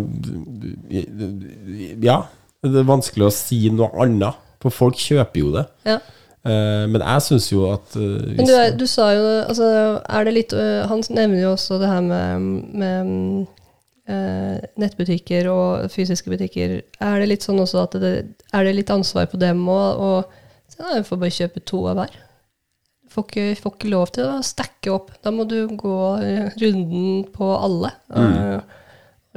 [2.10, 2.20] Ja.
[2.60, 5.64] Det er vanskelig å si noe annet, for folk kjøper jo det.
[5.88, 6.00] Ja.
[6.48, 9.66] Eh, men jeg syns jo at eh, Men du, er, du sa jo altså,
[10.08, 10.54] er det litt,
[10.88, 12.46] Han nevner jo også det her med,
[12.80, 13.10] med
[14.08, 16.80] eh, nettbutikker og fysiske butikker.
[17.00, 18.14] Er det litt sånn også at det,
[18.56, 20.00] er det litt ansvar på dem òg?
[20.00, 22.18] Og så, får bare kjøpe to av hver.
[23.10, 25.14] Får ikke, får ikke lov til å stacke opp.
[25.24, 27.94] Da må du gå eh, runden på alle.
[28.14, 28.26] Mm.
[28.30, 28.76] Og,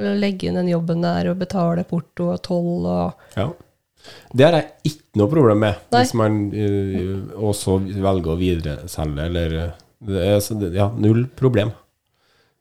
[0.03, 3.49] og legge inn den jobben der og betale porto og toll og ja.
[4.33, 6.01] Det har jeg ikke noe problem med, Nei.
[6.01, 11.71] hvis man uh, også velger å videreselge, eller eh, det er, Ja, null problem.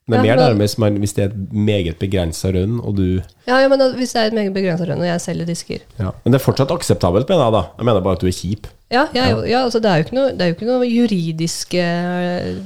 [0.02, 3.20] Det er Ja, mer men- der hvis, det er et meget begrensa rønn, og du
[3.46, 5.78] Ja, ja, men da, hvis det er et meget begrensa rønn, og jeg selger disker
[5.98, 6.10] ja.
[6.24, 7.62] Men det er fortsatt akseptabelt, mener jeg da.
[7.78, 8.66] Jeg mener bare at du er kjip.
[8.90, 9.36] Ja, ja, ja.
[9.46, 11.84] ja altså det, er noe, det er jo ikke noe juridiske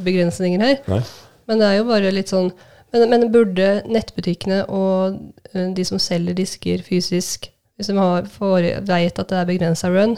[0.05, 0.77] begrensninger her.
[0.89, 1.03] Nei.
[1.47, 2.53] Men det er jo bare litt sånn
[2.95, 5.19] Men, men burde nettbutikkene og
[5.53, 9.91] eh, de som selger disker fysisk, hvis de har, får, vet at det er begrensa
[9.93, 10.15] run,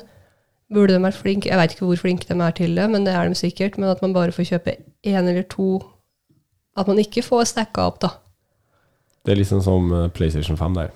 [0.71, 3.15] burde de vært flinke Jeg veit ikke hvor flinke de er til det, men det
[3.17, 3.79] er de sikkert.
[3.79, 5.81] Men at man bare får kjøpe én eller to
[6.79, 8.15] At man ikke får stacka opp, da.
[9.27, 10.95] Det er liksom som eh, PlayStation 5 der.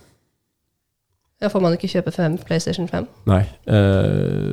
[1.42, 3.08] Ja, får man ikke kjøpe fem PlayStation 5?
[3.26, 3.40] Nei.
[3.66, 4.52] Eh,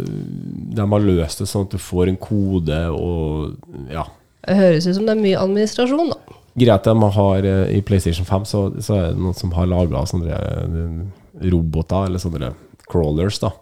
[0.73, 3.59] de har løst det sånn at du får en kode og
[3.93, 4.07] Ja.
[4.47, 6.37] Det høres ut som det er mye administrasjon, da.
[6.59, 10.01] Greit de har eh, i PlayStation 5, så, så er det noen som har laga
[10.09, 12.53] sånne eh, roboter, eller sånne
[12.89, 13.53] crawlers, da.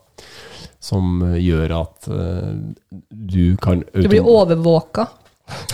[0.79, 2.53] Som gjør at uh,
[3.09, 5.07] du kan Du blir overvåka.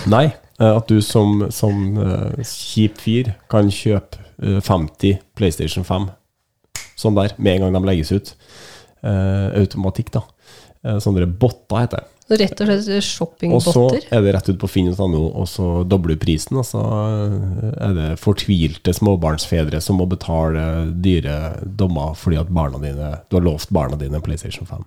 [0.10, 0.32] Nei,
[0.62, 6.12] at du som, som eh, kjip fyr kan kjøpe eh, 50 PlayStation 5
[7.00, 8.34] sånn der, med en gang de legges ut.
[9.04, 10.24] Eh, automatikk, da.
[10.84, 12.13] Eh, sånne botter heter det.
[12.30, 13.76] Rett og slett shoppingbotter?
[13.78, 16.82] Og så er det rett ut på finn.no, og så dobler du prisen, og så
[17.76, 20.64] er det fortvilte småbarnsfedre som må betale
[21.04, 24.86] dyre dommer fordi at barna dine, du har lovt barna dine en PlayStation 5.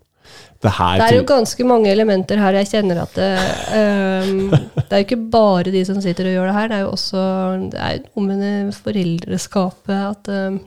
[0.64, 2.56] Det her Det er jo ganske mange elementer her.
[2.58, 3.28] Jeg kjenner at det,
[3.76, 4.48] um,
[4.80, 6.70] det er jo ikke bare de som sitter og gjør det her.
[6.72, 7.26] Det er jo også
[7.74, 10.58] det er jo noe med foreldreskapet at um,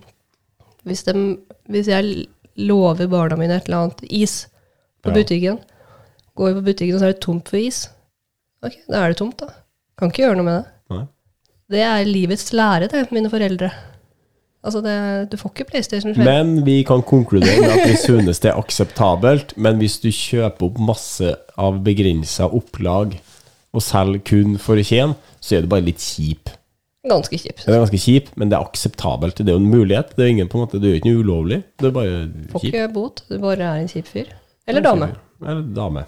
[0.87, 1.15] hvis, de,
[1.73, 2.27] hvis jeg
[2.59, 4.45] lover barna mine et eller annet is
[5.03, 5.17] på Ja.
[5.17, 5.59] butikken,
[6.39, 7.83] går på butikken og så er det tomt for is,
[8.65, 9.51] ok, da er det tomt, da.
[9.99, 10.73] Kan ikke gjøre noe med det.
[10.95, 11.05] Nei.
[11.69, 13.69] Det er livets lære, det, mine foreldre.
[14.59, 14.93] Altså, det,
[15.31, 16.25] du får ikke PlayStation 5.
[16.27, 19.53] Men vi kan konkludere med at vi synes det er akseptabelt.
[19.55, 23.15] Men hvis du kjøper opp masse av begrensa opplag
[23.71, 26.51] og selger kun for å tjene, så er du bare litt kjip.
[27.07, 27.61] Ganske kjip.
[27.63, 29.39] Det er ganske kjip, men det er akseptabelt.
[29.39, 30.11] Det er jo en mulighet.
[30.17, 31.61] Det er ingen på en måte, det er jo ikke noe ulovlig.
[31.79, 32.17] Det er bare
[32.51, 32.73] Får kjipt.
[32.73, 34.33] ikke bot, du bare er en kjip fyr.
[34.67, 35.13] Eller dame.
[35.39, 36.03] Eller dame.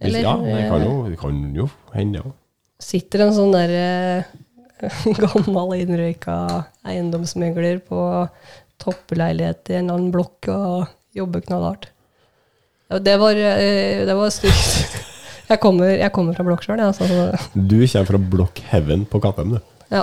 [0.00, 2.34] Eller, ja, det kan jo, eh, det kan jo hende, ja.
[2.82, 4.30] Sitter en sånn der eh,
[5.22, 6.36] gammel innrøyka
[6.86, 8.00] eiendomsmegler på
[8.82, 11.88] toppleilighet i en annen blokk og jobber knallhardt.
[13.02, 15.02] Det var, eh, det var stygt.
[15.46, 16.90] Jeg kommer, jeg kommer fra blokk sjøl, jeg.
[16.90, 19.60] Altså, Du kommer fra blokk Heaven på Kattem, du.
[19.94, 20.00] ja.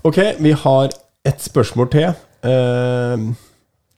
[0.00, 0.94] Ok, vi har
[1.28, 2.14] et spørsmål til.
[2.40, 3.26] Eh,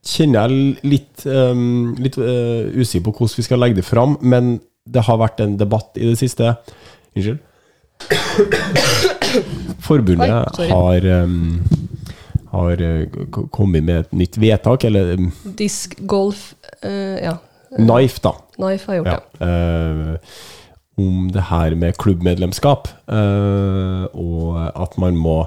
[0.09, 4.57] kjenner jeg litt, um, litt uh, usikker på hvordan vi skal legge det fram, men
[4.95, 6.55] det har vært en debatt i det siste.
[7.17, 7.39] Unnskyld.
[9.85, 11.63] Forbundet Oi, har, um,
[12.53, 13.09] har eh,
[13.55, 16.53] kommet med et nytt vedtak, eller Disc Disk, golf
[16.85, 17.37] uh, Ja.
[17.75, 18.33] Knife, da.
[18.57, 19.19] Knife har gjort Ja.
[19.41, 19.49] det.
[19.49, 20.17] Uh,
[20.99, 25.45] om det her med klubbmedlemskap, uh, og at man må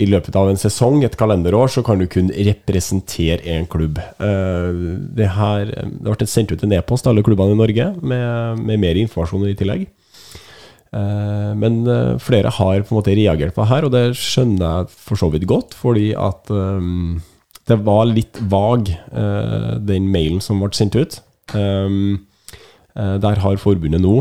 [0.00, 3.98] i løpet av en sesong, et kalenderår, så kan du kun representere en klubb.
[4.00, 4.70] Eh,
[5.18, 8.80] det her Det ble sendt ut en e-post til alle klubbene i Norge med, med
[8.80, 9.84] mer informasjon i tillegg.
[10.92, 14.64] Eh, men eh, flere har på en måte reagert på det her, og det skjønner
[14.64, 16.90] jeg for så vidt godt, fordi at eh,
[17.68, 21.20] det var litt vag, eh, den mailen som ble sendt ut.
[21.52, 22.18] Eh,
[22.92, 24.18] der har forbundet nå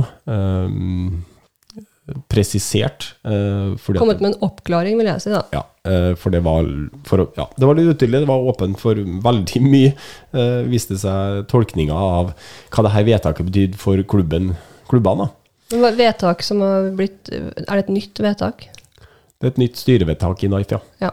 [2.31, 5.29] presisert at- Kommet med en oppklaring, vil jeg si.
[5.33, 5.41] da.
[5.53, 6.65] ja, eh, for det var
[7.07, 8.21] for, ja, Det var litt utydelig.
[8.25, 9.93] Det var åpent for veldig mye,
[10.33, 12.33] eh, viste seg tolkninga av
[12.71, 14.55] hva det her vedtaket betydde for klubben,
[14.89, 15.29] klubbene.
[15.71, 18.65] Vedtak som har blitt Er det et nytt vedtak?
[19.39, 21.09] Det er et nytt styrevedtak i NIFE, ja.
[21.09, 21.11] Ja.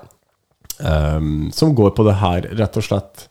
[1.16, 3.25] Um, som går på det her, rett og slett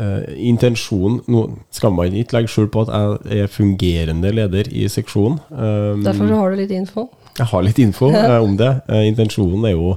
[0.00, 1.42] eh, intensjonen Nå
[1.74, 2.92] skal man ikke legge skjul på at
[3.30, 5.38] jeg er fungerende leder i seksjonen.
[5.50, 7.08] Um, Derfor har du litt info.
[7.38, 8.72] jeg har litt info uh, om det.
[8.90, 9.96] Uh, intensjonen er jo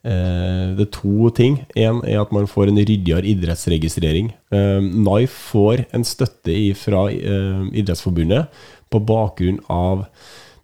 [0.00, 1.58] Det er to ting.
[1.76, 4.30] Én er at man får en ryddigere idrettsregistrering.
[4.48, 8.48] Eh, NIF får en støtte fra Idrettsforbundet
[8.88, 10.06] på bakgrunn av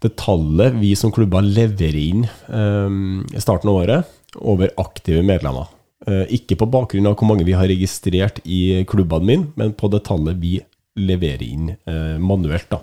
[0.00, 2.98] det tallet vi som klubber leverer inn eh,
[3.36, 5.70] i starten av året over aktive medlemmer.
[6.04, 9.88] Eh, ikke på bakgrunn av hvor mange vi har registrert i klubbene mine, men på
[9.88, 10.58] det tallet vi
[11.00, 12.68] leverer inn eh, manuelt.
[12.68, 12.82] da.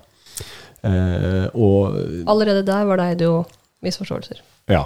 [0.84, 1.94] Eh, og
[2.28, 3.44] Allerede der var det jo
[3.86, 4.42] misforståelser.
[4.72, 4.82] ja.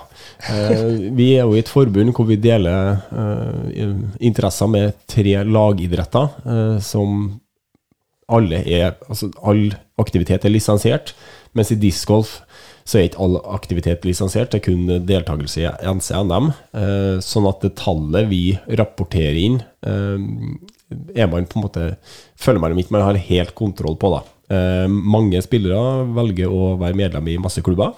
[1.16, 2.98] Vi er jo i et forbund hvor vi deler
[4.20, 7.40] interesser med tre lagidretter, som
[8.28, 9.70] alle er Altså, all
[10.02, 11.14] aktivitet er lisensiert,
[11.54, 12.41] mens i discgolf
[12.88, 16.53] så er ikke all aktivitet lisensiert, det er kun deltakelse i NCNM.
[16.80, 18.41] Eh, sånn at det tallet vi
[18.80, 20.15] rapporterer inn, eh,
[21.19, 21.88] er man på en måte
[22.39, 24.14] føler man ikke man har helt kontroll på.
[24.15, 24.22] da.
[24.55, 27.91] Eh, mange spillere velger å være medlem i masse klubber,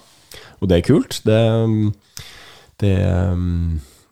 [0.58, 1.20] og det er kult.
[1.22, 1.38] Det,
[2.82, 2.96] det,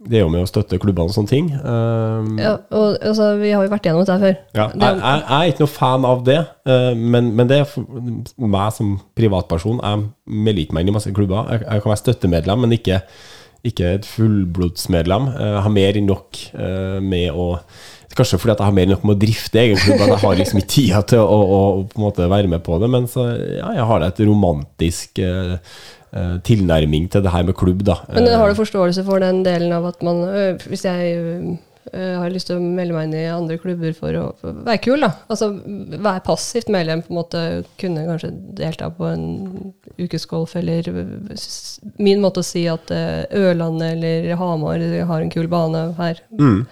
[0.07, 1.49] det er jo med å støtte klubbene og sånne ting.
[1.59, 4.37] Um, Ja, og altså, vi har jo vært gjennom dette før.
[4.55, 6.39] ja, jeg, jeg, jeg er ikke noe fan av det,
[6.71, 9.83] uh, men, men det er for meg som privatperson.
[9.83, 10.07] Jeg
[10.47, 11.51] melder ikke meg inn i masse klubber.
[11.51, 13.01] Jeg, jeg kan være støttemedlem, men ikke,
[13.67, 15.31] ikke et fullblodsmedlem.
[15.35, 17.53] Eh, Jeg har mer enn nok uh, med å
[18.19, 20.21] Kanskje fordi at jeg har mer enn nok med å drifte egen klubb, at jeg
[20.25, 22.89] har liksom ikke tida til å, å, å på en måte være med på det.
[22.91, 25.53] Men så, ja, jeg har et romantisk eh,
[26.45, 28.01] tilnærming til det her med klubb, da.
[28.09, 30.23] Men Eh, har du forståelse for den delen av at man
[30.65, 31.59] Hvis jeg
[31.93, 35.15] har lyst til å melde meg inn i andre klubber for å være kul, da.
[35.33, 37.45] Altså være passivt medlem, på en måte
[37.81, 40.91] kunne kanskje delta på en ukesgolf, eller
[41.97, 46.21] min måte å si at Ørlandet eller Hamar har en kul bane her.
[46.37, 46.67] Mm.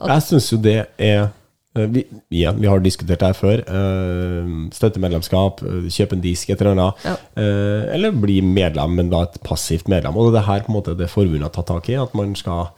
[0.00, 1.28] Jeg syns jo det er eh,
[1.74, 2.02] vi,
[2.34, 3.60] ja, vi har diskutert det her før.
[3.62, 7.04] eh, Støttemedlemskap, eh, kjøpe en disk, et eller annet.
[7.06, 7.16] Ja.
[7.36, 10.16] Eh, Eller bli medlem, men da et passivt medlem.
[10.16, 11.94] Og det er her på en måte det forbundet har tatt tak i.
[12.02, 12.72] At man skal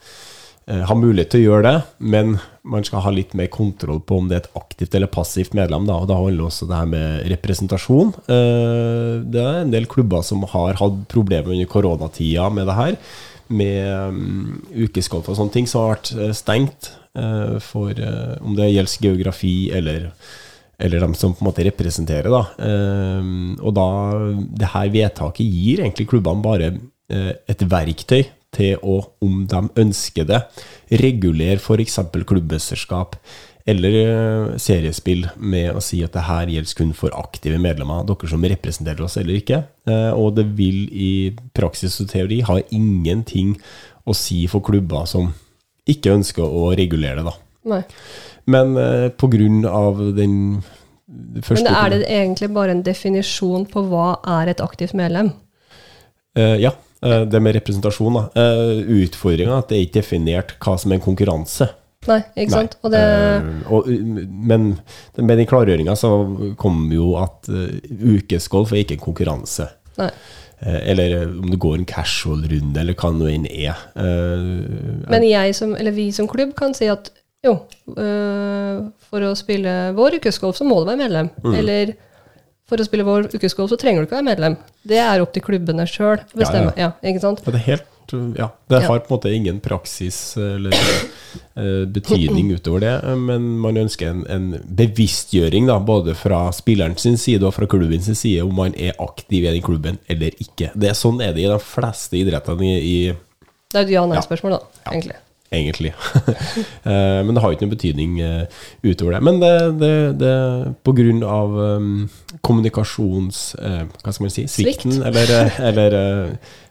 [0.67, 4.21] eh, ha mulighet til å gjøre det, men man skal ha litt mer kontroll på
[4.21, 5.85] om det er et aktivt eller passivt medlem.
[5.89, 8.13] Da, og da handler også det her med representasjon.
[8.29, 12.97] Eh, Det er en del klubber som har hatt problemer under koronatida med det her.
[13.49, 17.02] Med um, ukesgolf og sånne ting som har vært eh, stengt eh,
[17.61, 20.09] for eh, om det gjelder geografi eller
[20.83, 22.33] eller dem som på en måte representerer.
[22.33, 22.41] Da.
[22.65, 23.27] Eh,
[23.61, 23.87] og da,
[24.57, 26.71] det her vedtaket gir egentlig klubbene bare
[27.13, 30.41] eh, et verktøy til å, om de ønsker det,
[31.01, 31.99] regulere f.eks.
[32.13, 33.17] klubbmesterskap
[33.69, 38.29] eller eh, seriespill med å si at det her gjelder kun for aktive medlemmer, dere
[38.29, 39.63] som representerer oss eller ikke.
[39.87, 41.13] Eh, og det vil i
[41.55, 43.55] praksis og teori ha ingenting
[44.03, 45.31] å si for klubber som
[45.89, 47.25] ikke ønsker å regulere det.
[47.27, 47.35] da.
[47.73, 47.81] Nei.
[48.53, 50.63] Men eh, på grunn av den
[51.43, 55.31] første Men er det egentlig bare en definisjon på hva er et aktivt medlem?
[56.35, 56.73] Eh, ja,
[57.03, 58.19] eh, det med representasjon.
[58.19, 58.25] da.
[58.41, 61.69] Eh, Utfordringa er at det er ikke definert hva som er en konkurranse.
[62.09, 62.57] Nei, ikke Nei.
[62.57, 62.77] sant?
[62.83, 64.79] Og det, Eh, og, uh, men
[65.17, 66.09] med den klargjøringa så
[66.59, 69.69] kom jo at uh, ukesgolf er ikke en konkurranse.
[69.97, 70.09] nei.
[70.65, 73.83] Eh, eller eh, om det går en casual-runde, eller hva nå enn er.
[73.99, 77.11] Eh, Men som, eller vi som klubb kan si at
[77.43, 81.27] jo, for å spille vår ukesgolf så må du være medlem.
[81.43, 81.55] Mm.
[81.59, 81.89] Eller
[82.69, 84.55] for å spille vår ukesgolf så trenger du ikke være medlem.
[84.87, 86.71] Det er opp til klubbene sjøl å bestemme.
[86.79, 87.43] Ja, ikke sant?
[87.43, 88.87] Ja, det er helt Ja, det Ja.
[88.87, 94.23] har på en måte ingen praksis eller eh, betydning utover det, men man ønsker en,
[94.29, 98.73] en bevisstgjøring, da, både fra spilleren sin side og fra klubben sin side, om man
[98.77, 100.71] er aktiv i den klubben eller ikke.
[100.75, 103.13] Det er Sånn er det i de fleste idrettene i, i
[103.73, 104.59] Det er et ja-nei-spørsmål, da,
[104.91, 105.15] egentlig.
[105.51, 105.93] egentlig.
[106.83, 108.43] Eh, Men det har jo ikke noen betydning eh,
[108.83, 109.21] utover det.
[109.23, 110.31] Men det, det, det
[110.83, 112.09] på grunn av um,
[112.43, 113.39] kommunikasjons...
[113.57, 114.43] hva skal man si?
[114.51, 115.07] Svikten, Svikt.
[115.07, 115.95] eller, eller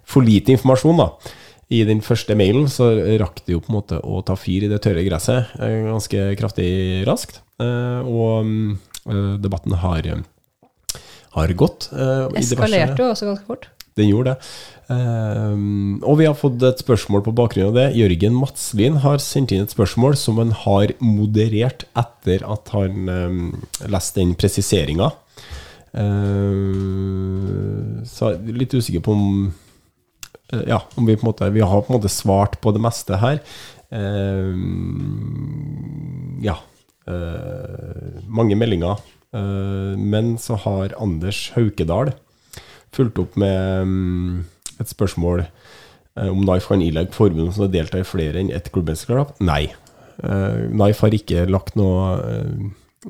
[0.05, 1.37] for lite informasjon, da.
[1.73, 2.91] I den første mailen så
[3.23, 6.27] rakk det jo på en måte å ta fyr i det tørre gresset eh, ganske
[6.41, 6.71] kraftig
[7.09, 7.41] raskt.
[7.63, 8.73] Eh, Og mm,
[9.09, 10.11] eh, debatten har,
[11.39, 11.89] har gått.
[12.39, 13.71] Eskalerte jo også ganske fort.
[13.97, 14.39] den gjorde det.
[14.93, 17.87] Og vi har fått et spørsmål på bakgrunn av det.
[17.97, 23.47] Jørgen Madslin har sendt inn et spørsmål som han har moderert etter at han um,
[23.89, 25.09] leste den presiseringa.
[28.13, 29.53] så jeg er litt usikker på om
[30.69, 33.17] Ja, om vi på en måte Vi har på en måte svart på det meste
[33.23, 33.41] her.
[33.93, 34.61] Ehm,
[36.45, 36.57] ja.
[37.07, 38.97] eh, mange meldinger.
[39.33, 42.13] Eh, men så har Anders Haukedal
[42.93, 44.45] fulgt opp med um,
[44.81, 48.73] et spørsmål eh, om Naif kan ilegge forbund som har deltatt i flere enn ett
[48.73, 49.29] klubbmesterskap.
[49.41, 49.73] Nei.
[50.23, 52.53] Naif Knife har ikke lagt noe, eh,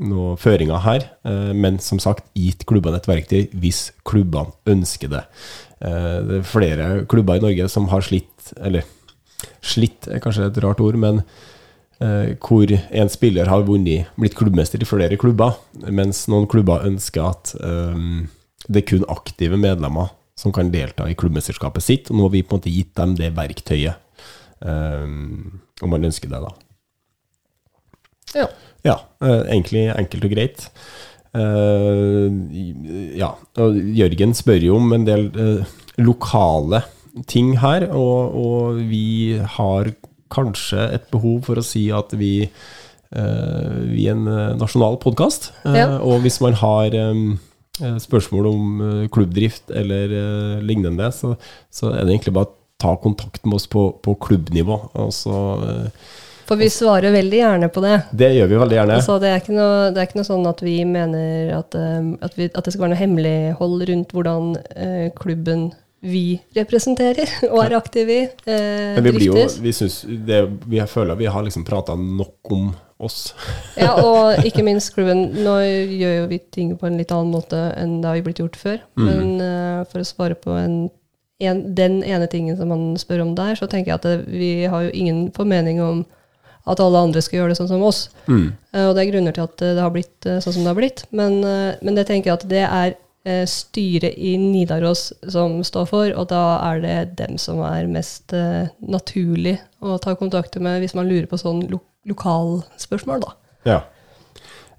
[0.00, 5.24] noe føringer her, eh, men som sagt gitt klubbene et verktøy hvis klubbene ønsker det.
[5.82, 8.86] Eh, det er flere klubber i Norge som har slitt, eller
[9.64, 11.22] slitt er kanskje et rart ord, men
[12.02, 17.26] eh, hvor en spiller har vunnet, blitt klubbmester i flere klubber, mens noen klubber ønsker
[17.32, 18.02] at eh,
[18.68, 22.10] det er kun aktive medlemmer som kan delta i klubbmesterskapet sitt.
[22.10, 24.26] Og nå har vi på en måte gitt dem det verktøyet,
[24.64, 25.06] eh,
[25.82, 26.52] om man ønsker det, da.
[28.32, 28.46] Ja.
[28.82, 30.68] Ja, eh, egentlig enkelt og greit.
[31.32, 32.26] Eh,
[33.16, 36.82] ja, Jørgen spør jo om en del eh, lokale
[37.28, 39.92] ting her, og, og vi har
[40.32, 45.52] kanskje et behov for å si at vi, eh, vi er en nasjonal podkast.
[45.64, 45.98] Ja.
[46.00, 46.96] Og hvis man har
[47.80, 51.32] spørsmål om klubbdrift eller lignende, så,
[51.72, 54.78] så er det egentlig bare å ta kontakt med oss på, på klubbnivå.
[54.98, 55.38] Og så,
[55.68, 56.12] eh,
[56.48, 57.98] For vi svarer veldig gjerne på det.
[58.12, 58.98] det gjør vi veldig gjerne.
[58.98, 62.10] Altså, det, er ikke noe, det er ikke noe sånn at vi mener at, eh,
[62.24, 65.70] at, vi, at det skal være noe hemmelighold rundt hvordan eh, klubben
[66.02, 70.80] vi representerer og er aktive i, eh, Men vi blir jo, vi synes det, vi
[70.90, 73.34] føler vi har liksom prata nok om oss.
[73.82, 75.28] Ja, og ikke minst klubben.
[75.44, 78.42] Nå gjør jo vi ting på en litt annen måte enn det har vi blitt
[78.42, 78.82] gjort før.
[78.98, 79.06] Mm.
[79.06, 80.76] Men uh, for å svare på en,
[81.42, 84.52] en, den ene tingen som man spør om der, så tenker jeg at det, vi
[84.70, 86.04] har jo ingen formening om
[86.62, 88.04] at alle andre skal gjøre det sånn som oss.
[88.28, 88.50] Mm.
[88.74, 90.70] Uh, og det er grunner til at eh, det har blitt uh, sånn som det
[90.70, 91.04] har blitt.
[91.10, 92.98] Men, uh, men det tenker jeg at det er
[93.46, 96.40] styret i Nidaros som står for, og da
[96.72, 98.34] er det dem som er mest
[98.82, 101.78] naturlig å ta kontakt med hvis man lurer på sånn lo
[102.10, 103.30] lokalspørsmål, da.
[103.62, 103.76] Ja.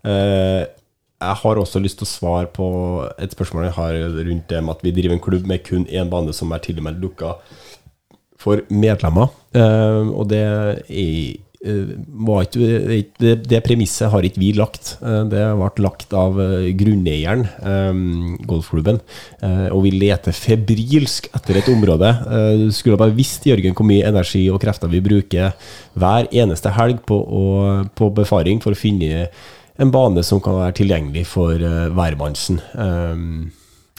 [0.04, 2.68] Jeg har også lyst til å svare på
[3.16, 6.12] et spørsmål jeg har rundt det med at vi driver en klubb med kun én
[6.12, 7.38] bane som er tilmeldt lukka
[8.36, 9.32] for medlemmer.
[9.56, 10.84] Og det er
[11.64, 14.98] ikke, det, det premisset har ikke vi lagt.
[15.02, 17.94] Eh, Det ble lagt av eh, grunneieren, eh,
[18.50, 19.00] golfklubben.
[19.42, 22.10] Eh, Og vi leter febrilsk etter et område.
[22.28, 25.54] Eh, Du skulle bare visst, Jørgen, hvor mye energi og krefter vi bruker
[25.96, 27.44] hver eneste helg på, å,
[27.96, 29.30] på befaring for å finne
[29.80, 32.60] en bane som kan være tilgjengelig for hvermannsen.
[32.76, 33.52] Um,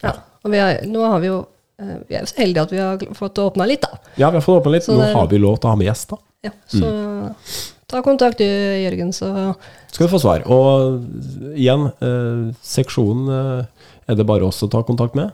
[0.05, 0.13] Ja.
[0.45, 1.39] Og har, nå har vi jo
[1.81, 3.97] eh, Vi er så heldige at vi har fått åpna litt, da.
[4.21, 4.85] ja, vi har fått åpne litt.
[4.85, 6.19] Så Nå det- har vi lov til å ha med gjester.
[6.45, 6.89] Ja, så
[7.89, 9.55] ta kontakt du, Jørgen, så
[9.93, 10.43] Skal du få svar.
[10.51, 11.01] Og
[11.55, 15.33] igjen, eh, seksjonen eh, er det bare oss å ta kontakt med.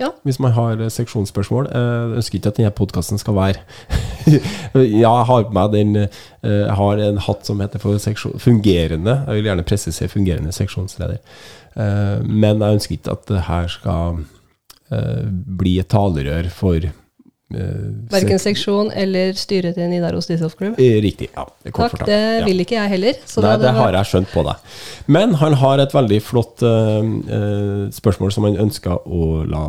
[0.00, 0.10] Ja.
[0.28, 1.68] Hvis man har eh, seksjonsspørsmål.
[1.72, 3.62] Eh, Jeg ønsker ikke at denne podkasten skal være
[4.76, 6.08] Ja, jeg har meg den eh,
[6.44, 9.14] Jeg har en hatt som heter for seksjon, fungerende.
[9.26, 11.18] Jeg vil gjerne presisere fungerende seksjonsleder.
[11.76, 14.20] Eh, Men jeg ønsker ikke at det her skal
[14.92, 15.24] eh,
[15.60, 16.88] bli et talerør for
[18.10, 20.76] verken seksjon eller styret til Nidaros Discgolfklubb.
[20.76, 21.02] Club?
[21.04, 21.28] Riktig.
[21.36, 21.44] ja.
[21.62, 22.44] det kort Takk, det Ja.
[22.44, 23.14] vil ikke jeg heller.
[23.24, 24.56] Så Nei, det, det har jeg skjønt på deg.
[25.06, 29.66] Men han har et veldig flott eh, eh, spørsmål som han ønska å la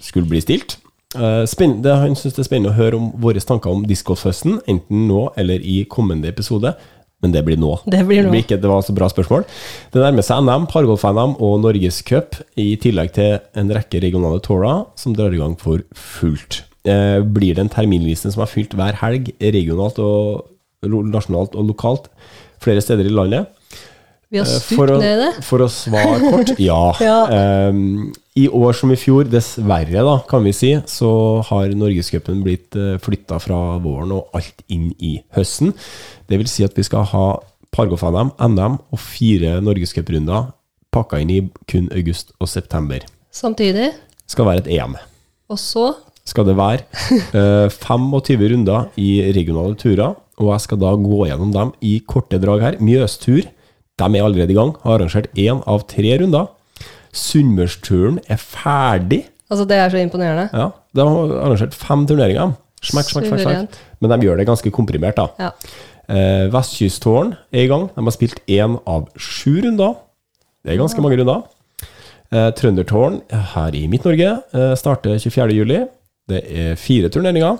[0.00, 0.78] skulle bli stilt.
[1.16, 5.04] Eh, det, han syns det er spennende å høre om våre tanker om discgolfhøsten, enten
[5.10, 6.72] nå eller i kommende episode.
[7.20, 7.74] Men det blir nå.
[7.84, 8.32] Det blir nå.
[8.32, 9.44] ikke, det var så bra spørsmål.
[9.92, 15.12] Det nærmer seg NM, Pargolf-NM og Norgescup, i tillegg til en rekke regionale tourer som
[15.12, 16.62] drar i gang for fullt.
[16.88, 20.46] Eh, blir det en terminliste som er fylt hver helg, regionalt og
[20.88, 22.06] nasjonalt og lokalt,
[22.64, 23.48] flere steder i landet?
[24.30, 25.44] Vi har Eh, stupt for, å, ned det.
[25.44, 26.80] for å svare kort, ja.
[27.02, 27.18] Ja.
[27.68, 31.10] Um, I år som i fjor, dessverre, da, kan vi si, så
[31.50, 35.74] har Norgescupen blitt flytta fra våren og alt inn i høsten.
[36.30, 37.24] Det vil si at vi skal ha
[37.74, 40.48] Pargolf-NM, NM og fire norgescuprunder
[40.94, 41.40] pakka inn i
[41.70, 43.04] kun august og september.
[43.34, 43.92] Samtidig.
[44.30, 44.96] Skal være et EM.
[45.50, 45.90] Og så
[46.30, 46.84] Skal det være
[47.34, 52.38] eh, 25 runder i regionale turer, og jeg skal da gå gjennom dem i korte
[52.42, 52.78] drag her.
[52.80, 53.42] Mjøstur,
[54.00, 54.72] de er allerede i gang.
[54.84, 56.48] Har arrangert én av tre runder.
[57.10, 59.24] Sunnmørsturen er ferdig.
[59.50, 60.46] Altså, det er så imponerende.
[60.54, 62.54] Ja, De har arrangert fem turneringer.
[62.80, 63.80] Smekk, smekk, smekk, smekk.
[64.00, 65.26] Men de gjør det ganske komprimert, da.
[65.42, 65.50] Ja.
[66.10, 67.88] Eh, Vestkysttårn er i gang.
[67.92, 69.98] De har spilt én av sju runder.
[70.64, 71.42] Det er ganske mange runder.
[72.30, 73.20] Eh, Trøndertårn
[73.56, 75.88] her i Midt-Norge eh, starter 24.07.
[76.30, 77.58] Det er fire turneringer.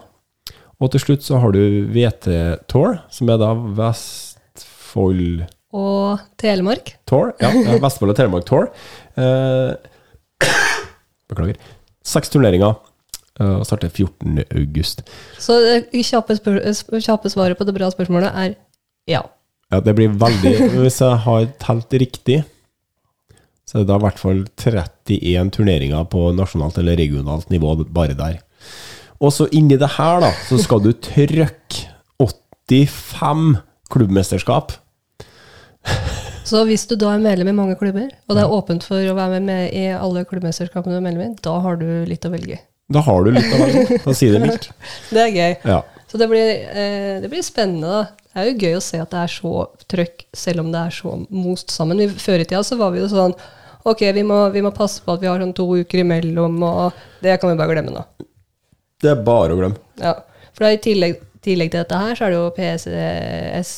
[0.81, 1.61] Og til slutt så har du
[1.93, 5.43] VT-Tour, som er da Vestfold
[5.77, 6.95] Og Telemark.
[7.11, 7.35] Tour.
[7.43, 7.51] Ja,
[7.83, 8.71] Vestfold og Telemark Tour.
[9.21, 9.75] Eh,
[11.31, 11.59] beklager.
[12.07, 12.79] Seks turneringer.
[13.41, 14.41] eh, Og starter 14.
[14.57, 15.05] august.
[15.39, 18.57] Så det kjappe, kjappe svaret på det bra spørsmålet er
[19.11, 19.23] ja.
[19.71, 22.41] Ja, det blir veldig Hvis jeg har telt riktig,
[23.69, 28.17] så er det da i hvert fall 31 turneringer på nasjonalt eller regionalt nivå bare
[28.19, 28.41] der.
[29.21, 31.89] Og så inni det her, da, så skal du trykke
[32.21, 33.59] 85
[33.91, 34.73] klubbmesterskap.
[36.47, 39.17] Så hvis du da er medlem i mange klubber, og det er åpent for å
[39.17, 42.57] være med i alle klubbmesterskapene du er medlem i, da har du litt å velge
[42.57, 42.61] i.
[42.91, 44.71] Da har du litt å velge, for å si det mildt.
[45.15, 45.53] Det er gøy.
[45.69, 45.83] Ja.
[46.11, 48.25] Så det blir, eh, det blir spennende, da.
[48.31, 49.53] Det er jo gøy å se at det er så
[49.91, 52.01] trøkk, selv om det er så most sammen.
[52.03, 53.35] Vi, før i tida så var vi jo sånn
[53.89, 56.99] Ok, vi må, vi må passe på at vi har sånn to uker imellom, og
[57.25, 58.03] det kan vi bare glemme nå.
[59.01, 59.81] Det er bare å glemme.
[60.01, 60.14] Ja.
[60.56, 63.72] For i tillegg, tillegg til dette her, så er det jo PCS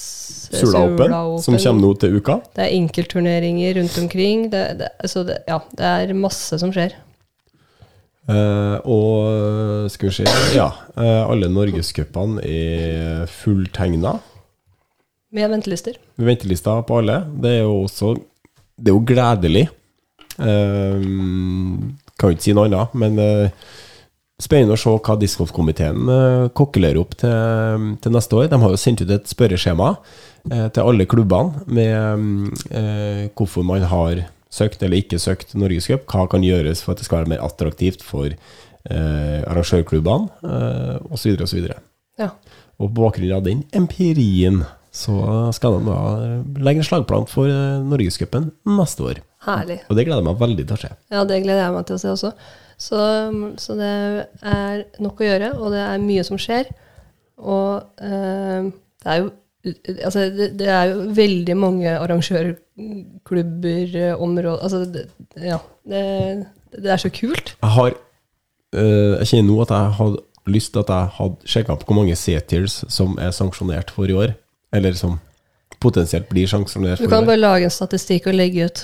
[0.52, 2.40] Sula Open, som kommer nå til uka.
[2.56, 4.48] Det er enkeltturneringer rundt omkring.
[4.52, 6.96] Det, det, så det, ja, det er masse som skjer.
[8.22, 14.18] Uh, og skal vi se Ja, uh, alle norgescupene er fulltegna.
[15.32, 15.96] Med ventelister.
[16.20, 17.22] Med ventelister på alle.
[17.42, 18.12] Det er jo også
[18.76, 19.64] Det er jo gledelig.
[20.36, 21.00] Uh,
[22.18, 23.70] kan jo ikke si noe annet, men eh,
[24.43, 28.51] spennende å se hva discgolfkomiteen uh, kokkelerer opp til, til neste år.
[28.51, 29.94] De har jo sendt ut et spørreskjema
[30.51, 36.05] eh, til alle klubbene med eh, hvorfor man har søkt eller ikke søkt Norgescup.
[36.10, 41.36] Hva kan gjøres for at det skal være mer attraktivt for eh, arrangørklubbene, eh, osv.
[41.47, 41.73] osv.
[42.20, 42.32] Ja.
[42.78, 44.62] Og på bakgrunn av den empirien
[44.93, 45.14] så
[45.56, 46.01] skal de da
[46.66, 49.23] legge en slagplan for eh, Norgescupen neste år.
[49.47, 49.81] Herlig.
[49.89, 50.93] Og det gleder jeg meg veldig til å se.
[51.10, 52.35] Ja, det gleder jeg meg til å se også.
[52.82, 52.98] Så,
[53.62, 53.90] så det
[54.42, 56.72] er nok å gjøre, og det er mye som skjer.
[57.42, 58.72] Og eh,
[59.02, 59.30] det er jo
[60.02, 65.04] Altså, det, det er jo veldig mange arrangørklubber, eh, områder Altså, det,
[65.38, 65.60] ja.
[65.86, 66.00] Det,
[66.82, 67.52] det er så kult.
[67.62, 70.18] Jeg har eh, Jeg kjenner nå at jeg hadde
[70.50, 74.18] lyst til at jeg hadde sjekka opp hvor mange C-tiers som er sanksjonert for i
[74.18, 74.34] år.
[74.74, 75.20] Eller som
[75.78, 77.12] potensielt blir sanksjonert for i år.
[77.12, 78.82] Du kan bare lage en statistikk og legge ut.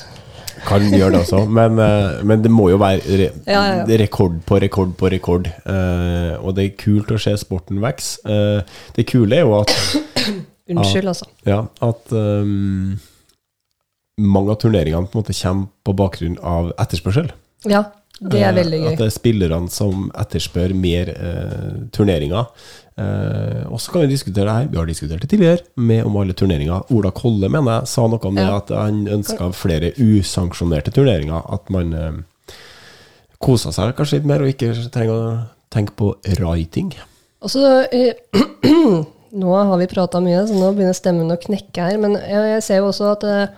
[0.66, 3.98] Kan gjøre det også, men, eh, men det må jo være re Ja, ja, ja.
[4.02, 5.50] rekord på rekord på rekord.
[5.66, 8.18] Uh, og det er kult å se sporten vokse.
[8.26, 9.74] Uh, det kule er jo at,
[10.72, 11.28] Unnskyld, altså.
[11.48, 12.98] ja, at um,
[14.18, 17.30] mange av turneringene på en måte kommer på bakgrunn av etterspørsel.
[17.68, 17.86] Ja,
[18.18, 18.90] det er veldig gøy.
[18.92, 22.50] At det er spillerne som etterspør mer eh, turneringer.
[22.98, 26.16] Eh, og så kan vi diskutere det her, vi har diskutert det tidligere, med om
[26.18, 26.88] alle turneringer.
[26.94, 31.44] Ola Kolle mener jeg sa noe om det, at han ønska flere usanksjonerte turneringer.
[31.54, 32.56] At man eh,
[33.38, 35.36] kosa seg kanskje litt mer, og ikke trenger å
[35.70, 36.10] tenke på
[36.40, 36.90] writing.
[37.44, 37.62] Og så
[37.92, 38.18] eh,
[39.38, 41.98] Nå har vi prata mye, så nå begynner stemmen å knekke her.
[42.00, 43.50] Men jeg, jeg ser jo også at eh,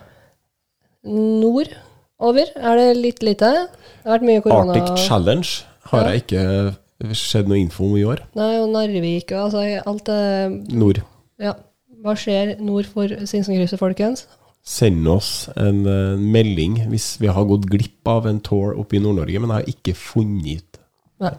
[1.07, 3.51] nordover er det litt lite.
[4.03, 4.75] Det har vært mye korona.
[4.75, 5.47] Arctic Challenge
[5.93, 6.09] har Ja.
[6.11, 6.43] jeg ikke
[7.17, 8.21] sett noe info om i år.
[8.37, 11.01] Nei, og Narvik og altså alt det Nord.
[11.41, 11.55] Ja.
[12.01, 14.23] Hva skjer nord for Sinsenkrysset, folkens?
[14.65, 19.01] Send oss en eh, melding hvis vi har gått glipp av en tour oppe i
[19.01, 20.79] Nord-Norge, men jeg har ikke funnet ut
[21.21, 21.31] Nei.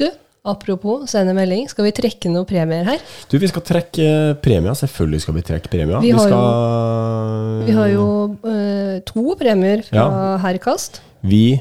[0.00, 0.06] Du,
[0.48, 1.66] apropos sende melding.
[1.68, 3.00] Skal vi trekke noen premier her?
[3.28, 4.72] Du, vi skal trekke eh, premier.
[4.76, 6.00] Selvfølgelig skal vi trekke premier.
[6.04, 8.06] Vi har jo- Vi har jo
[8.48, 10.36] eh, to premier fra Ja.
[10.44, 11.00] Herkast.
[11.24, 11.60] Vi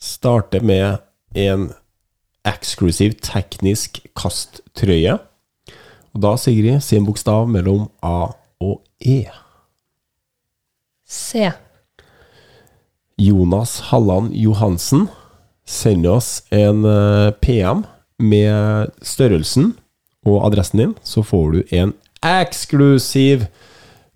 [0.00, 0.98] starter med
[1.34, 1.70] en
[2.48, 5.18] eksklusiv teknisk kasttrøye.
[6.14, 8.30] Og da, Sigrid, si en bokstav mellom A
[8.62, 9.24] og E.
[11.08, 11.50] C.
[13.20, 15.08] Jonas Halland Johansen
[15.64, 17.84] sender oss en eh, PM
[18.18, 19.72] med størrelsen
[20.26, 21.92] og adressen din, så får du en
[22.24, 23.46] eksklusiv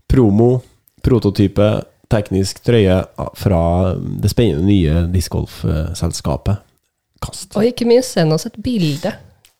[0.08, 0.60] promo,
[1.04, 1.68] prototype,
[2.08, 3.02] teknisk trøye
[3.36, 3.62] fra
[3.98, 6.62] det spennende nye discgolfselskapet
[7.22, 7.56] Kast.
[7.56, 9.12] Og ikke minst send oss et bilde.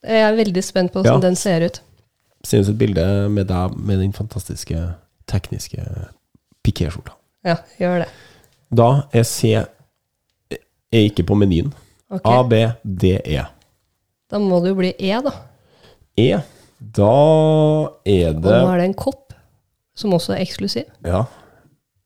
[0.04, 1.26] Jeg er veldig spent på hvordan Ja.
[1.28, 1.80] den ser ut.
[2.44, 4.94] Send oss et bilde med deg med den fantastiske
[5.26, 5.82] tekniske
[6.64, 7.12] pikéskjorta.
[7.44, 8.08] Ja, gjør det.
[8.74, 9.66] Da er C er
[10.92, 11.72] ikke på menyen.
[12.10, 12.32] Okay.
[12.32, 12.52] A, B,
[12.84, 13.42] D, E.
[14.30, 15.32] Da må det jo bli E, da.
[16.16, 16.30] E,
[16.80, 17.10] da
[18.06, 19.34] er det Og nå er det en kopp,
[19.96, 20.84] som også er eksklusiv.
[21.04, 21.24] ja,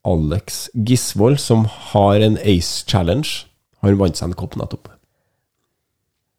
[0.05, 3.45] Alex Gisvold, som har en Ace Challenge.
[3.83, 4.89] har vant seg en kopp nettopp.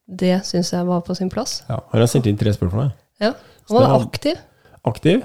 [0.08, 1.62] Det syns jeg var på sin plass.
[1.70, 2.90] Ja, har sendt inn tre spørsmål.
[2.90, 2.96] her.
[3.30, 3.34] Ja.
[3.68, 4.36] Så Han var aktiv.
[4.84, 5.24] Aktiv.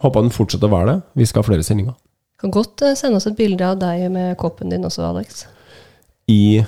[0.00, 1.02] Håper han fortsetter å være det.
[1.14, 1.94] Vi skal ha flere sendinger.
[2.40, 5.44] Kan godt eh, sende oss et bilde av deg med koppen din også, Alex.
[6.28, 6.64] I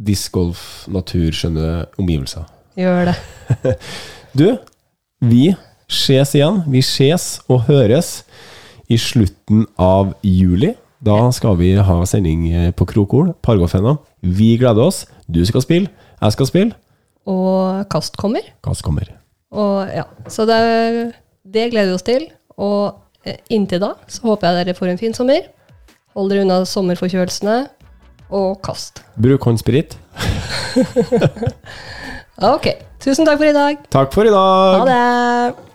[0.00, 2.48] discgolf, naturskjønne omgivelser.
[2.80, 3.76] Gjør det.
[4.32, 4.46] Du,
[5.20, 5.50] vi
[5.92, 6.62] ses igjen.
[6.72, 8.22] Vi ses og høres
[8.88, 10.70] i slutten av juli.
[11.04, 13.98] Da skal vi ha sending eh, på Krokol, Pargolfena.
[14.24, 15.02] Vi gleder oss.
[15.28, 15.90] Du skal spille,
[16.22, 16.78] jeg skal spille.
[17.30, 18.46] Og kast kommer.
[18.64, 19.10] Kast kommer?
[19.52, 20.58] Og ja, Så det,
[21.44, 22.26] det gleder vi oss til.
[22.58, 25.46] Og eh, inntil da så håper jeg dere får en fin sommer.
[26.16, 27.60] Hold dere unna sommerforkjølelsene.
[28.32, 29.02] Og kast.
[29.20, 29.98] Bruk håndsprit.
[32.42, 32.66] Ok.
[33.02, 33.82] Tusen takk for i dag.
[33.92, 34.80] Takk for i dag!
[34.80, 35.71] Ha det!